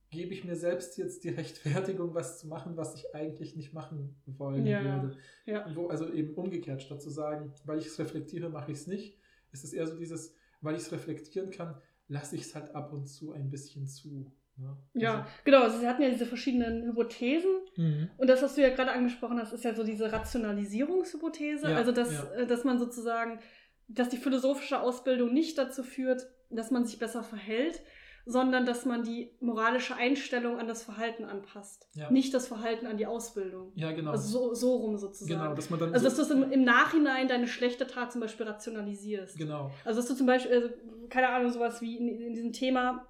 [0.09, 4.15] gebe ich mir selbst jetzt die Rechtfertigung, was zu machen, was ich eigentlich nicht machen
[4.25, 5.17] wollen Ja, würde.
[5.45, 5.65] Ja.
[5.75, 9.17] Wo, also eben umgekehrt, statt zu sagen, weil ich es reflektiere, mache ich es nicht,
[9.51, 11.75] ist es eher so dieses, weil ich es reflektieren kann,
[12.07, 14.31] lasse ich es halt ab und zu ein bisschen zu.
[14.57, 14.77] Ne?
[14.93, 15.63] Ja, genau.
[15.63, 17.51] Also sie hatten ja diese verschiedenen Hypothesen.
[17.77, 18.09] Also, mhm.
[18.17, 21.69] Und das, was du ja gerade angesprochen hast, ist ja so diese Rationalisierungshypothese.
[21.69, 22.31] Ja, also, dass, ja.
[22.35, 23.39] äh, dass man sozusagen
[23.87, 27.81] dass die philosophische Ausbildung nicht dazu führt, dass man sich besser verhält,
[28.25, 31.87] sondern dass man die moralische Einstellung an das Verhalten anpasst.
[31.93, 32.09] Ja.
[32.11, 33.71] Nicht das Verhalten an die Ausbildung.
[33.75, 34.11] Ja, genau.
[34.11, 35.39] Also so, so rum sozusagen.
[35.39, 38.21] genau, dass man dann Also, so, dass du im, im Nachhinein deine schlechte Tat zum
[38.21, 39.37] Beispiel rationalisierst.
[39.37, 39.71] genau.
[39.83, 40.69] Also, dass du zum Beispiel, also,
[41.09, 43.05] keine Ahnung, sowas wie in, in diesem Thema,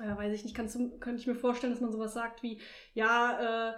[0.00, 2.58] äh, weiß ich nicht, kannst du, könnte ich mir vorstellen, dass man sowas sagt wie,
[2.94, 3.74] ja, äh,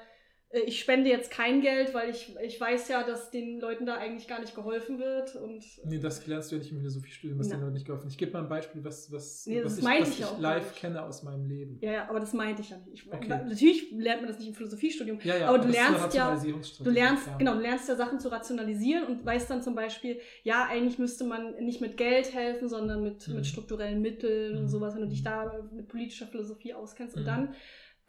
[0.67, 4.27] ich spende jetzt kein Geld, weil ich, ich weiß ja, dass den Leuten da eigentlich
[4.27, 5.37] gar nicht geholfen wird.
[5.37, 7.55] Und Nee, das lernst du ja nicht im Philosophiestudium, was Na.
[7.55, 8.09] den Leuten nicht geholfen.
[8.09, 10.65] Ich gebe mal ein Beispiel, was, was, Nee, was ich, was ich ja gar live
[10.71, 10.77] nicht.
[10.81, 11.79] kenne aus meinem Leben.
[11.81, 13.05] ja, ja, aber das meinte ich ja nicht.
[13.05, 13.29] Ich, Okay.
[13.29, 15.21] Natürlich lernt man das nicht im Philosophiestudium.
[15.23, 16.35] Ja, ja, aber du lernst ja,
[16.83, 17.39] du lernst, klar.
[17.39, 21.25] genau, du lernst ja Sachen zu rationalisieren und weißt dann zum Beispiel, ja, eigentlich müsste
[21.25, 23.37] man nicht mit Geld helfen, sondern mit, Mhm.
[23.37, 24.69] mit strukturellen Mitteln und Mhm.
[24.69, 27.15] sowas, wenn du dich da mit politischer Philosophie auskennst.
[27.17, 27.27] Und Mhm.
[27.27, 27.55] dann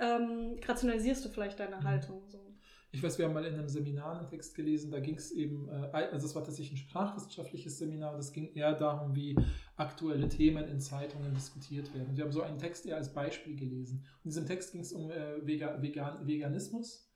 [0.01, 1.83] ähm, rationalisierst du vielleicht deine Mhm.
[1.83, 2.23] Haltung.
[2.27, 2.39] So.
[2.93, 5.69] Ich weiß, wir haben mal in einem Seminar einen Text gelesen, da ging es eben,
[5.69, 9.37] äh, also es war tatsächlich ein sprachwissenschaftliches Seminar, das ging eher darum, wie
[9.77, 12.09] aktuelle Themen in Zeitungen diskutiert werden.
[12.09, 13.99] Und wir haben so einen Text eher als Beispiel gelesen.
[13.99, 17.09] Und in diesem Text ging es um äh, Vega, Vegan, Veganismus.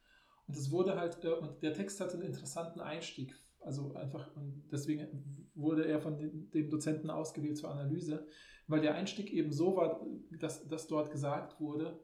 [0.47, 3.35] Und es wurde halt, äh, und der Text hatte einen interessanten Einstieg.
[3.59, 8.27] Also einfach, und deswegen wurde er von dem Dozenten ausgewählt zur Analyse,
[8.67, 10.05] weil der Einstieg eben so war,
[10.39, 11.99] dass, dass dort gesagt wurde,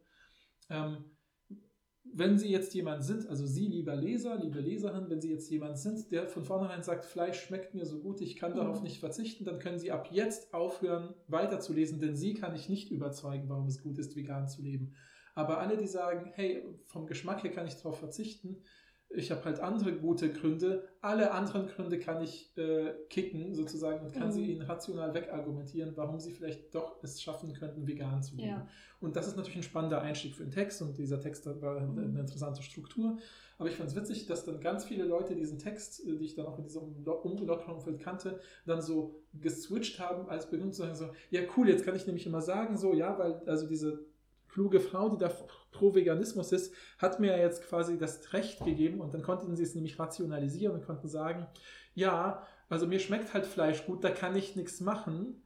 [0.71, 1.05] ähm,
[2.13, 5.77] wenn Sie jetzt jemand sind, also Sie, lieber Leser, liebe Leserin, wenn Sie jetzt jemand
[5.77, 8.83] sind, der von vornherein sagt, Fleisch schmeckt mir so gut, ich kann darauf Mhm.
[8.83, 13.47] nicht verzichten, dann können Sie ab jetzt aufhören, weiterzulesen, denn Sie kann ich nicht überzeugen,
[13.47, 14.93] warum es gut ist, vegan zu leben.
[15.35, 18.57] Aber alle, die sagen, hey, vom Geschmack her kann ich darauf verzichten,
[19.13, 24.13] ich habe halt andere gute Gründe, alle anderen Gründe kann ich äh, kicken sozusagen und
[24.13, 24.31] kann Mhm.
[24.31, 28.47] sie ihnen rational wegargumentieren, warum sie vielleicht doch es schaffen könnten, vegan zu leben.
[28.49, 28.67] Ja.
[28.99, 31.77] Und das ist natürlich ein spannender Einstieg für den Text und dieser Text hat- war
[31.77, 31.97] eine, Mhm.
[31.99, 33.17] eine interessante Struktur.
[33.57, 36.35] Aber ich fand es witzig, dass dann ganz viele Leute diesen Text, äh, die ich
[36.35, 41.09] dann auch in diesem Umlockerungsfeld kannte, dann so geswitcht haben als Begründung zu sagen, so,
[41.29, 44.05] ja cool, jetzt kann ich nämlich immer sagen, so, ja, weil also diese
[44.51, 45.31] kluge Frau, die da
[45.71, 49.75] pro Veganismus ist, hat mir jetzt quasi das Recht gegeben und dann konnten sie es
[49.75, 51.47] nämlich rationalisieren und konnten sagen,
[51.95, 55.41] ja, also mir schmeckt halt Fleisch gut, da kann ich nichts machen.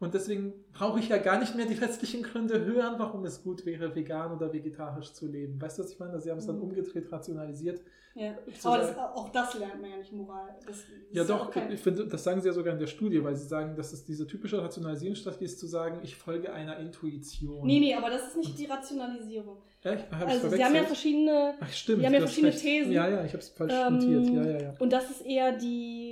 [0.00, 3.66] Und deswegen brauche ich ja gar nicht mehr die restlichen Gründe hören, warum es gut
[3.66, 5.60] wäre, vegan oder vegetarisch zu leben.
[5.60, 6.18] Weißt du, was ich meine?
[6.20, 6.62] Sie haben es dann Mhm.
[6.62, 7.82] umgedreht, rationalisiert.
[8.14, 8.32] Ja.
[8.64, 10.48] Aber das, auch das lernt man ja nicht Moral.
[10.66, 13.22] Das, das Ja, doch, kein- ich finde, das sagen sie ja sogar in der Studie,
[13.22, 17.66] weil sie sagen, dass es diese typische Rationalisierungsstrategie ist, zu sagen, ich folge einer Intuition.
[17.66, 19.58] Nee, nee, aber das ist nicht die Rationalisierung.
[19.82, 21.54] Ich's Also, sie haben ja verschiedene.
[21.60, 22.02] Ach, stimmt.
[22.02, 22.62] die haben ja verschiedene recht.
[22.62, 22.92] Thesen.
[22.92, 24.26] Ja, ja, ich habe es falsch ähm, notiert.
[24.34, 24.74] Ja, ja, ja.
[24.78, 26.09] Und das ist eher die,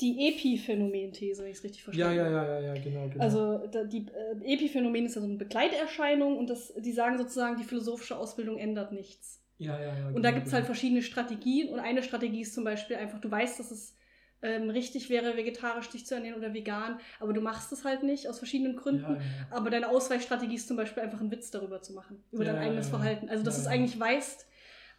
[0.00, 2.16] die Epiphänomen-These, wenn ich es richtig Ja, verstehe.
[2.16, 3.08] ja, ja, ja, ja, genau.
[3.08, 3.24] genau.
[3.24, 7.56] Also da, die äh, Epiphänomen ist ja so eine Begleiterscheinung und das, die sagen sozusagen,
[7.56, 9.40] die philosophische Ausbildung ändert nichts.
[9.58, 10.74] ja, ja, ja, Und da genau, gibt es halt genau.
[10.74, 13.96] verschiedene Strategien und eine Strategie ist zum Beispiel einfach, du weißt, dass es
[14.42, 18.28] ähm, richtig wäre, vegetarisch dich zu ernähren oder vegan, aber du machst es halt nicht
[18.28, 19.02] aus verschiedenen Gründen.
[19.02, 19.46] Ja, ja, ja.
[19.50, 22.62] Aber deine Ausweichstrategie ist zum Beispiel einfach einen Witz darüber zu machen, über Ja, dein
[22.62, 22.98] ja, eigenes ja, ja.
[22.98, 23.28] Verhalten.
[23.30, 23.72] Also, dass Ja, du es ja.
[23.72, 24.46] eigentlich weißt,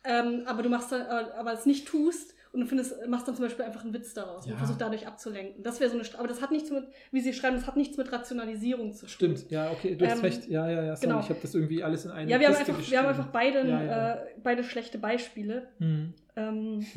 [0.05, 3.45] ähm, aber du machst äh, aber es nicht tust und du findest, machst dann zum
[3.45, 4.53] Beispiel einfach einen Witz daraus Ja.
[4.53, 5.62] und versuchst dadurch abzulenken.
[5.62, 7.97] Das wäre so eine, aber das hat nichts mit, wie sie schreiben, das hat nichts
[7.97, 9.10] mit Rationalisierung zu tun.
[9.10, 10.47] Stimmt, ja, okay, du hast Ähm, recht.
[10.47, 11.20] Ja, ja, ja, sorry, genau.
[11.22, 13.68] ich habe das irgendwie alles in eine Ja, wir haben einfach, wir haben einfach beide,
[13.68, 14.14] Ja, ja.
[14.14, 15.68] Äh, beide schlechte Beispiele.
[15.80, 16.14] Mhm.
[16.38, 16.86] Ähm,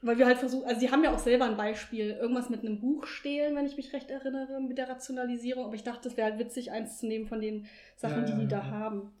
[0.00, 2.78] weil wir halt versuchen, also sie haben ja auch selber ein Beispiel, irgendwas mit einem
[2.78, 5.64] Buch stehlen, wenn ich mich recht erinnere, mit der Rationalisierung.
[5.64, 8.46] Aber ich dachte, es wäre halt witzig, eins zu nehmen von den Sachen, die die
[8.46, 9.12] da haben.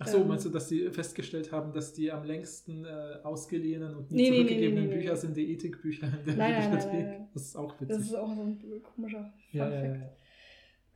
[0.00, 3.94] Ach so, Ähm, meinst du, dass sie festgestellt haben, dass die am längsten äh, ausgeliehenen
[3.94, 6.92] und nie Nee, zurückgegebenen nee, nee, Bücher sind die Ethikbücher in der Nein, Bibliothek?
[6.92, 7.28] nein, nein.
[7.32, 8.06] Das ist auch Das witzig.
[8.06, 10.10] ist auch so ein komischer ja, Fun ja, ja.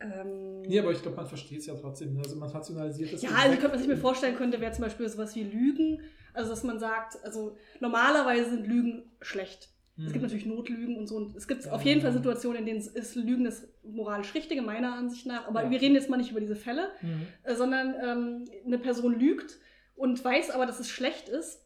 [0.01, 2.16] Ähm, Nee, aber ich glaube, man versteht es ja trotzdem.
[2.18, 3.22] Also man rationalisiert es.
[3.22, 3.72] ja, also weg.
[3.72, 6.01] was ich mir vorstellen könnte, wäre zum Beispiel sowas wie Lügen.
[6.34, 9.70] Also, dass man sagt, also normalerweise sind Lügen schlecht.
[9.99, 10.22] Es gibt Mhm.
[10.22, 11.16] natürlich Notlügen und so.
[11.16, 12.12] Und es gibt Ja, auf jeden ja, Fall.
[12.12, 15.46] Situationen, in denen es ist Lügen das moralisch Richtige, meiner Ansicht nach.
[15.49, 15.70] Aber Ja.
[15.70, 17.26] wir reden jetzt mal nicht über diese Fälle, Mhm.
[17.42, 19.59] äh, sondern ähm, eine Person lügt
[19.96, 21.64] und weiß aber, dass es schlecht ist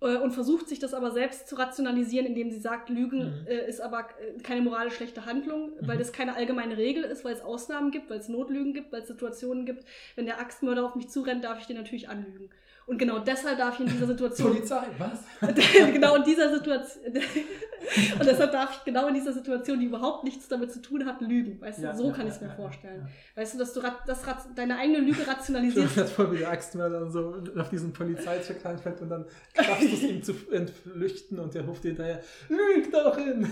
[0.00, 3.46] äh, und versucht sich das aber selbst zu rationalisieren, indem sie sagt, Lügen Mhm.
[3.48, 5.98] äh, ist aber äh, keine moralisch schlechte Handlung, weil Mhm.
[6.00, 9.08] das keine allgemeine Regel ist, weil es Ausnahmen gibt, weil es Notlügen gibt, weil es
[9.08, 9.84] Situationen gibt.
[10.16, 12.48] Wenn der Axtmörder auf mich zurennt, darf ich den natürlich anlügen.
[12.86, 15.24] Und genau deshalb darf ich in dieser Situation Polizei, was?
[15.92, 17.04] genau in dieser Situation.
[17.14, 21.20] und deshalb darf ich genau in dieser Situation, die überhaupt nichts damit zu tun hat,
[21.22, 21.60] lügen.
[21.60, 23.08] Weißt du, Ja, so ja, kann ja, ich es mir vorstellen.
[23.34, 24.22] Weißt du, dass du das,
[24.54, 25.96] deine eigene Lüge Ich rationalisierst.
[25.96, 29.24] das voll wie der Axtmörder so auf diesen Polizeicheck reinfällt und dann
[29.54, 33.50] schaffst du es ihm zu entflüchten und der ruft dir hinterher, lüg doch hin!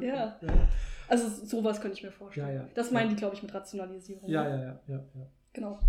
[0.00, 0.38] ja.
[1.08, 2.48] Also sowas könnte ich mir vorstellen.
[2.48, 2.68] Ja, ja.
[2.74, 4.28] Das meinen die, glaube ich, mit Rationalisierung.
[4.28, 4.48] ja.
[4.48, 5.26] ja, ja, ja.
[5.52, 5.80] Genau.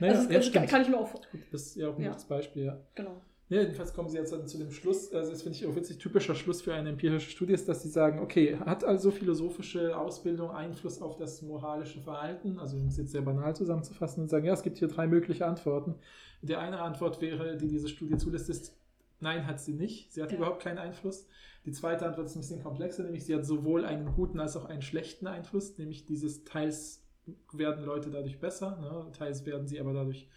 [0.00, 1.20] Naja, also das kann, kann ich mir auch vor.
[1.30, 2.80] Gut, das ist ja auch ein gutes Beispiel, ja.
[2.94, 3.20] Genau.
[3.50, 5.98] Ja, jedenfalls kommen sie jetzt dann zu dem Schluss, also das finde ich auch witzig,
[5.98, 10.50] typischer Schluss für eine empirische Studie ist, dass sie sagen, okay, hat also philosophische Ausbildung
[10.50, 12.58] Einfluss auf das moralische Verhalten?
[12.58, 15.46] Also um es jetzt sehr banal zusammenzufassen und sagen, ja, es gibt hier drei mögliche
[15.46, 15.94] Antworten.
[16.40, 18.74] Die eine Antwort wäre, die diese Studie zulässt, ist,
[19.20, 20.12] nein, hat sie nicht.
[20.14, 20.38] Sie hat Ja.
[20.38, 21.28] überhaupt keinen Einfluss.
[21.66, 24.64] Die zweite Antwort ist ein bisschen komplexer, nämlich sie hat sowohl einen guten als auch
[24.64, 27.03] einen schlechten Einfluss, nämlich dieses teils
[27.52, 29.10] werden Leute dadurch besser, ne?
[29.12, 30.28] teils werden sie aber dadurch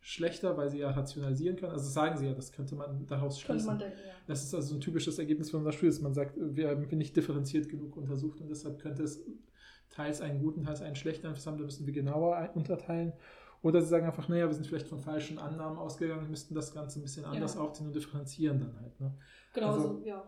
[0.00, 1.72] schlechter, weil sie ja rationalisieren können.
[1.72, 3.66] Also sagen sie ja, das könnte man daraus schließen.
[3.66, 4.12] man denken, ja.
[4.26, 7.16] Das ist also ein typisches Ergebnis von unserer Studie, dass man sagt, wir haben nicht
[7.16, 9.20] differenziert genug untersucht und deshalb könnte es
[9.90, 13.12] teils einen guten, teils einen schlechten Einfluss haben, da müssen wir genauer unterteilen.
[13.62, 16.72] Oder sie sagen einfach, naja, wir sind vielleicht von falschen Annahmen ausgegangen und müssten das
[16.72, 17.62] Ganze ein bisschen anders Ja.
[17.62, 19.00] aufziehen und differenzieren dann halt.
[19.00, 19.12] Ne?
[19.54, 20.22] Genau, Also- so, ja.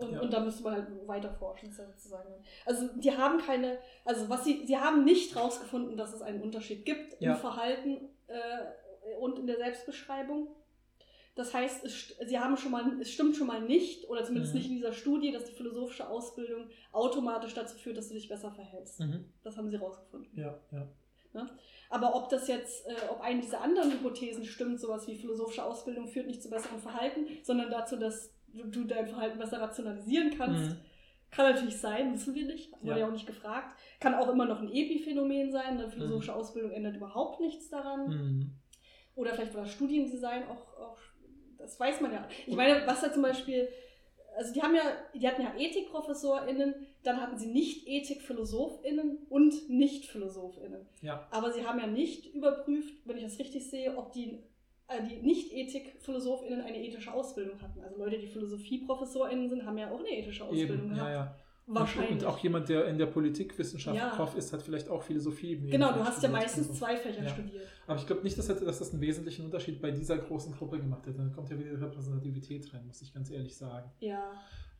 [0.00, 0.20] Und, Ja.
[0.20, 2.32] und da müsste man halt weiter forschen, sozusagen.
[2.64, 6.84] Also die haben keine, also was sie, sie haben nicht rausgefunden, dass es einen Unterschied
[6.84, 7.32] gibt Ja.
[7.34, 10.48] im Verhalten äh, und in der Selbstbeschreibung.
[11.36, 14.58] Das heißt, es, sie haben schon mal, es stimmt schon mal nicht, oder zumindest Mhm.
[14.60, 18.50] nicht in dieser Studie, dass die philosophische Ausbildung automatisch dazu führt, dass du dich besser
[18.50, 19.00] verhältst.
[19.42, 20.30] Das haben sie rausgefunden.
[20.36, 20.88] Ja, ja.
[21.88, 26.08] Aber ob das jetzt, äh, ob eine dieser anderen Hypothesen stimmt, sowas wie philosophische Ausbildung
[26.08, 30.76] führt nicht zu besserem Verhalten, sondern dazu, dass du, dein Verhalten besser rationalisieren kannst, Mhm.
[31.30, 32.96] kann natürlich sein, wissen wir nicht, wurde Ja.
[32.98, 33.76] ja auch nicht gefragt.
[34.00, 38.08] Kann auch immer noch ein Epiphänomen sein, eine philosophische Ausbildung ändert überhaupt nichts daran.
[38.08, 38.50] Mhm.
[39.14, 40.98] Oder vielleicht war das Studiendesign auch, auch,
[41.58, 42.26] das weiß man ja.
[42.46, 43.68] Ich meine, was da zum Beispiel,
[44.36, 44.82] also die haben ja,
[45.14, 50.86] die hatten ja EthikprofessorInnen, dann hatten sie Nicht-Ethik-PhilosophInnen und Nicht-PhilosophInnen.
[51.02, 51.26] Ja.
[51.30, 54.38] Aber sie haben ja nicht überprüft, wenn ich das richtig sehe, ob die,
[54.98, 57.80] die Nicht-Ethik-PhilosophInnen eine ethische Ausbildung hatten.
[57.82, 61.08] Also Leute, die Philosophie-ProfessorInnen sind, haben ja auch eine ethische Ausbildung Eben, gehabt.
[61.08, 61.36] ja, ja.
[61.72, 62.10] Wahrscheinlich.
[62.12, 64.08] Und, auch jemand, der in der Politikwissenschaft Ja.
[64.16, 65.54] Prof ist, hat vielleicht auch Philosophie.
[65.56, 66.84] genau, du hast ja studiert meistens und so.
[66.84, 67.28] zwei Fächer Ja.
[67.28, 67.68] studiert.
[67.86, 71.18] Aber ich glaube nicht, dass das einen wesentlichen Unterschied bei dieser großen Gruppe gemacht hätte.
[71.18, 73.88] Da kommt ja wieder die Repräsentativität rein, muss ich ganz ehrlich sagen.
[74.00, 74.32] Ja.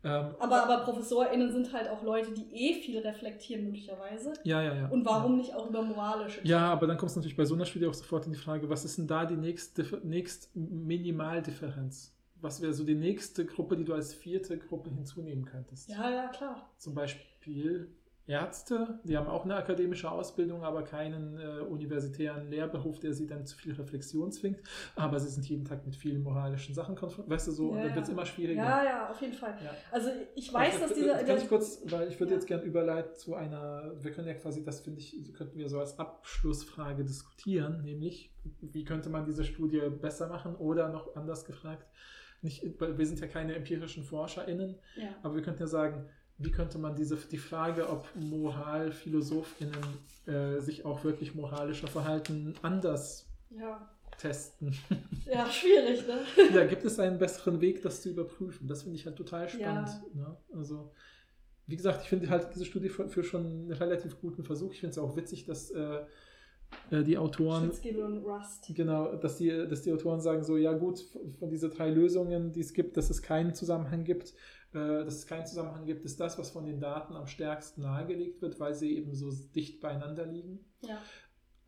[0.02, 4.32] Ähm, Aber, aber ProfessorInnen sind halt auch Leute, die eh viel reflektieren, möglicherweise.
[4.44, 4.88] ja, ja, ja.
[4.88, 5.38] Und warum Ja.
[5.38, 7.92] nicht auch über moralische Ja, aber dann kommst du natürlich bei so einer Studie auch
[7.94, 12.14] sofort in die Frage, was ist denn da die nächste, nächst Minimaldifferenz?
[12.42, 15.90] Was wäre so die nächste Gruppe, die du als vierte Gruppe hinzunehmen könntest?
[15.90, 16.70] Ja, ja, klar.
[16.78, 17.88] Zum Beispiel
[18.30, 23.44] Ärzte, die haben auch eine akademische Ausbildung, aber keinen äh, universitären Lehrberuf, der sie dann
[23.44, 24.60] zu viel Reflexion zwingt.
[24.94, 27.34] Aber sie sind jeden Tag mit vielen moralischen Sachen konfrontiert.
[27.34, 28.62] Weißt du, so, Ja, dann wird es immer schwieriger.
[28.62, 29.56] Ja, ja, auf jeden Fall.
[29.64, 29.72] Ja.
[29.90, 31.24] Also ich weiß, Aber dass dieser...
[31.24, 34.64] Kann ich kurz, weil ich würde jetzt gerne überleiten zu einer, wir können ja quasi,
[34.64, 39.82] das finde ich, könnten wir so als Abschlussfrage diskutieren, nämlich, wie könnte man diese Studie
[39.90, 41.86] besser machen oder noch anders gefragt,
[42.42, 45.08] nicht, weil wir sind ja keine empirischen ForscherInnen, ja.
[45.22, 46.08] aber wir könnten ja sagen,
[46.40, 49.84] wie könnte man diese, die Frage, ob MoralphilosophInnen
[50.26, 53.88] äh, sich auch wirklich moralischer verhalten, anders ja.
[54.18, 54.74] testen?
[55.26, 56.22] Ja, schwierig, ne?
[56.54, 58.66] ja, gibt es einen besseren Weg, das zu überprüfen?
[58.66, 59.88] Das finde ich halt total spannend.
[60.12, 60.36] Ne?
[60.52, 60.90] Also,
[61.68, 64.72] wie gesagt, ich finde halt diese Studie für, für schon einen relativ guten Versuch.
[64.72, 66.00] Ich finde es auch witzig, dass äh,
[66.90, 67.70] äh, die Autoren,
[68.74, 71.04] genau, dass die, dass die Autoren sagen so, ja gut,
[71.38, 74.34] von diesen drei Lösungen, die es gibt, dass es keinen Zusammenhang gibt,
[74.72, 78.60] dass es keinen Zusammenhang gibt, ist das, was von den Daten am stärksten nahegelegt wird,
[78.60, 80.60] weil sie eben so dicht beieinander liegen.
[80.82, 80.98] Ja.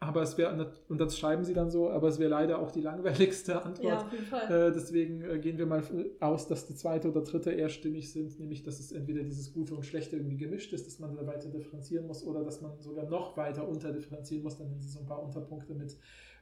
[0.02, 2.80] Aber es wäre, und das schreiben sie dann so, aber es wäre leider auch die
[2.80, 3.86] langweiligste Antwort.
[3.86, 4.50] ja, auf jeden Fall.
[4.50, 5.80] Äh, deswegen äh, gehen wir mal
[6.18, 9.76] aus, dass die zweite oder dritte eher stimmig sind, nämlich dass es entweder dieses Gute
[9.76, 13.08] und Schlechte irgendwie gemischt ist, dass man da weiter differenzieren muss oder dass man sogar
[13.08, 14.58] noch weiter unterdifferenzieren muss.
[14.58, 15.96] Dann sie so ein paar Unterpunkte mit.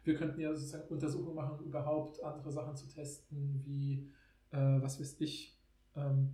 [0.05, 4.09] Wir könnten ja sozusagen Untersuchungen machen, überhaupt andere Sachen zu testen, wie,
[4.53, 5.61] äh, was weiß ich,
[5.97, 6.31] ähm,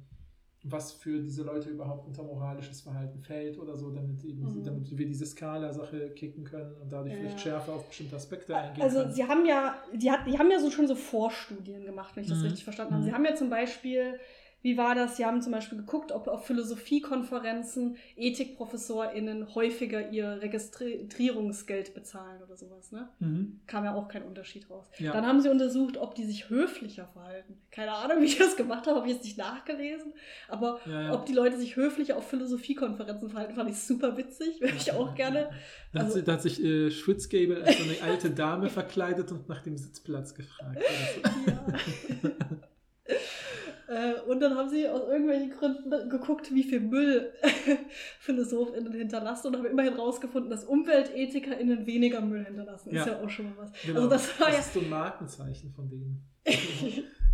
[0.68, 4.64] was für diese Leute überhaupt unter moralisches Verhalten fällt oder so, damit, eben, Mhm.
[4.64, 7.18] damit wir diese Skala-Sache kicken können und dadurch Ja.
[7.20, 9.12] vielleicht schärfer auf bestimmte Aspekte eingehen Also können.
[9.12, 12.28] sie haben ja, die, hat, die haben ja so schon so Vorstudien gemacht, wenn ich
[12.30, 12.44] das Mhm.
[12.46, 13.02] richtig verstanden habe.
[13.02, 13.06] Mhm.
[13.06, 14.18] Sie haben ja zum Beispiel,
[14.66, 15.16] wie war das?
[15.16, 22.90] Sie haben zum Beispiel geguckt, ob auf Philosophiekonferenzen EthikprofessorInnen häufiger ihr Registrierungsgeld bezahlen oder sowas,
[22.90, 23.08] ne?
[23.20, 23.60] Mhm.
[23.68, 24.86] Kam ja auch kein Unterschied raus.
[24.98, 25.12] Ja.
[25.12, 27.54] Dann haben sie untersucht, ob die sich höflicher verhalten.
[27.70, 30.12] Keine Ahnung, wie ich das gemacht habe, habe ich jetzt nicht nachgelesen.
[30.48, 31.12] Aber Ja, ja.
[31.14, 34.60] ob die Leute sich höflicher auf Philosophiekonferenzen verhalten, fand ich super witzig.
[34.60, 35.50] Würde ich auch gerne.
[35.92, 39.30] Da hat, Also- sie- da hat sich äh, Schwitzgable als so eine alte Dame verkleidet
[39.30, 40.78] und nach dem Sitzplatz gefragt.
[41.22, 41.78] Oder
[42.22, 42.44] so.
[43.88, 47.32] Äh, und dann haben sie aus irgendwelchen Gründen geguckt, wie viel Müll
[48.20, 52.90] PhilosophInnen hinterlassen und haben immerhin rausgefunden, dass UmweltethikerInnen weniger Müll hinterlassen.
[52.90, 53.12] Ist Ja.
[53.12, 53.72] ja auch schon mal was.
[53.84, 53.98] Genau.
[53.98, 54.58] Also das war ja.
[54.58, 56.22] ist so ein Markenzeichen von denen.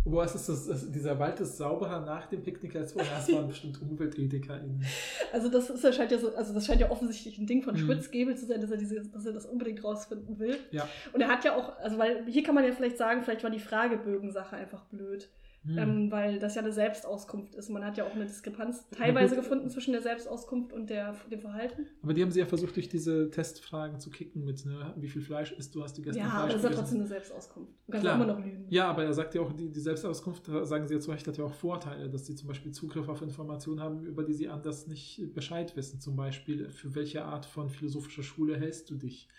[0.05, 3.15] Boah, es ist das, das, dieser Wald ist sauberer nach dem Picknick als vorher.
[3.15, 4.83] Das waren bestimmt UmweltethikerInnen.
[5.31, 7.73] Also das ist ja, scheint ja so, also das scheint ja offensichtlich ein Ding von
[7.75, 7.79] Mhm.
[7.79, 10.57] Schwitzgebel zu sein, dass er, diese, dass er das unbedingt rausfinden will.
[10.71, 10.87] Ja.
[11.13, 13.49] Und er hat ja auch, also weil hier kann man ja vielleicht sagen, vielleicht war
[13.49, 15.29] die Fragebögensache einfach blöd.
[15.65, 15.77] Hm.
[15.77, 17.69] Ähm, weil das ja eine Selbstauskunft ist.
[17.69, 21.87] Man hat ja auch eine Diskrepanz teilweise gefunden zwischen der Selbstauskunft und der, dem Verhalten.
[22.01, 25.21] Aber die haben sie ja versucht, durch diese Testfragen zu kicken mit, ne, wie viel
[25.21, 27.71] Fleisch isst du, hast du gestern Ja, aber Fleisch das ist ja trotzdem eine Selbstauskunft.
[27.85, 28.15] Du kannst Klar.
[28.15, 28.65] immer noch lügen.
[28.69, 31.37] Ja, aber er sagt ja auch, die, die Selbstauskunft, sagen sie ja zu Recht, hat
[31.37, 34.87] ja auch Vorteile, dass sie zum Beispiel Zugriff auf Informationen haben, über die sie anders
[34.87, 36.01] nicht Bescheid wissen.
[36.01, 39.29] Zum Beispiel, für welche Art von philosophischer Schule hältst du dich?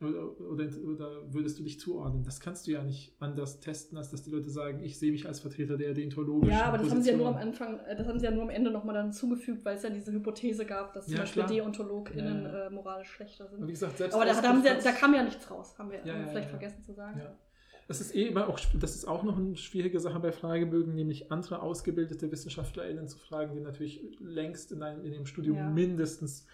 [0.00, 2.22] Oder, oder, oder würdest du dich zuordnen?
[2.22, 5.26] Das kannst du ja nicht anders testen, als dass die Leute sagen, ich sehe mich
[5.26, 7.68] als Vertreter der deontologischen Ja, aber das haben sie ja nur am Position.
[7.68, 9.90] Anfang, äh, das haben sie ja nur am Ende nochmal dann zugefügt, weil es ja
[9.90, 11.52] diese Hypothese gab, dass zum Ja, Beispiel klar.
[11.56, 12.66] DeontologInnen Ja, ja.
[12.66, 13.66] äh, moralisch schlechter sind.
[13.66, 16.28] wie gesagt, selbst Aber da, haben sie, da kam ja nichts raus, haben wir haben
[16.28, 17.20] vielleicht vergessen zu sagen.
[17.88, 21.32] Das ist eh immer auch, das ist auch noch eine schwierige Sache bei Fragebögen, nämlich
[21.32, 26.46] andere ausgebildete WissenschaftlerInnen zu fragen, die natürlich längst in, einem, in dem Studium mindestens,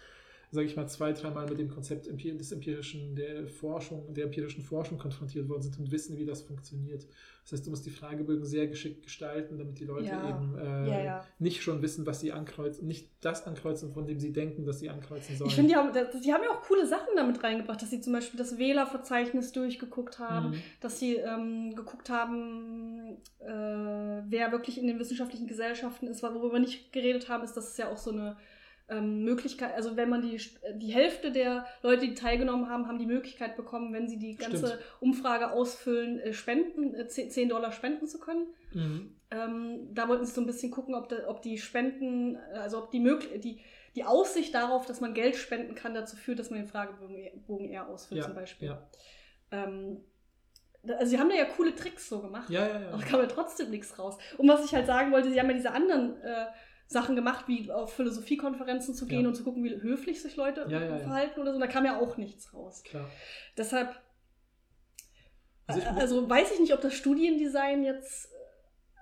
[0.55, 4.97] sage ich mal, zwei, dreimal mit dem Konzept des empirischen, der Forschung, der empirischen Forschung
[4.97, 7.05] konfrontiert worden sind und wissen, wie das funktioniert.
[7.43, 10.29] Das heißt, du musst die Fragebögen sehr geschickt gestalten, damit die Leute Ja.
[10.29, 11.25] eben äh, Ja, ja.
[11.37, 14.89] nicht schon wissen, was sie ankreuzen, nicht das ankreuzen, von dem sie denken, dass sie
[14.89, 15.49] ankreuzen sollen.
[15.49, 18.13] Ich finde, die haben, die haben ja auch coole Sachen damit reingebracht, dass sie zum
[18.13, 20.55] Beispiel das Wählerverzeichnis durchgeguckt haben, Mhm.
[20.81, 23.47] dass sie ähm, geguckt haben, äh,
[24.27, 26.23] wer wirklich in den wissenschaftlichen Gesellschaften ist.
[26.23, 28.37] Worüber wir nicht geredet haben, ist, dass es ja auch so eine
[28.87, 30.39] ähm, Möglichkeit, also wenn man die,
[30.75, 34.67] die Hälfte der Leute, die teilgenommen haben, haben die Möglichkeit bekommen, wenn sie die ganze
[34.67, 34.81] Stimmt.
[34.99, 38.47] Umfrage ausfüllen, äh, spenden, äh, 10 Dollar spenden zu können.
[38.73, 39.15] Mhm.
[39.31, 42.91] Ähm, da wollten sie so ein bisschen gucken, ob, da, ob die Spenden, also ob
[42.91, 43.59] die, möglich die,
[43.95, 47.37] die Aussicht darauf, dass man Geld spenden kann, dazu führt, dass man den Fragebogen eher-
[47.47, 48.67] Bogen eher ausfüllt, Ja, zum Beispiel.
[48.67, 48.87] ja.
[49.51, 50.03] Ähm,
[50.87, 52.87] also sie haben da ja coole Tricks so gemacht, Ja, ja, ja.
[52.89, 54.17] aber da kam ja trotzdem nichts raus.
[54.37, 56.45] Und was ich halt sagen wollte, sie haben ja diese anderen äh,
[56.87, 59.27] Sachen gemacht, wie auf Philosophiekonferenzen zu gehen Ja.
[59.29, 61.59] und zu gucken, wie höflich sich Leute Ja, ja, verhalten oder so.
[61.59, 62.83] Da kam ja auch nichts raus.
[62.83, 63.09] Klar.
[63.57, 63.95] Deshalb,
[65.67, 68.35] Also ich- also weiß ich nicht, ob das Studiendesign jetzt, äh,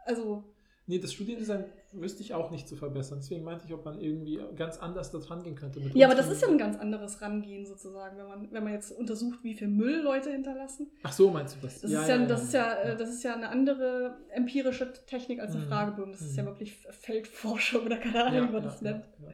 [0.06, 0.44] also
[0.86, 3.20] Nee, das Studiendesign wüsste ich auch nicht zu verbessern.
[3.22, 5.80] Deswegen meinte ich, ob man irgendwie ganz anders da dran gehen könnte.
[5.94, 8.92] Ja, aber das ist ja ein ganz anderes Rangehen sozusagen, wenn man, wenn man jetzt
[8.92, 10.92] untersucht, wie viel Müll Leute hinterlassen.
[11.04, 11.80] Ach so, meinst du das?
[11.80, 15.62] Das, ist, ja, das, ist, ja, das ist ja eine andere empirische Technik als ein
[15.62, 15.68] Mhm.
[15.68, 16.12] Fragebogen.
[16.12, 16.48] Das ist ja Mhm.
[16.48, 19.06] wirklich Feldforschung oder keine Ahnung, Ja, wie man ja, das ja, nennt.
[19.22, 19.30] ja.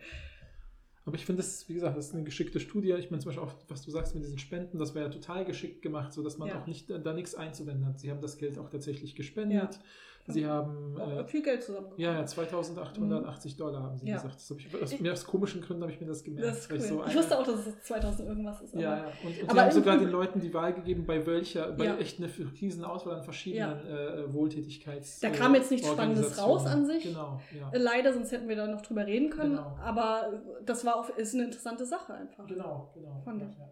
[1.06, 2.92] Aber ich finde das, wie gesagt, das ist eine geschickte Studie.
[3.00, 5.44] Ich meine zum Beispiel auch, was du sagst mit diesen Spenden, das war ja total
[5.46, 6.62] geschickt gemacht, sodass man Ja.
[6.62, 8.00] auch nicht da nichts einzuwenden hat.
[8.00, 9.80] Sie haben das Geld auch tatsächlich gespendet.
[10.28, 12.00] Sie haben Auch äh, viel Geld zusammengekommen.
[12.04, 14.16] ja, ja, 2880 Dollar haben sie Ja.
[14.18, 14.36] gesagt.
[14.36, 16.48] Das ich, aus, mir aus komischen Gründen habe ich mir das gemerkt.
[16.48, 16.80] Das cool.
[16.80, 18.76] so ich eine- wusste auch, dass es 2000 irgendwas ist.
[18.76, 19.04] Ja, aber- ja.
[19.24, 21.98] Und, und Aber die haben sogar den Leuten die Wahl gegeben, bei welcher, bei Ja.
[21.98, 22.30] echt eine
[22.62, 25.20] riesen Auswahl an verschiedenen äh, Wohltätigkeits.
[25.20, 27.04] Da äh, kam jetzt nichts Spannendes raus an sich.
[27.04, 27.72] Genau, ja.
[27.74, 29.56] Leider, sonst hätten wir da noch drüber reden können.
[29.56, 29.78] Genau.
[29.82, 32.46] Aber das war auch, ist eine interessante Sache einfach.
[32.46, 33.22] Genau, genau.
[33.26, 33.58] Fand ja, ich.
[33.58, 33.70] ja.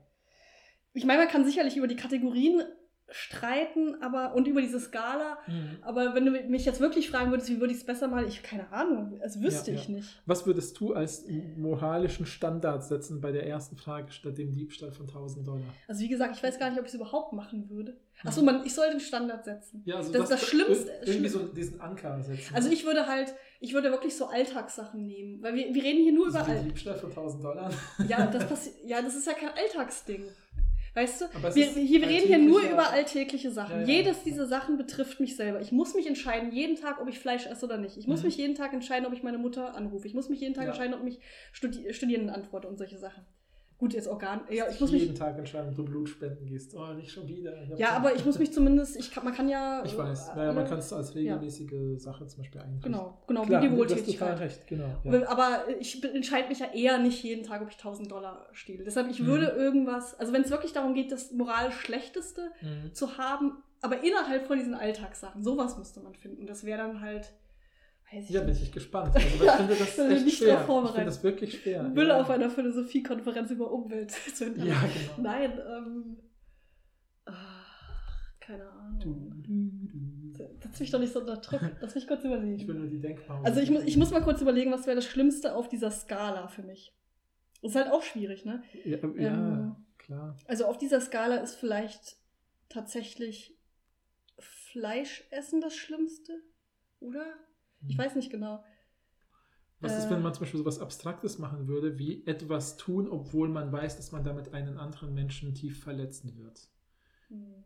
[0.94, 2.64] Ich meine, man kann sicherlich über die Kategorien
[3.10, 5.38] streiten, aber und über diese Skala.
[5.48, 5.78] Mhm.
[5.82, 8.44] Aber wenn du mich jetzt wirklich fragen würdest, wie würde ich es besser machen, ich
[8.44, 9.96] keine Ahnung, das wüsste Ja, ich ja.
[9.96, 10.22] nicht.
[10.26, 11.26] Was würdest du als
[11.56, 15.62] moralischen Standard setzen bei der ersten Frage statt dem Diebstahl von 1000 Dollar?
[15.88, 17.94] Also wie gesagt, ich weiß gar nicht, ob ich es überhaupt machen würde.
[17.94, 18.28] Mhm.
[18.30, 19.84] Achso, man, ich soll den Standard setzen.
[19.86, 22.54] Ja, also Das- das Schlimmste- Irgendwie so diesen Anker setzen.
[22.56, 26.14] Also ich würde halt, ich würde wirklich so Alltagssachen nehmen, weil wir, wir reden hier
[26.14, 27.70] nur über also All den Diebstahl von 1000 Dollar.
[28.08, 30.24] ja, das passi- ja, das ist ja kein Alltagsding.
[30.98, 31.26] Weißt du,
[31.56, 33.82] wir, hier, wir reden hier nur über alltägliche Sachen.
[33.82, 33.88] Ja, ja.
[33.88, 35.62] Jedes dieser Sachen betrifft mich selber.
[35.62, 37.98] Ich muss mich entscheiden, jeden Tag, ob ich Fleisch esse oder nicht.
[37.98, 38.26] Ich muss Mhm.
[38.28, 40.08] mich jeden Tag entscheiden, ob ich meine Mutter anrufe.
[40.08, 40.70] Ich muss mich jeden Tag Ja.
[40.72, 41.20] entscheiden, ob ich
[41.52, 43.24] Studi Studierenden antworte und solche Sachen.
[43.80, 44.42] Gut, jetzt Organ.
[44.50, 45.04] Ja, ich muss mich.
[45.04, 46.74] jeden Tag entscheiden, ob du Blut spenden gehst.
[46.76, 47.54] Oh, nicht schon wieder.
[47.78, 48.98] Ja, aber ich muss mich zumindest.
[48.98, 49.84] Ich kann, man kann ja.
[49.86, 50.30] Ich weiß.
[50.30, 52.92] äh, Naja, man alle- kann es als regelmäßige Sache zum Beispiel einrichten.
[52.92, 54.40] Genau, genau, Klar, wie die du Wohltätigkeit.
[54.40, 54.86] recht, genau.
[55.04, 55.28] Ja.
[55.30, 58.84] Aber ich entscheide mich ja eher nicht jeden Tag, ob ich 1000 Dollar stehle.
[58.84, 59.28] Deshalb, ich Mhm.
[59.28, 62.94] würde irgendwas, also wenn es wirklich darum geht, das moralisch Schlechteste Mhm.
[62.96, 66.48] zu haben, aber innerhalb von diesen Alltagssachen, sowas müsste man finden.
[66.48, 67.32] Das wäre dann halt,
[68.12, 69.16] weiß ich Ja, bin ich gespannt.
[69.16, 70.62] Also, ich finde das bin echt nicht schwer.
[70.62, 71.84] Ich finde das wirklich schwer.
[71.84, 72.22] Müll ja.
[72.22, 74.46] auf einer Philosophiekonferenz über Umwelt zu.
[74.46, 74.76] Ja, genau.
[75.22, 76.18] Nein, ähm,
[77.26, 79.44] ach, keine Du, Ahnung.
[79.44, 80.58] du, du.
[80.62, 81.62] Setz mich doch nicht so unter Druck.
[81.82, 82.56] Lass mich kurz überlegen.
[82.56, 83.44] Ich will nur die Denkpause.
[83.46, 86.48] Also ich muss, ich muss mal kurz überlegen, was wäre das Schlimmste auf dieser Skala
[86.48, 86.94] für mich.
[87.62, 88.62] Ist halt auch schwierig, ne?
[88.86, 90.38] Ja, ja Ähm, klar.
[90.46, 92.18] Also auf dieser Skala ist vielleicht
[92.70, 93.58] tatsächlich
[94.40, 96.34] Fleischessen das Schlimmste,
[97.00, 97.26] oder?
[97.88, 98.02] Ich Mhm.
[98.02, 98.64] weiß nicht genau.
[99.80, 103.08] Was ist, äh, wenn man zum Beispiel so was Abstraktes machen würde, wie etwas tun,
[103.08, 106.68] obwohl man weiß, dass man damit einen anderen Menschen tief verletzen wird?
[107.28, 107.64] Hm.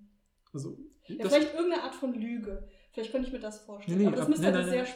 [0.53, 0.77] Also,
[1.07, 2.67] Ja, das, vielleicht irgendeine Art von Lüge.
[2.91, 3.97] Vielleicht könnte ich mir das vorstellen.
[3.97, 4.89] Nee, nee, aber das ab- müsste nein, eine sehr Das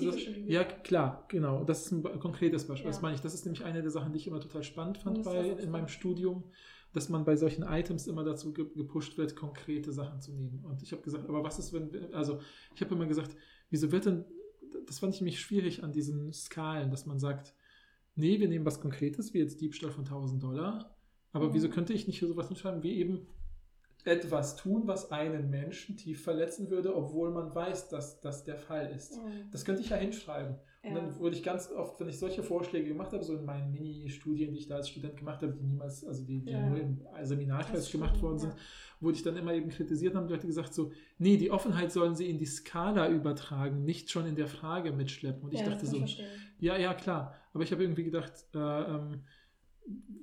[0.00, 1.62] spezifische ist, Lüge ja, klar, genau.
[1.62, 2.88] Das ist ein konkretes Beispiel.
[2.88, 3.02] Das Ja.
[3.02, 3.20] meine ich.
[3.20, 5.46] Das ist nämlich eine der Sachen, die ich immer total spannend fand Das ist bei,
[5.46, 5.90] in meinem spannend.
[5.92, 6.50] Studium,
[6.92, 10.64] dass man bei solchen Items immer dazu ge gepusht wird, konkrete Sachen zu nehmen.
[10.64, 12.40] Und ich habe gesagt, aber was ist, wenn, also
[12.74, 13.36] ich habe immer gesagt,
[13.70, 14.24] wieso wird denn,
[14.86, 17.54] das fand ich nämlich schwierig an diesen Skalen, dass man sagt,
[18.14, 20.96] nee, wir nehmen was Konkretes, wie jetzt Diebstahl von 1000 Dollar,
[21.32, 21.54] aber Mhm.
[21.54, 23.26] wieso könnte ich nicht hier sowas hinschreiben, wie eben
[24.04, 28.90] etwas tun, was einen Menschen tief verletzen würde, obwohl man weiß, dass das der Fall
[28.94, 29.16] ist.
[29.16, 29.50] Mhm.
[29.50, 30.56] Das könnte ich ja hinschreiben.
[30.86, 31.00] Und Ja.
[31.00, 34.52] dann wurde ich ganz oft, wenn ich solche Vorschläge gemacht habe, so in meinen Mini-Studien,
[34.52, 36.60] die ich da als Student gemacht habe, die niemals, also die, die Ja.
[36.68, 38.54] nur im Seminarkreis gemacht worden sind,
[39.00, 41.90] wurde ich dann immer eben kritisiert und haben die Leute gesagt so, nee, die Offenheit
[41.90, 45.42] sollen sie in die Skala übertragen, nicht schon in der Frage mitschleppen.
[45.42, 46.26] Und ich dachte so, verstehen.
[46.60, 47.34] ja, ja, klar.
[47.52, 49.24] Aber ich habe irgendwie gedacht, äh, ähm,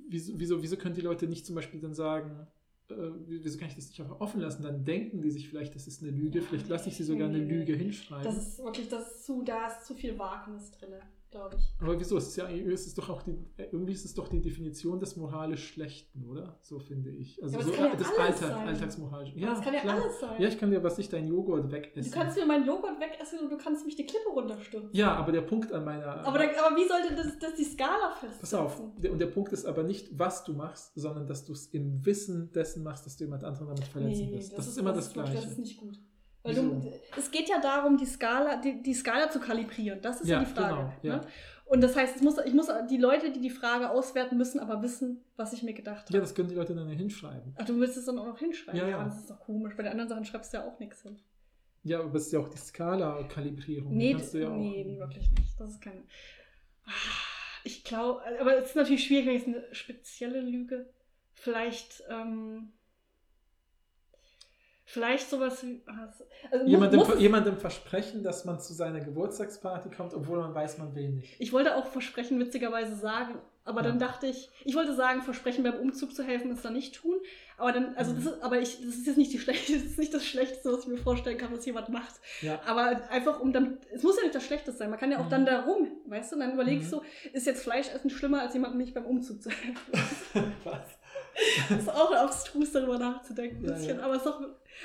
[0.08, 2.46] wieso, wieso, wieso können die Leute nicht zum Beispiel dann sagen,
[2.90, 2.94] äh,
[3.26, 4.62] wieso kann ich das nicht einfach offen lassen?
[4.62, 7.28] Dann denken die sich vielleicht, das ist eine Lüge, Ja, vielleicht lasse ich sie sogar
[7.28, 8.24] eine Lüge hinschreiben.
[8.24, 10.94] Das ist wirklich, das ist zu, da ist zu viel Wagnis drin,
[11.34, 11.74] glaube ich.
[11.82, 12.16] Aber wieso?
[12.16, 15.16] Es ist ja es ist doch auch die, irgendwie ist es doch die Definition des
[15.16, 16.58] moralisch Schlechten, oder?
[16.62, 17.42] So finde ich.
[17.42, 18.68] Also Ja, so ja das Alltag, sein.
[18.68, 19.32] Alltagsmoralisch.
[19.34, 20.00] Ja, das kann ja klar.
[20.02, 20.40] alles sein.
[20.40, 22.10] Ja, ich kann dir, was ich dein Joghurt wegessen.
[22.12, 24.90] du kannst mir meinen Joghurt wegessen und du kannst mich die Klippe runterstürzen.
[24.92, 26.24] ja, aber der Punkt an meiner.
[26.26, 28.40] Aber, da, aber wie sollte das, das die Skala festsetzen?
[28.40, 31.52] Pass auf, der, und der Punkt ist aber nicht, was du machst, sondern dass du
[31.52, 34.56] es im Wissen dessen machst, dass du jemand anderen damit verletzen Nee, wirst.
[34.56, 35.40] Das, ist immer das, wirklich- Gleiche.
[35.42, 35.98] Das ist nicht gut.
[36.44, 40.00] Weil du, es geht ja darum, die Skala, die, die Skala zu kalibrieren.
[40.02, 40.74] Das ist ja, Ja, die Frage.
[40.74, 41.16] genau, ja.
[41.16, 41.26] Ne?
[41.66, 44.82] Und das heißt, es muss, ich muss, die Leute, die die Frage auswerten, müssen aber
[44.82, 46.12] wissen, was ich mir gedacht habe.
[46.14, 47.54] ja, das können die Leute dann ja hinschreiben.
[47.58, 48.78] Ach, du willst es dann auch noch hinschreiben?
[48.78, 49.02] Ja, ja.
[49.04, 49.74] das ist doch komisch.
[49.74, 51.16] Bei den anderen Sachen schreibst du ja auch nichts hin.
[51.82, 53.96] Ja, aber es ist ja auch die Skala-Kalibrierung.
[53.96, 55.58] Nee, ja nee, wirklich nicht.
[55.58, 56.02] Das ist keine.
[56.86, 56.90] Ah,
[57.64, 60.90] Ich glaube, aber es ist natürlich schwierig, wenn ich eine spezielle Lüge.
[61.32, 62.72] Vielleicht, ähm,
[64.94, 65.82] vielleicht sowas wie.
[65.86, 70.78] Also, also Jemandem, muss, jemandem versprechen, dass man zu seiner Geburtstagsparty kommt, obwohl man weiß,
[70.78, 71.36] man will nicht.
[71.38, 74.06] ich wollte auch Versprechen witzigerweise sagen, aber dann Ja.
[74.08, 77.16] dachte ich, ich wollte sagen, Versprechen beim Umzug zu helfen, ist dann nicht tun.
[77.56, 78.16] Aber dann, also Mhm.
[78.16, 80.72] das ist, aber ich, das ist jetzt nicht die schlechte, das ist nicht das Schlechteste,
[80.72, 82.14] was ich mir vorstellen kann, was jemand macht.
[82.42, 82.60] Ja.
[82.66, 85.26] Aber einfach um dann, es muss ja nicht das Schlechteste sein, man kann ja auch
[85.26, 85.30] Mhm.
[85.30, 86.96] dann darum, weißt du, und dann überlegst Mhm.
[86.96, 87.02] du,
[87.32, 89.92] ist jetzt Fleischessen schlimmer, als jemandem nicht beim Umzug zu helfen?
[90.64, 90.93] Was?
[91.68, 94.04] Das ist auch abstrus, darüber nachzudenken, ein Ja, bisschen, ja.
[94.04, 94.40] aber es ist doch,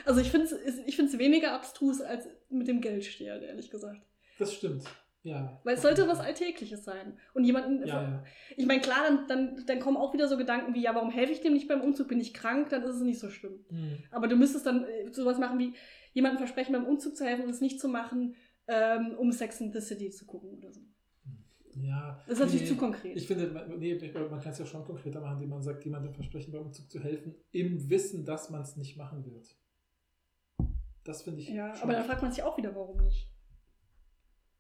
[0.05, 4.01] also ich finde es ich find's weniger abstrus als mit dem Geld stehlen, ehrlich gesagt.
[4.37, 4.83] Das stimmt.
[5.23, 5.59] Ja.
[5.65, 7.17] Weil es sollte was Alltägliches sein.
[7.33, 8.23] Und jemanden, Ja, ja.
[8.55, 11.33] ich meine, klar, dann, dann, dann kommen auch wieder so Gedanken wie, ja, warum helfe
[11.33, 12.07] ich dem nicht beim Umzug?
[12.07, 12.69] Bin ich krank?
[12.69, 13.65] Dann ist es nicht so schlimm.
[13.69, 13.97] Hm.
[14.11, 15.73] Aber du müsstest dann äh, sowas machen wie,
[16.13, 18.35] jemandem versprechen, beim Umzug zu helfen und es nicht zu machen,
[18.67, 20.79] ähm, um Sex in the City zu gucken oder so.
[21.75, 22.19] Ja.
[22.27, 23.17] Das ist natürlich Nee, zu konkret.
[23.17, 23.95] Ich finde, man- nee,
[24.29, 26.99] man kann es ja schon konkreter machen, indem man sagt, jemandem versprechen, beim Umzug zu
[26.99, 29.55] helfen, im Wissen, dass man es nicht machen wird.
[31.03, 31.49] Das finde ich.
[31.49, 33.31] ja, aber dann fragt man sich auch wieder, warum nicht.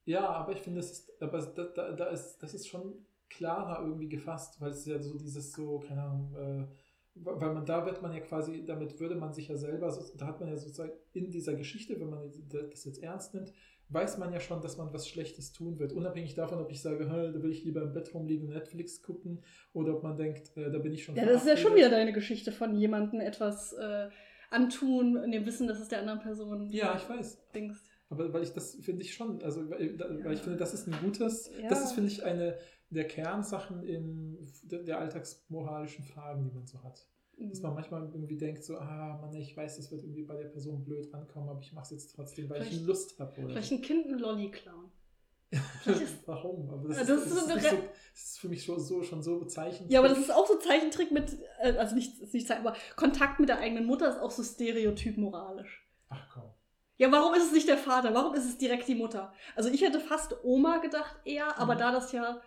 [0.05, 3.83] Ja, aber ich finde, das ist, aber da, da, da ist, das ist schon klarer
[3.85, 6.67] irgendwie gefasst, weil es ja so dieses so, keine Ahnung, äh,
[7.15, 10.39] weil man da wird man ja quasi, damit würde man sich ja selber, da hat
[10.39, 12.31] man ja sozusagen in dieser Geschichte, wenn man
[12.71, 13.53] das jetzt ernst nimmt,
[13.89, 15.93] weiß man ja schon, dass man was Schlechtes tun wird.
[15.93, 19.01] Unabhängig davon, ob ich sage, "Hä, da will ich lieber im Bett rumliegen und Netflix
[19.01, 19.43] gucken,
[19.73, 21.15] oder ob man denkt, äh, da bin ich schon.
[21.15, 24.09] Ja, das ist ja schon wieder deine Geschichte von jemandem etwas äh,
[24.51, 27.49] antun, in dem Wissen, dass es der anderen Person Ja, ich weiß.
[27.53, 27.79] denkst.
[28.09, 30.43] Aber weil ich das finde ich schon, also weil, da- weil ich Ja.
[30.45, 31.69] finde, das ist ein gutes, Ja.
[31.69, 32.57] das ist, finde ich, eine
[32.89, 33.83] der Kernsachen
[34.63, 37.05] der, der alltagsmoralischen Fragen, die man so hat.
[37.39, 40.49] Dass man manchmal irgendwie denkt, so, ah, Mann, ich weiß, das wird irgendwie bei der
[40.49, 43.31] Person blöd ankommen, aber ich mache es jetzt trotzdem, weil ich Vielleicht- Lust habe.
[43.31, 44.91] Vielleicht ein Kind einen Lolli klauen.
[45.85, 46.69] ist- Warum?
[46.69, 49.01] Aber das, Ja, ist, das das, ist ist so das ist für mich schon so,
[49.03, 49.91] schon so bezeichnend.
[49.91, 53.39] Ja, aber das ist auch so Zeichentrick mit, äh, also nicht, ist nicht aber Kontakt
[53.39, 55.87] mit der eigenen Mutter ist auch so stereotyp moralisch.
[56.09, 56.43] Ach komm.
[56.97, 58.13] Ja, warum ist es nicht der Vater?
[58.13, 59.33] Warum ist es direkt die Mutter?
[59.55, 61.79] Also ich hätte fast Oma gedacht eher, aber Mhm.
[61.79, 62.41] da das ja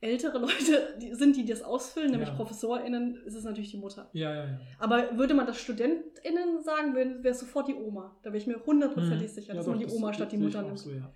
[0.00, 2.34] ältere Leute die sind, die das ausfüllen, nämlich Ja.
[2.34, 4.08] ProfessorInnen, ist es natürlich die Mutter.
[4.12, 4.60] Ja, ja, ja.
[4.78, 8.16] Aber würde man das StudentInnen sagen, wäre es sofort die Oma.
[8.22, 9.34] Da bin ich mir hundertprozentig Mhm.
[9.34, 10.78] sicher, Ja, dass doch, man die das Oma statt die Mutter nimmt.
[10.78, 11.12] So, ja.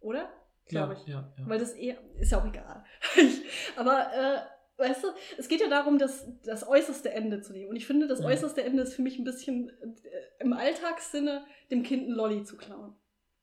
[0.00, 0.28] Oder?
[0.66, 1.06] Glaube ich.
[1.06, 1.48] Ja, ja.
[1.48, 2.84] Weil das eher, ist ja auch egal.
[3.76, 4.38] Aber, äh,
[4.80, 7.70] weißt du, es geht ja darum, das, das äußerste Ende zu nehmen.
[7.70, 11.82] Und ich finde, das äußerste Ende ist für mich ein bisschen äh, im Alltagssinne, dem
[11.82, 12.94] Kind einen Lolli zu klauen.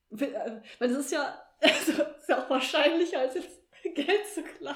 [0.09, 3.59] Weil äh, weil das ist ja, also, ist ja auch wahrscheinlicher, als jetzt
[3.95, 4.75] Geld zu klauen.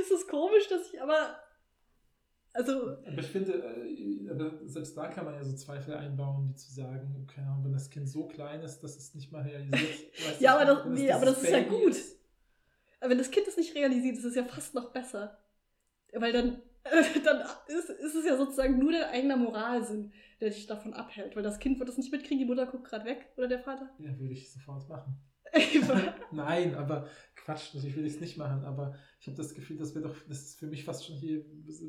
[0.00, 1.36] Es ist komisch, dass ich aber,
[2.52, 6.54] also, Aber ich finde, äh, aber selbst da kann man ja so Zweifel einbauen, wie
[6.54, 10.10] zu sagen, keine Ahnung, wenn das Kind so klein ist, dass es nicht mal realisiert.
[10.40, 11.90] Ja, aber das- nee, aber das ist ja gut.
[11.90, 12.18] ist.
[13.00, 15.38] wenn das Kind es nicht realisiert, ist es ja fast noch besser.
[16.12, 16.62] Weil dann,
[17.24, 21.36] dann ist, ist es ja sozusagen nur dein eigener Moralsinn, der dich davon abhält.
[21.36, 23.90] Weil das Kind wird es nicht mitkriegen, die Mutter guckt gerade weg oder der Vater.
[23.98, 25.18] Ja, würde ich sofort machen.
[26.32, 27.08] Nein, aber
[27.46, 30.16] Quatsch, natürlich will ich es nicht machen, aber ich habe das Gefühl, das wäre doch,
[30.28, 31.44] das ist für mich fast schon hier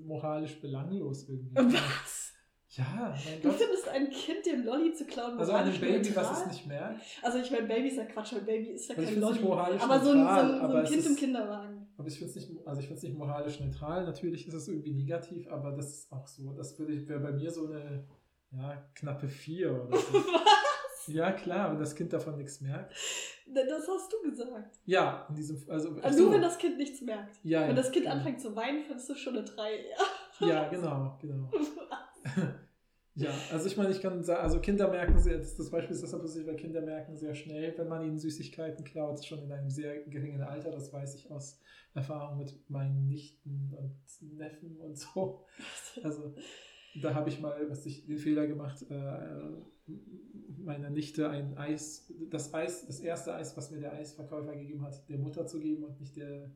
[0.06, 1.56] moralisch belanglos irgendwie.
[1.74, 2.34] Was?
[2.70, 3.58] Ja, mein Du Gott.
[3.58, 6.26] findest ein Kind dem Lolli zu klauen Also einem moralisch Baby, neutral?
[6.26, 7.02] was es nicht merkt.
[7.24, 9.40] Also ich meine, Baby ist ja Quatsch, weil Baby ist ja Also ich kein Lolli.
[9.40, 11.88] moralisch Aber so ein, so neutral, ein, so ein Kind im ist- Kinderwagen.
[11.98, 14.06] Aber ich finde es nicht, also ich find's nicht moralisch neutral.
[14.06, 16.54] Natürlich ist es irgendwie negativ, aber das ist auch so.
[16.54, 18.06] Das würde ich- wäre bei mir so eine
[18.52, 20.14] ja, knappe 4 oder so.
[20.14, 20.67] Was?
[21.08, 22.94] Ja, klar, wenn das Kind davon nichts merkt.
[23.54, 24.80] Das hast du gesagt.
[24.86, 27.40] Ja, in diesem also, Also nur wenn das Kind nichts merkt.
[27.44, 28.18] ja, ja, Wenn das Kind genau.
[28.18, 29.86] anfängt zu weinen, findest du schon eine 3.
[30.40, 31.50] Ja, genau, genau.
[33.18, 36.04] Ja, also ich meine, ich kann sagen, also Kinder merken sehr, das, das Beispiel ist
[36.04, 39.72] deshalb lustig, weil Kinder merken sehr schnell, wenn man ihnen Süßigkeiten klaut, schon in einem
[39.72, 41.60] sehr geringen Alter, das weiß ich aus
[41.96, 43.98] Erfahrung mit meinen Nichten und
[44.38, 45.48] Neffen und so.
[46.04, 46.36] Also
[47.02, 49.64] da habe ich mal, was ich den Fehler gemacht, äh,
[50.58, 55.08] meiner Nichte ein Eis, das Eis, das erste Eis, was mir der Eisverkäufer gegeben hat,
[55.10, 56.52] der Mutter zu geben und nicht der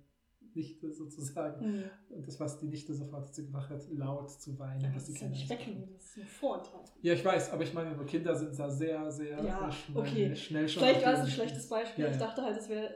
[0.54, 1.64] Nichte sozusagen.
[1.64, 1.84] Hm.
[2.10, 4.82] Und das, was die Nichte sofort dazu gemacht hat, laut zu weinen.
[4.82, 5.96] Ja, das sie ist wegnehmen, bekommt.
[5.96, 6.82] das ist ein Vorurteil.
[7.02, 10.36] Ja, ich weiß, aber ich meine, nur Kinder sind da sehr, sehr Ja, schnell, okay.
[10.36, 10.84] schnell schon.
[10.84, 12.06] Vielleicht war es ein schlechtes Beispiel.
[12.06, 12.94] Ja, Ich dachte halt, es wäre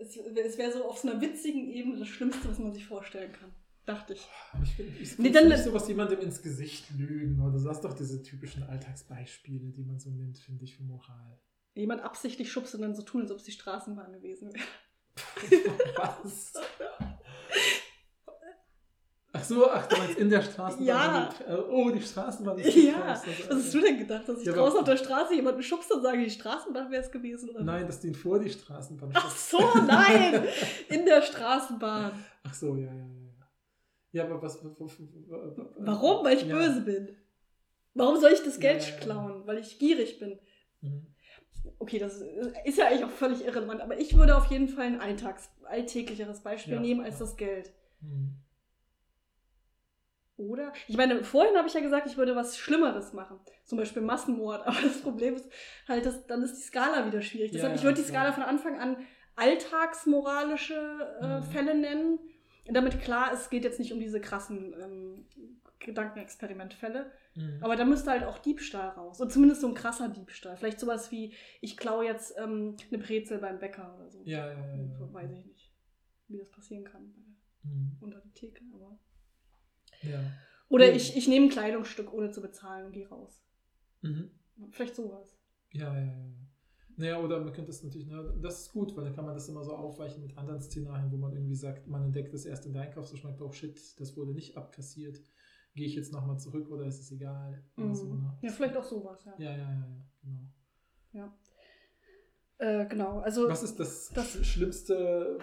[0.00, 3.32] es es wär so auf so einer witzigen Ebene das Schlimmste, was man sich vorstellen
[3.32, 3.52] kann.
[3.90, 4.28] Dachte ich.
[4.62, 7.58] Ich finde ich Nee, dann- nicht sowas jemandem ins Gesicht lügen oder.
[7.58, 11.38] Das ist doch diese typischen Alltagsbeispiele, die man so nimmt, finde ich, für Moral.
[11.74, 14.64] Jemand absichtlich schubst und dann so tun, als ob es die Straßenbahn gewesen wäre.
[15.96, 16.52] Was?
[19.32, 20.84] Ach so, ach, du meinst in der Straßenbahn.
[20.86, 21.28] Ja.
[21.38, 23.00] die- Oh, die Straßenbahn ist Ja.
[23.02, 25.92] Also, was hast du denn gedacht, dass ich Ja, draußen auf der Straße jemanden schubst
[25.92, 27.50] und sage, die Straßenbahn wäre es gewesen?
[27.50, 27.62] Oder?
[27.62, 29.50] Nein, dass du ihn vor die Straßenbahn Ach schubst.
[29.50, 30.48] so, nein!
[30.88, 32.12] In der Straßenbahn.
[32.42, 33.19] Ach so, ja, ja, ja.
[34.12, 34.24] Ja.
[34.24, 34.62] Aber was.
[35.78, 36.24] Warum?
[36.24, 36.54] Weil ich ja.
[36.54, 37.16] böse bin.
[37.94, 38.96] Warum soll ich das Geld Ja, ja.
[39.00, 39.46] klauen?
[39.46, 40.38] Weil ich gierig bin.
[40.80, 41.06] Mhm.
[41.78, 42.22] Okay, das
[42.64, 46.40] ist ja eigentlich auch völlig irrelevant, aber ich würde auf jeden Fall ein Alltags alltäglicheres
[46.40, 47.70] Beispiel nehmen als das Geld.
[48.00, 48.36] Mhm.
[50.36, 50.72] Oder?
[50.88, 53.38] Ich meine, vorhin habe ich ja gesagt, ich würde was Schlimmeres machen.
[53.66, 54.62] Zum Beispiel Massenmord.
[54.66, 55.50] Aber das Problem ist
[55.86, 57.50] halt, dass, dann ist die Skala wieder schwierig.
[57.52, 58.08] Ja, Deshalb, ich ja, würde die.
[58.08, 58.96] Skala von Anfang an
[59.36, 61.42] alltagsmoralische äh, Mhm.
[61.44, 62.18] Fälle nennen.
[62.66, 65.26] Damit klar, es geht jetzt nicht um diese krassen ähm,
[65.78, 67.10] Gedankenexperimentfälle.
[67.34, 67.58] Mhm.
[67.62, 69.20] Aber da müsste halt auch Diebstahl raus.
[69.20, 70.56] Und zumindest so ein krasser Diebstahl.
[70.56, 74.22] Vielleicht sowas wie, ich klaue jetzt ähm, eine Brezel beim Bäcker oder so.
[74.24, 75.12] ja, ja, ja, ja.
[75.12, 75.72] Weiß ich nicht,
[76.28, 77.14] wie das passieren kann.
[77.62, 77.96] Mhm.
[78.00, 78.98] Unter die Theke, aber.
[80.02, 80.20] Ja.
[80.68, 80.96] Oder Mhm.
[80.96, 83.42] ich, ich nehme ein Kleidungsstück, ohne zu bezahlen und gehe raus.
[84.02, 84.30] Mhm.
[84.70, 85.36] Vielleicht sowas.
[85.72, 86.30] Ja, ja, ja.
[87.00, 89.48] Naja, oder man könnte es natürlich, ne, das ist gut, weil dann kann man das
[89.48, 92.74] immer so aufweichen mit anderen Szenarien, wo man irgendwie sagt, man entdeckt das erst in
[92.74, 95.18] der Einkaufsverschmack, oh shit, das wurde nicht abkassiert.
[95.74, 97.64] Gehe ich jetzt nochmal zurück oder ist es egal?
[97.76, 97.94] Mhm.
[97.94, 98.38] so, ne?
[98.42, 99.32] Ja, vielleicht auch sowas, ja.
[99.38, 101.32] Ja, ja, ja, ja, genau.
[102.58, 103.48] Äh, genau, also.
[103.48, 105.38] Was ist das, das- schlimmste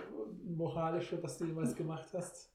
[0.46, 2.52] moralische, was du jemals gemacht hast?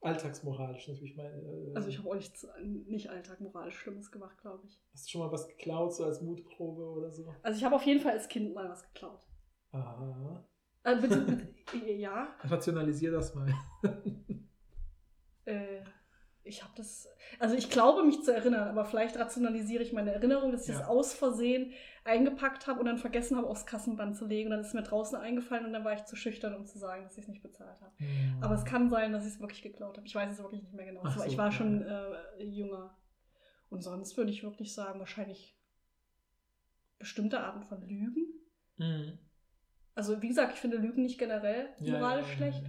[0.00, 1.16] Alltagsmoralisch natürlich.
[1.16, 2.46] Mein, äh, Also ich habe auch nichts,
[2.86, 4.80] nicht alltagmoralisch Schlimmes gemacht, glaube ich.
[4.92, 7.34] hast du schon mal was geklaut, so als Mutprobe oder so?
[7.42, 9.26] Also ich habe auf jeden Fall als Kind mal was geklaut.
[9.72, 10.46] Aha.
[10.84, 11.20] Äh, bitte,
[11.72, 12.28] bitte, ja.
[12.42, 13.52] Rationalisier das mal.
[15.44, 15.80] Äh,
[16.48, 17.08] ich habe das,
[17.38, 20.80] also ich glaube mich zu erinnern, aber vielleicht rationalisiere ich meine Erinnerung, dass ich Ja.
[20.80, 21.72] das aus Versehen
[22.04, 24.46] eingepackt habe und dann vergessen habe, aufs Kassenband zu legen.
[24.48, 26.78] Und dann ist es mir draußen eingefallen und dann war ich zu schüchtern, um zu
[26.78, 27.92] sagen, dass ich es nicht bezahlt habe.
[28.40, 30.06] Aber es kann sein, dass ich es wirklich geklaut habe.
[30.06, 31.02] Ich weiß es wirklich nicht mehr genau.
[31.04, 32.96] Ach Aber ich so, war ja, schon äh, jünger.
[33.70, 35.58] Und sonst würde ich wirklich sagen, wahrscheinlich
[36.98, 38.26] bestimmte Arten von Lügen.
[38.78, 39.18] Mhm.
[39.94, 42.64] Also wie gesagt, ich finde Lügen nicht generell moralisch ja, schlecht,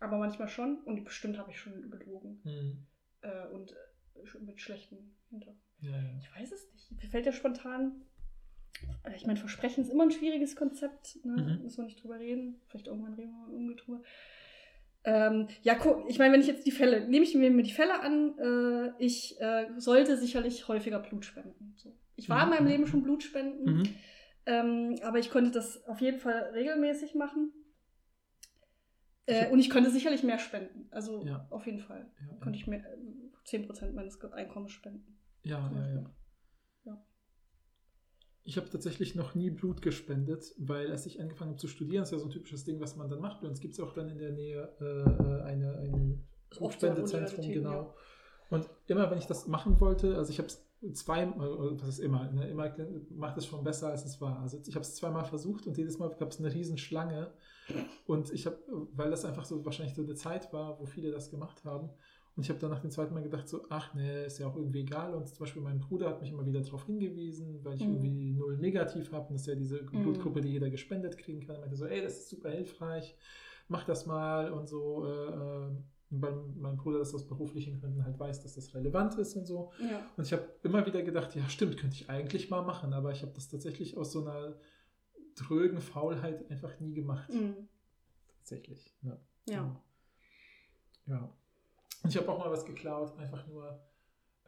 [0.00, 0.78] aber manchmal schon.
[0.84, 2.40] Und bestimmt habe ich schon gelogen.
[2.44, 2.86] Mhm.
[3.22, 5.60] Äh, und äh, mit schlechten Hintergrund.
[5.80, 6.18] Ja, ja.
[6.20, 6.92] Ich weiß es nicht.
[7.02, 8.02] Mir fällt ja spontan.
[9.04, 11.18] äh, Ich meine, Versprechen ist immer ein schwieriges Konzept.
[11.24, 11.56] Ne?
[11.56, 11.62] Mhm.
[11.62, 12.60] Müssen wir nicht drüber reden.
[12.68, 14.02] Vielleicht irgendwann reden wir mal irgendwie drüber.
[15.04, 18.00] Ähm, ja, guck, ich meine, wenn ich jetzt die Fälle, nehme ich mir die Fälle
[18.00, 21.72] an, äh, ich äh, sollte sicherlich häufiger Blut spenden.
[21.76, 21.96] So.
[22.16, 22.52] Ich war Mhm.
[22.52, 23.88] in meinem Leben schon Blutspenden, Mhm.
[24.44, 27.50] ähm, aber ich konnte das auf jeden Fall regelmäßig machen.
[29.30, 30.88] Äh, und ich könnte sicherlich mehr spenden.
[30.90, 31.46] Also Ja.
[31.50, 32.98] auf jeden Fall Ja, konnte ich mehr, äh,
[33.44, 35.18] 10% meines Einkommens spenden.
[35.42, 36.10] ja, ja, ja.
[36.84, 37.06] Ja.
[38.42, 42.12] Ich habe tatsächlich noch nie Blut gespendet, weil als ich angefangen habe zu studieren, ist
[42.12, 43.40] ja so ein typisches Ding, was man dann macht.
[43.40, 47.94] Bei uns gibt es auch dann in der Nähe äh, eine, ein Blutspendezentrum, genau.
[48.48, 51.98] Und immer, wenn ich das machen wollte, also ich habe es zwei, oder was ist
[51.98, 52.74] immer, ne, immer
[53.10, 54.40] macht es schon besser, als es war.
[54.40, 57.32] Also ich habe es zweimal versucht und jedes Mal gab es eine riesen Schlange.
[58.06, 58.58] Und ich habe,
[58.92, 61.90] weil das einfach so wahrscheinlich so eine Zeit war, wo viele das gemacht haben.
[62.36, 64.56] Und ich habe dann nach dem zweiten Mal gedacht, so, ach nee, ist ja auch
[64.56, 65.14] irgendwie egal.
[65.14, 67.88] Und zum Beispiel mein Bruder hat mich immer wieder darauf hingewiesen, weil ich Mhm.
[67.88, 69.28] irgendwie null negativ habe.
[69.28, 70.02] Und das ist ja diese Mhm.
[70.02, 71.56] Blutgruppe, die jeder gespendet kriegen kann.
[71.56, 73.16] Er meinte so, ey, das ist super hilfreich,
[73.68, 75.04] mach das mal und so.
[75.06, 75.70] Äh, äh,
[76.10, 79.70] weil mein Bruder das aus beruflichen Gründen halt weiß, dass das relevant ist und so.
[79.80, 80.02] Ja.
[80.16, 82.92] Und ich habe immer wieder gedacht, ja stimmt, könnte ich eigentlich mal machen.
[82.92, 84.56] Aber ich habe das tatsächlich aus so einer
[85.36, 87.32] drögen Faulheit einfach nie gemacht.
[87.32, 87.68] Mhm.
[88.38, 88.92] Tatsächlich.
[89.02, 89.16] Ja.
[89.48, 89.80] Ja.
[91.06, 91.32] Ja.
[92.02, 93.80] Und ich habe auch mal was geklaut, einfach nur.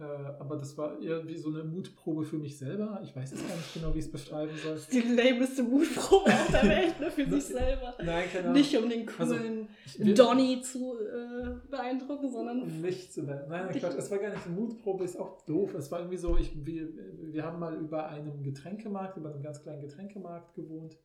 [0.00, 2.98] Äh, aber das war irgendwie so eine Mutprobe für mich selber.
[3.04, 4.80] Ich weiß jetzt gar nicht genau, wie ich es beschreiben soll.
[4.90, 7.94] Die lameste Mutprobe auf der Welt, nur für sich selber.
[8.02, 8.52] Nein, keine Ahnung.
[8.54, 9.68] Nicht um den Also, coolen will-
[10.14, 14.46] Donny zu äh, beeindrucken, sondern Nicht zu nein, nein, Dich- Quatsch, es war gar nicht
[14.46, 15.74] eine Mutprobe, ist auch doof.
[15.74, 16.88] Es war irgendwie so, ich, wir,
[17.32, 20.98] wir haben mal über einem Getränkemarkt, über einem ganz kleinen Getränkemarkt gewohnt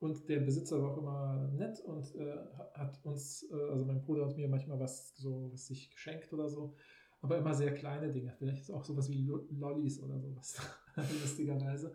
[0.00, 2.36] und der Besitzer war auch immer nett und äh,
[2.74, 6.48] hat uns, äh, also mein Bruder und mir manchmal was so was sich geschenkt oder
[6.48, 6.74] so,
[7.22, 8.32] aber immer sehr kleine Dinge.
[8.38, 10.56] Vielleicht ist auch sowas wie Lo- Lollis oder sowas,
[11.22, 11.92] lustigerweise.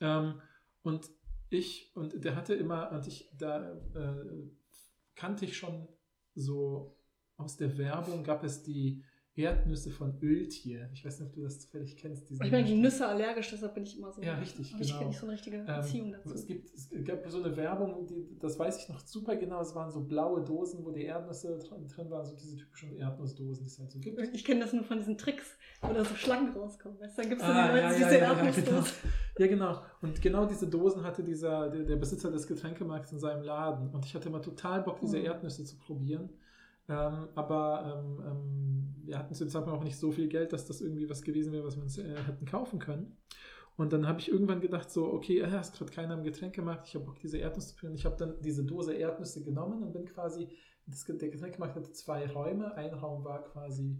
[0.00, 0.40] Ähm,
[0.82, 1.10] und
[1.50, 4.50] ich, und der hatte immer, und ich, da äh,
[5.14, 5.88] kannte ich schon
[6.34, 6.96] so
[7.36, 9.02] aus der Werbung gab es die
[9.34, 10.90] Erdnüsse von Öltier.
[10.92, 12.30] Ich weiß nicht, ob du das zufällig kennst.
[12.30, 12.82] ich bin gegen.
[12.82, 14.20] Nüsse allergisch, deshalb bin ich immer so.
[14.20, 14.98] Ja, richtig, hab Ich genau.
[14.98, 16.34] kenne nicht so eine richtige Beziehung Ähm, dazu.
[16.34, 19.62] es, gibt, es gab so eine Werbung, die, das weiß ich noch super genau.
[19.62, 23.64] Es waren so blaue Dosen, wo die Erdnüsse drin, drin waren, so diese typischen Erdnussdosen,
[23.64, 24.20] die es halt so gibt.
[24.34, 27.00] Ich kenne das nur von diesen Tricks, wo da so Schlangen rauskommen.
[27.00, 28.92] Weißt, dann gibt es Ah, die ja, ja, diese ja, ja, Erdnussdose.
[29.38, 29.80] Ja, genau.
[30.02, 33.88] Und genau diese Dosen hatte dieser, der, der Besitzer des Getränkemarkts in seinem Laden.
[33.90, 35.24] Und ich hatte immer total Bock, diese Mhm.
[35.24, 36.30] Erdnüsse zu probieren.
[36.88, 40.66] Ähm, aber ähm, ähm, wir hatten zu dem Zeitpunkt auch nicht so viel Geld, dass
[40.66, 43.16] das irgendwie was gewesen wäre, was wir uns äh, hätten kaufen können.
[43.76, 46.94] Und dann habe ich irgendwann gedacht, so, okay, äh, ist gerade keiner im Getränkemarkt, ich
[46.94, 47.94] habe Bock, diese Erdnüsse zu probieren.
[47.94, 50.48] Ich habe dann diese Dose Erdnüsse genommen und bin quasi,
[50.86, 52.74] das, der Getränkemarkt hatte zwei Räume.
[52.74, 53.98] Ein Raum war quasi,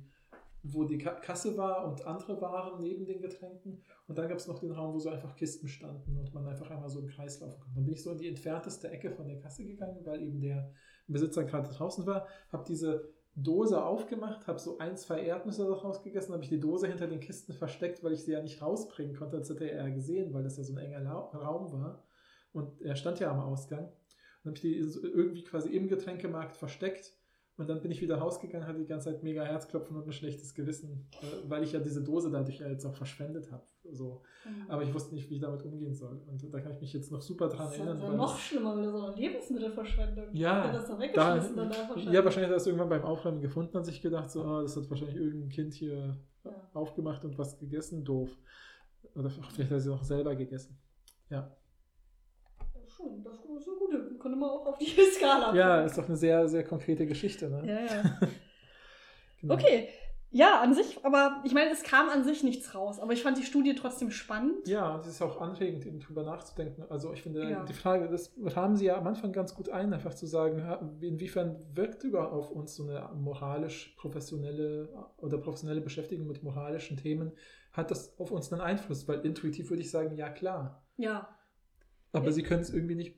[0.62, 3.82] wo die Ka Kasse war und andere Waren neben den Getränken.
[4.06, 6.70] Und dann gab es noch den Raum, wo so einfach Kisten standen und man einfach
[6.70, 7.74] einmal so im Kreis laufen konnte.
[7.74, 10.72] Dann bin ich so in die entfernteste Ecke von der Kasse gegangen, weil eben der
[11.08, 16.32] Besitzer gerade draußen war, habe diese Dose aufgemacht, habe so ein, zwei Erdnüsse daraus gegessen,
[16.32, 19.38] habe ich die Dose hinter den Kisten versteckt, weil ich sie ja nicht rausbringen konnte,
[19.38, 22.04] als hätte er gesehen, weil das ja so ein enger Raum war.
[22.52, 23.90] Und er stand ja am Ausgang.
[24.44, 27.16] Dann habe ich die irgendwie quasi im Getränkemarkt versteckt.
[27.62, 30.52] Und dann bin ich wieder rausgegangen, hatte die ganze Zeit mega Herzklopfen und ein schlechtes
[30.54, 33.62] Gewissen, äh, weil ich ja diese Dose dadurch ja jetzt auch verschwendet habe.
[33.92, 34.22] So.
[34.68, 36.20] Aber ich wusste nicht, wie ich damit umgehen soll.
[36.26, 37.98] Und da kann ich mich jetzt noch super dran das ist erinnern.
[38.00, 40.24] ja weil noch das- schlimmer, weil das auch Lebensmittelverschwendung.
[40.34, 42.12] Ja, Wenn das da da, danach wahrscheinlich.
[42.14, 44.76] ja, wahrscheinlich hat er das irgendwann beim Aufräumen gefunden und sich gedacht, so, oh, das
[44.76, 46.50] hat wahrscheinlich irgendein Kind hier Ja.
[46.74, 48.30] aufgemacht und was gegessen, doof.
[49.14, 50.78] Oder vielleicht hat er sie auch selber gegessen.
[51.30, 51.56] Ja.
[52.88, 53.66] Schon, das ist
[54.30, 54.86] man auch auf die
[55.16, 57.62] Skala Ja, ist doch eine sehr, sehr konkrete Geschichte, ne?
[57.66, 58.18] ja, ja.
[59.40, 59.54] Genau.
[59.54, 59.88] Okay.
[60.34, 62.98] Ja, an sich, aber ich meine, es kam an sich nichts raus.
[63.00, 64.66] Aber ich fand die Studie trotzdem spannend.
[64.66, 66.84] Ja, es ist auch anregend, eben drüber nachzudenken.
[66.88, 67.64] Also ich finde, Ja.
[67.64, 70.64] die Frage, das haben Sie ja am Anfang ganz gut ein, einfach zu sagen,
[71.02, 74.88] inwiefern wirkt über auf uns so eine moralisch professionelle
[75.18, 77.32] oder professionelle Beschäftigung mit moralischen Themen,
[77.72, 79.06] hat das auf uns einen Einfluss?
[79.08, 80.82] Weil intuitiv würde ich sagen, ja klar.
[80.96, 81.28] Ja.
[82.12, 82.32] Aber Ja.
[82.32, 83.16] Sie können es irgendwie nicht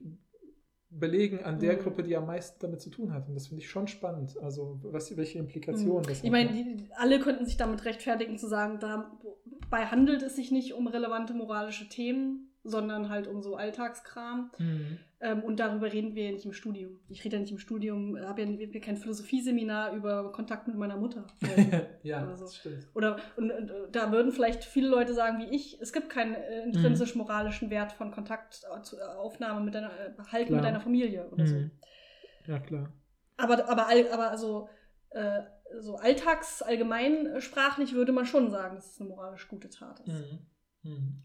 [0.98, 1.78] belegen an der Mhm.
[1.80, 3.28] Gruppe, die am meisten damit zu tun hat.
[3.28, 4.36] Und das finde ich schon spannend.
[4.40, 6.76] Also was, welche Implikationen das Ich hat, meine, ne?
[6.76, 11.34] die, alle könnten sich damit rechtfertigen zu sagen, dabei handelt es sich nicht um relevante
[11.34, 14.50] moralische Themen, sondern halt um so Alltagskram.
[14.58, 14.98] Mhm.
[15.24, 17.00] Ähm, und darüber reden wir ja nicht im Studium.
[17.08, 21.26] Ich rede ja nicht im Studium, habe ja kein Philosophieseminar über Kontakt mit meiner Mutter.
[22.02, 22.44] ja, Oder so.
[22.44, 22.86] das stimmt.
[22.92, 26.34] Oder und, und, äh, da würden vielleicht viele Leute sagen wie ich, es gibt keinen
[26.34, 30.60] äh, intrinsisch moralischen Wert von Kontaktaufnahme mit deiner äh, Halten Klar.
[30.60, 31.54] mit deiner Familie oder so.
[31.54, 31.70] Mhm.
[32.46, 32.92] Ja, klar.
[33.38, 34.68] Aber, aber, aber also
[35.08, 35.40] äh,
[35.80, 40.00] so alltags allgemein äh, sprachlich würde man schon sagen, dass es eine moralisch gute Tat
[40.00, 40.08] ist.
[40.08, 40.90] Mhm.
[40.90, 41.22] Mhm.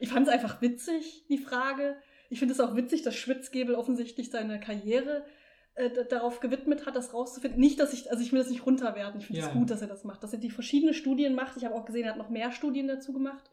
[0.00, 1.96] Ich fand es einfach witzig, die Frage.
[2.28, 5.24] Ich finde es auch witzig, dass Schwitzgebel offensichtlich seine Karriere
[5.74, 7.58] äh, darauf gewidmet hat, das rauszufinden.
[7.60, 9.20] Nicht, dass ich, also ich will das nicht runterwerten.
[9.20, 9.52] Ich finde es Ja.
[9.52, 10.22] gut, dass er das macht.
[10.22, 11.56] Dass er die verschiedenen Studien macht.
[11.56, 13.50] Ich habe auch gesehen, er hat noch mehr Studien dazu gemacht.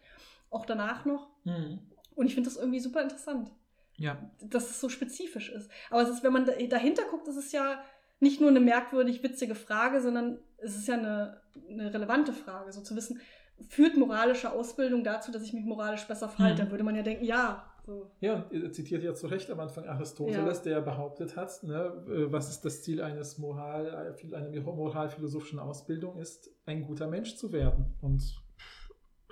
[0.49, 1.30] Auch danach noch.
[1.43, 1.80] Mhm.
[2.15, 3.52] Und ich finde das irgendwie super interessant,
[3.97, 5.69] Ja, dass es so spezifisch ist.
[5.89, 7.81] Aber es ist, wenn man da, dahinter guckt, ist es ja
[8.19, 12.72] nicht nur eine merkwürdig witzige Frage, sondern es ist ja eine, eine relevante Frage.
[12.72, 13.19] So zu wissen,
[13.69, 16.64] führt moralische Ausbildung dazu, dass ich mich moralisch besser verhalte?
[16.64, 16.65] Mhm.
[16.68, 17.69] Da würde man ja denken, ja.
[17.86, 18.10] So.
[18.20, 20.64] Ja, und ihr zitiert ja zu Recht am Anfang Aristoteles, Ja.
[20.64, 26.49] der behauptet hat, ne, äh, was ist das Ziel eines Moral, einer moralphilosophischen Ausbildung ist,
[26.66, 27.94] ein guter Mensch zu werden.
[28.02, 28.24] Und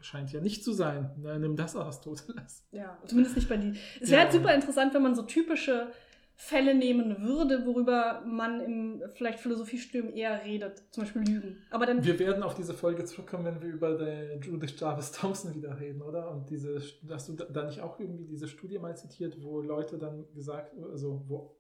[0.02, 1.12] scheint ja nicht zu sein.
[1.18, 2.68] Ne, nimm das Aristoteles.
[2.72, 3.72] Ja, zumindest nicht bei die.
[4.02, 4.18] Es Ja.
[4.18, 5.88] wäre halt super interessant, wenn man so typische
[6.36, 11.58] Fälle nehmen würde, worüber man im vielleicht Philosophiestudium eher redet, zum Beispiel Lügen.
[11.70, 15.80] Aber dann Wir werden auf diese Folge zurückkommen, wenn wir über Judith Jarvis Thompson wieder
[15.80, 16.32] reden, oder?
[16.32, 20.26] Und diese, hast du da- nicht auch irgendwie diese Studie mal zitiert, wo Leute dann
[20.34, 21.56] gesagt, also wo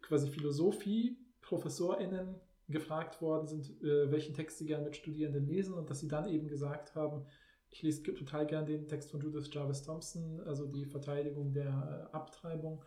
[0.00, 2.34] quasi Philosophie, ProfessorInnen
[2.68, 6.26] gefragt worden sind, äh, welchen Text sie gerne mit Studierenden lesen und dass sie dann
[6.28, 7.26] eben gesagt haben,
[7.68, 12.16] ich lese total gern den Text von Judith Jarvis Thompson, also die Verteidigung der äh,
[12.16, 12.84] Abtreibung,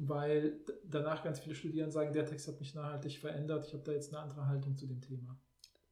[0.00, 3.92] weil danach ganz viele Studierende sagen, der Text hat mich nachhaltig verändert, ich habe da
[3.92, 5.38] jetzt eine andere Haltung zu dem Thema.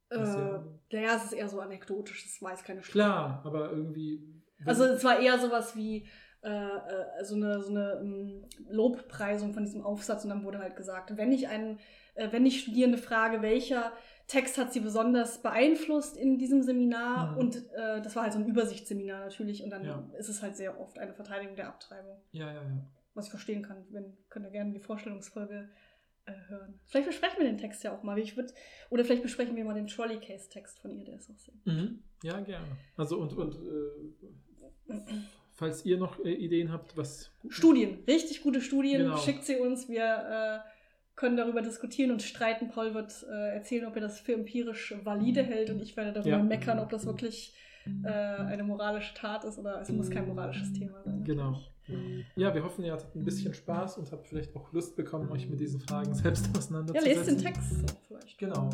[0.09, 0.63] äh, ja-
[0.93, 2.99] naja, es ist eher so anekdotisch, das weiß keine Studie.
[2.99, 4.41] Klar, aber irgendwie.
[4.65, 6.07] Also es war eher sowas wie
[6.43, 10.75] äh, äh, so eine, so eine ähm, Lobpreisung von diesem Aufsatz und dann wurde halt
[10.77, 11.79] gesagt, wenn ich einen,
[12.15, 13.91] äh, wenn ich Studierende frage, welcher
[14.27, 17.37] Text hat sie besonders beeinflusst in diesem Seminar Mhm.
[17.37, 20.09] und äh, das war halt so ein Übersichtsseminar natürlich und dann Ja.
[20.17, 22.87] ist es halt sehr oft eine Verteidigung der Abtreibung, ja, ja, ja.
[23.17, 23.85] Was ich verstehen kann.
[23.89, 25.69] Wenn, könnt ihr gerne die Vorstellungsfolge
[26.25, 26.79] äh, hören.
[26.85, 28.17] Vielleicht besprechen wir den Text ja auch mal.
[28.19, 28.53] Ich würd,
[28.89, 31.53] oder vielleicht besprechen wir mal den Trolley Case Text von ihr, der ist auch sehr
[31.65, 31.99] Mhm.
[32.23, 32.67] Ja, gerne.
[32.95, 33.55] Also und, und
[34.89, 34.93] äh,
[35.53, 37.31] falls ihr noch äh, Ideen habt, was.
[37.49, 39.03] Studien, richtig gute Studien.
[39.03, 39.17] Genau.
[39.17, 39.89] Schickt sie uns.
[39.89, 40.69] Wir äh,
[41.15, 42.69] können darüber diskutieren und streiten.
[42.69, 46.37] Paul wird äh, erzählen, ob er das für empirisch valide hält und ich werde darüber
[46.37, 46.43] Ja.
[46.43, 47.55] meckern, ob das wirklich
[48.03, 51.23] äh, eine moralische Tat ist oder es muss kein moralisches Thema sein.
[51.23, 51.59] Genau.
[52.35, 55.49] Ja, wir hoffen, ihr hattet ein bisschen Spaß und habt vielleicht auch Lust bekommen, euch
[55.49, 57.15] mit diesen Fragen selbst Ja, auseinanderzusetzen.
[57.17, 58.37] lest den Text so vielleicht.
[58.37, 58.69] Genau.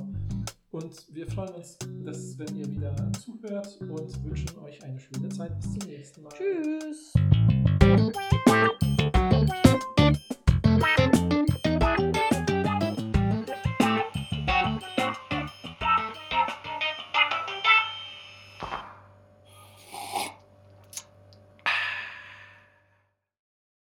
[0.71, 5.55] Und wir freuen uns, dass, wenn ihr wieder zuhört und wünschen euch eine schöne Zeit.
[5.59, 6.33] Bis zum nächsten Mal.
[6.33, 7.13] Tschüss.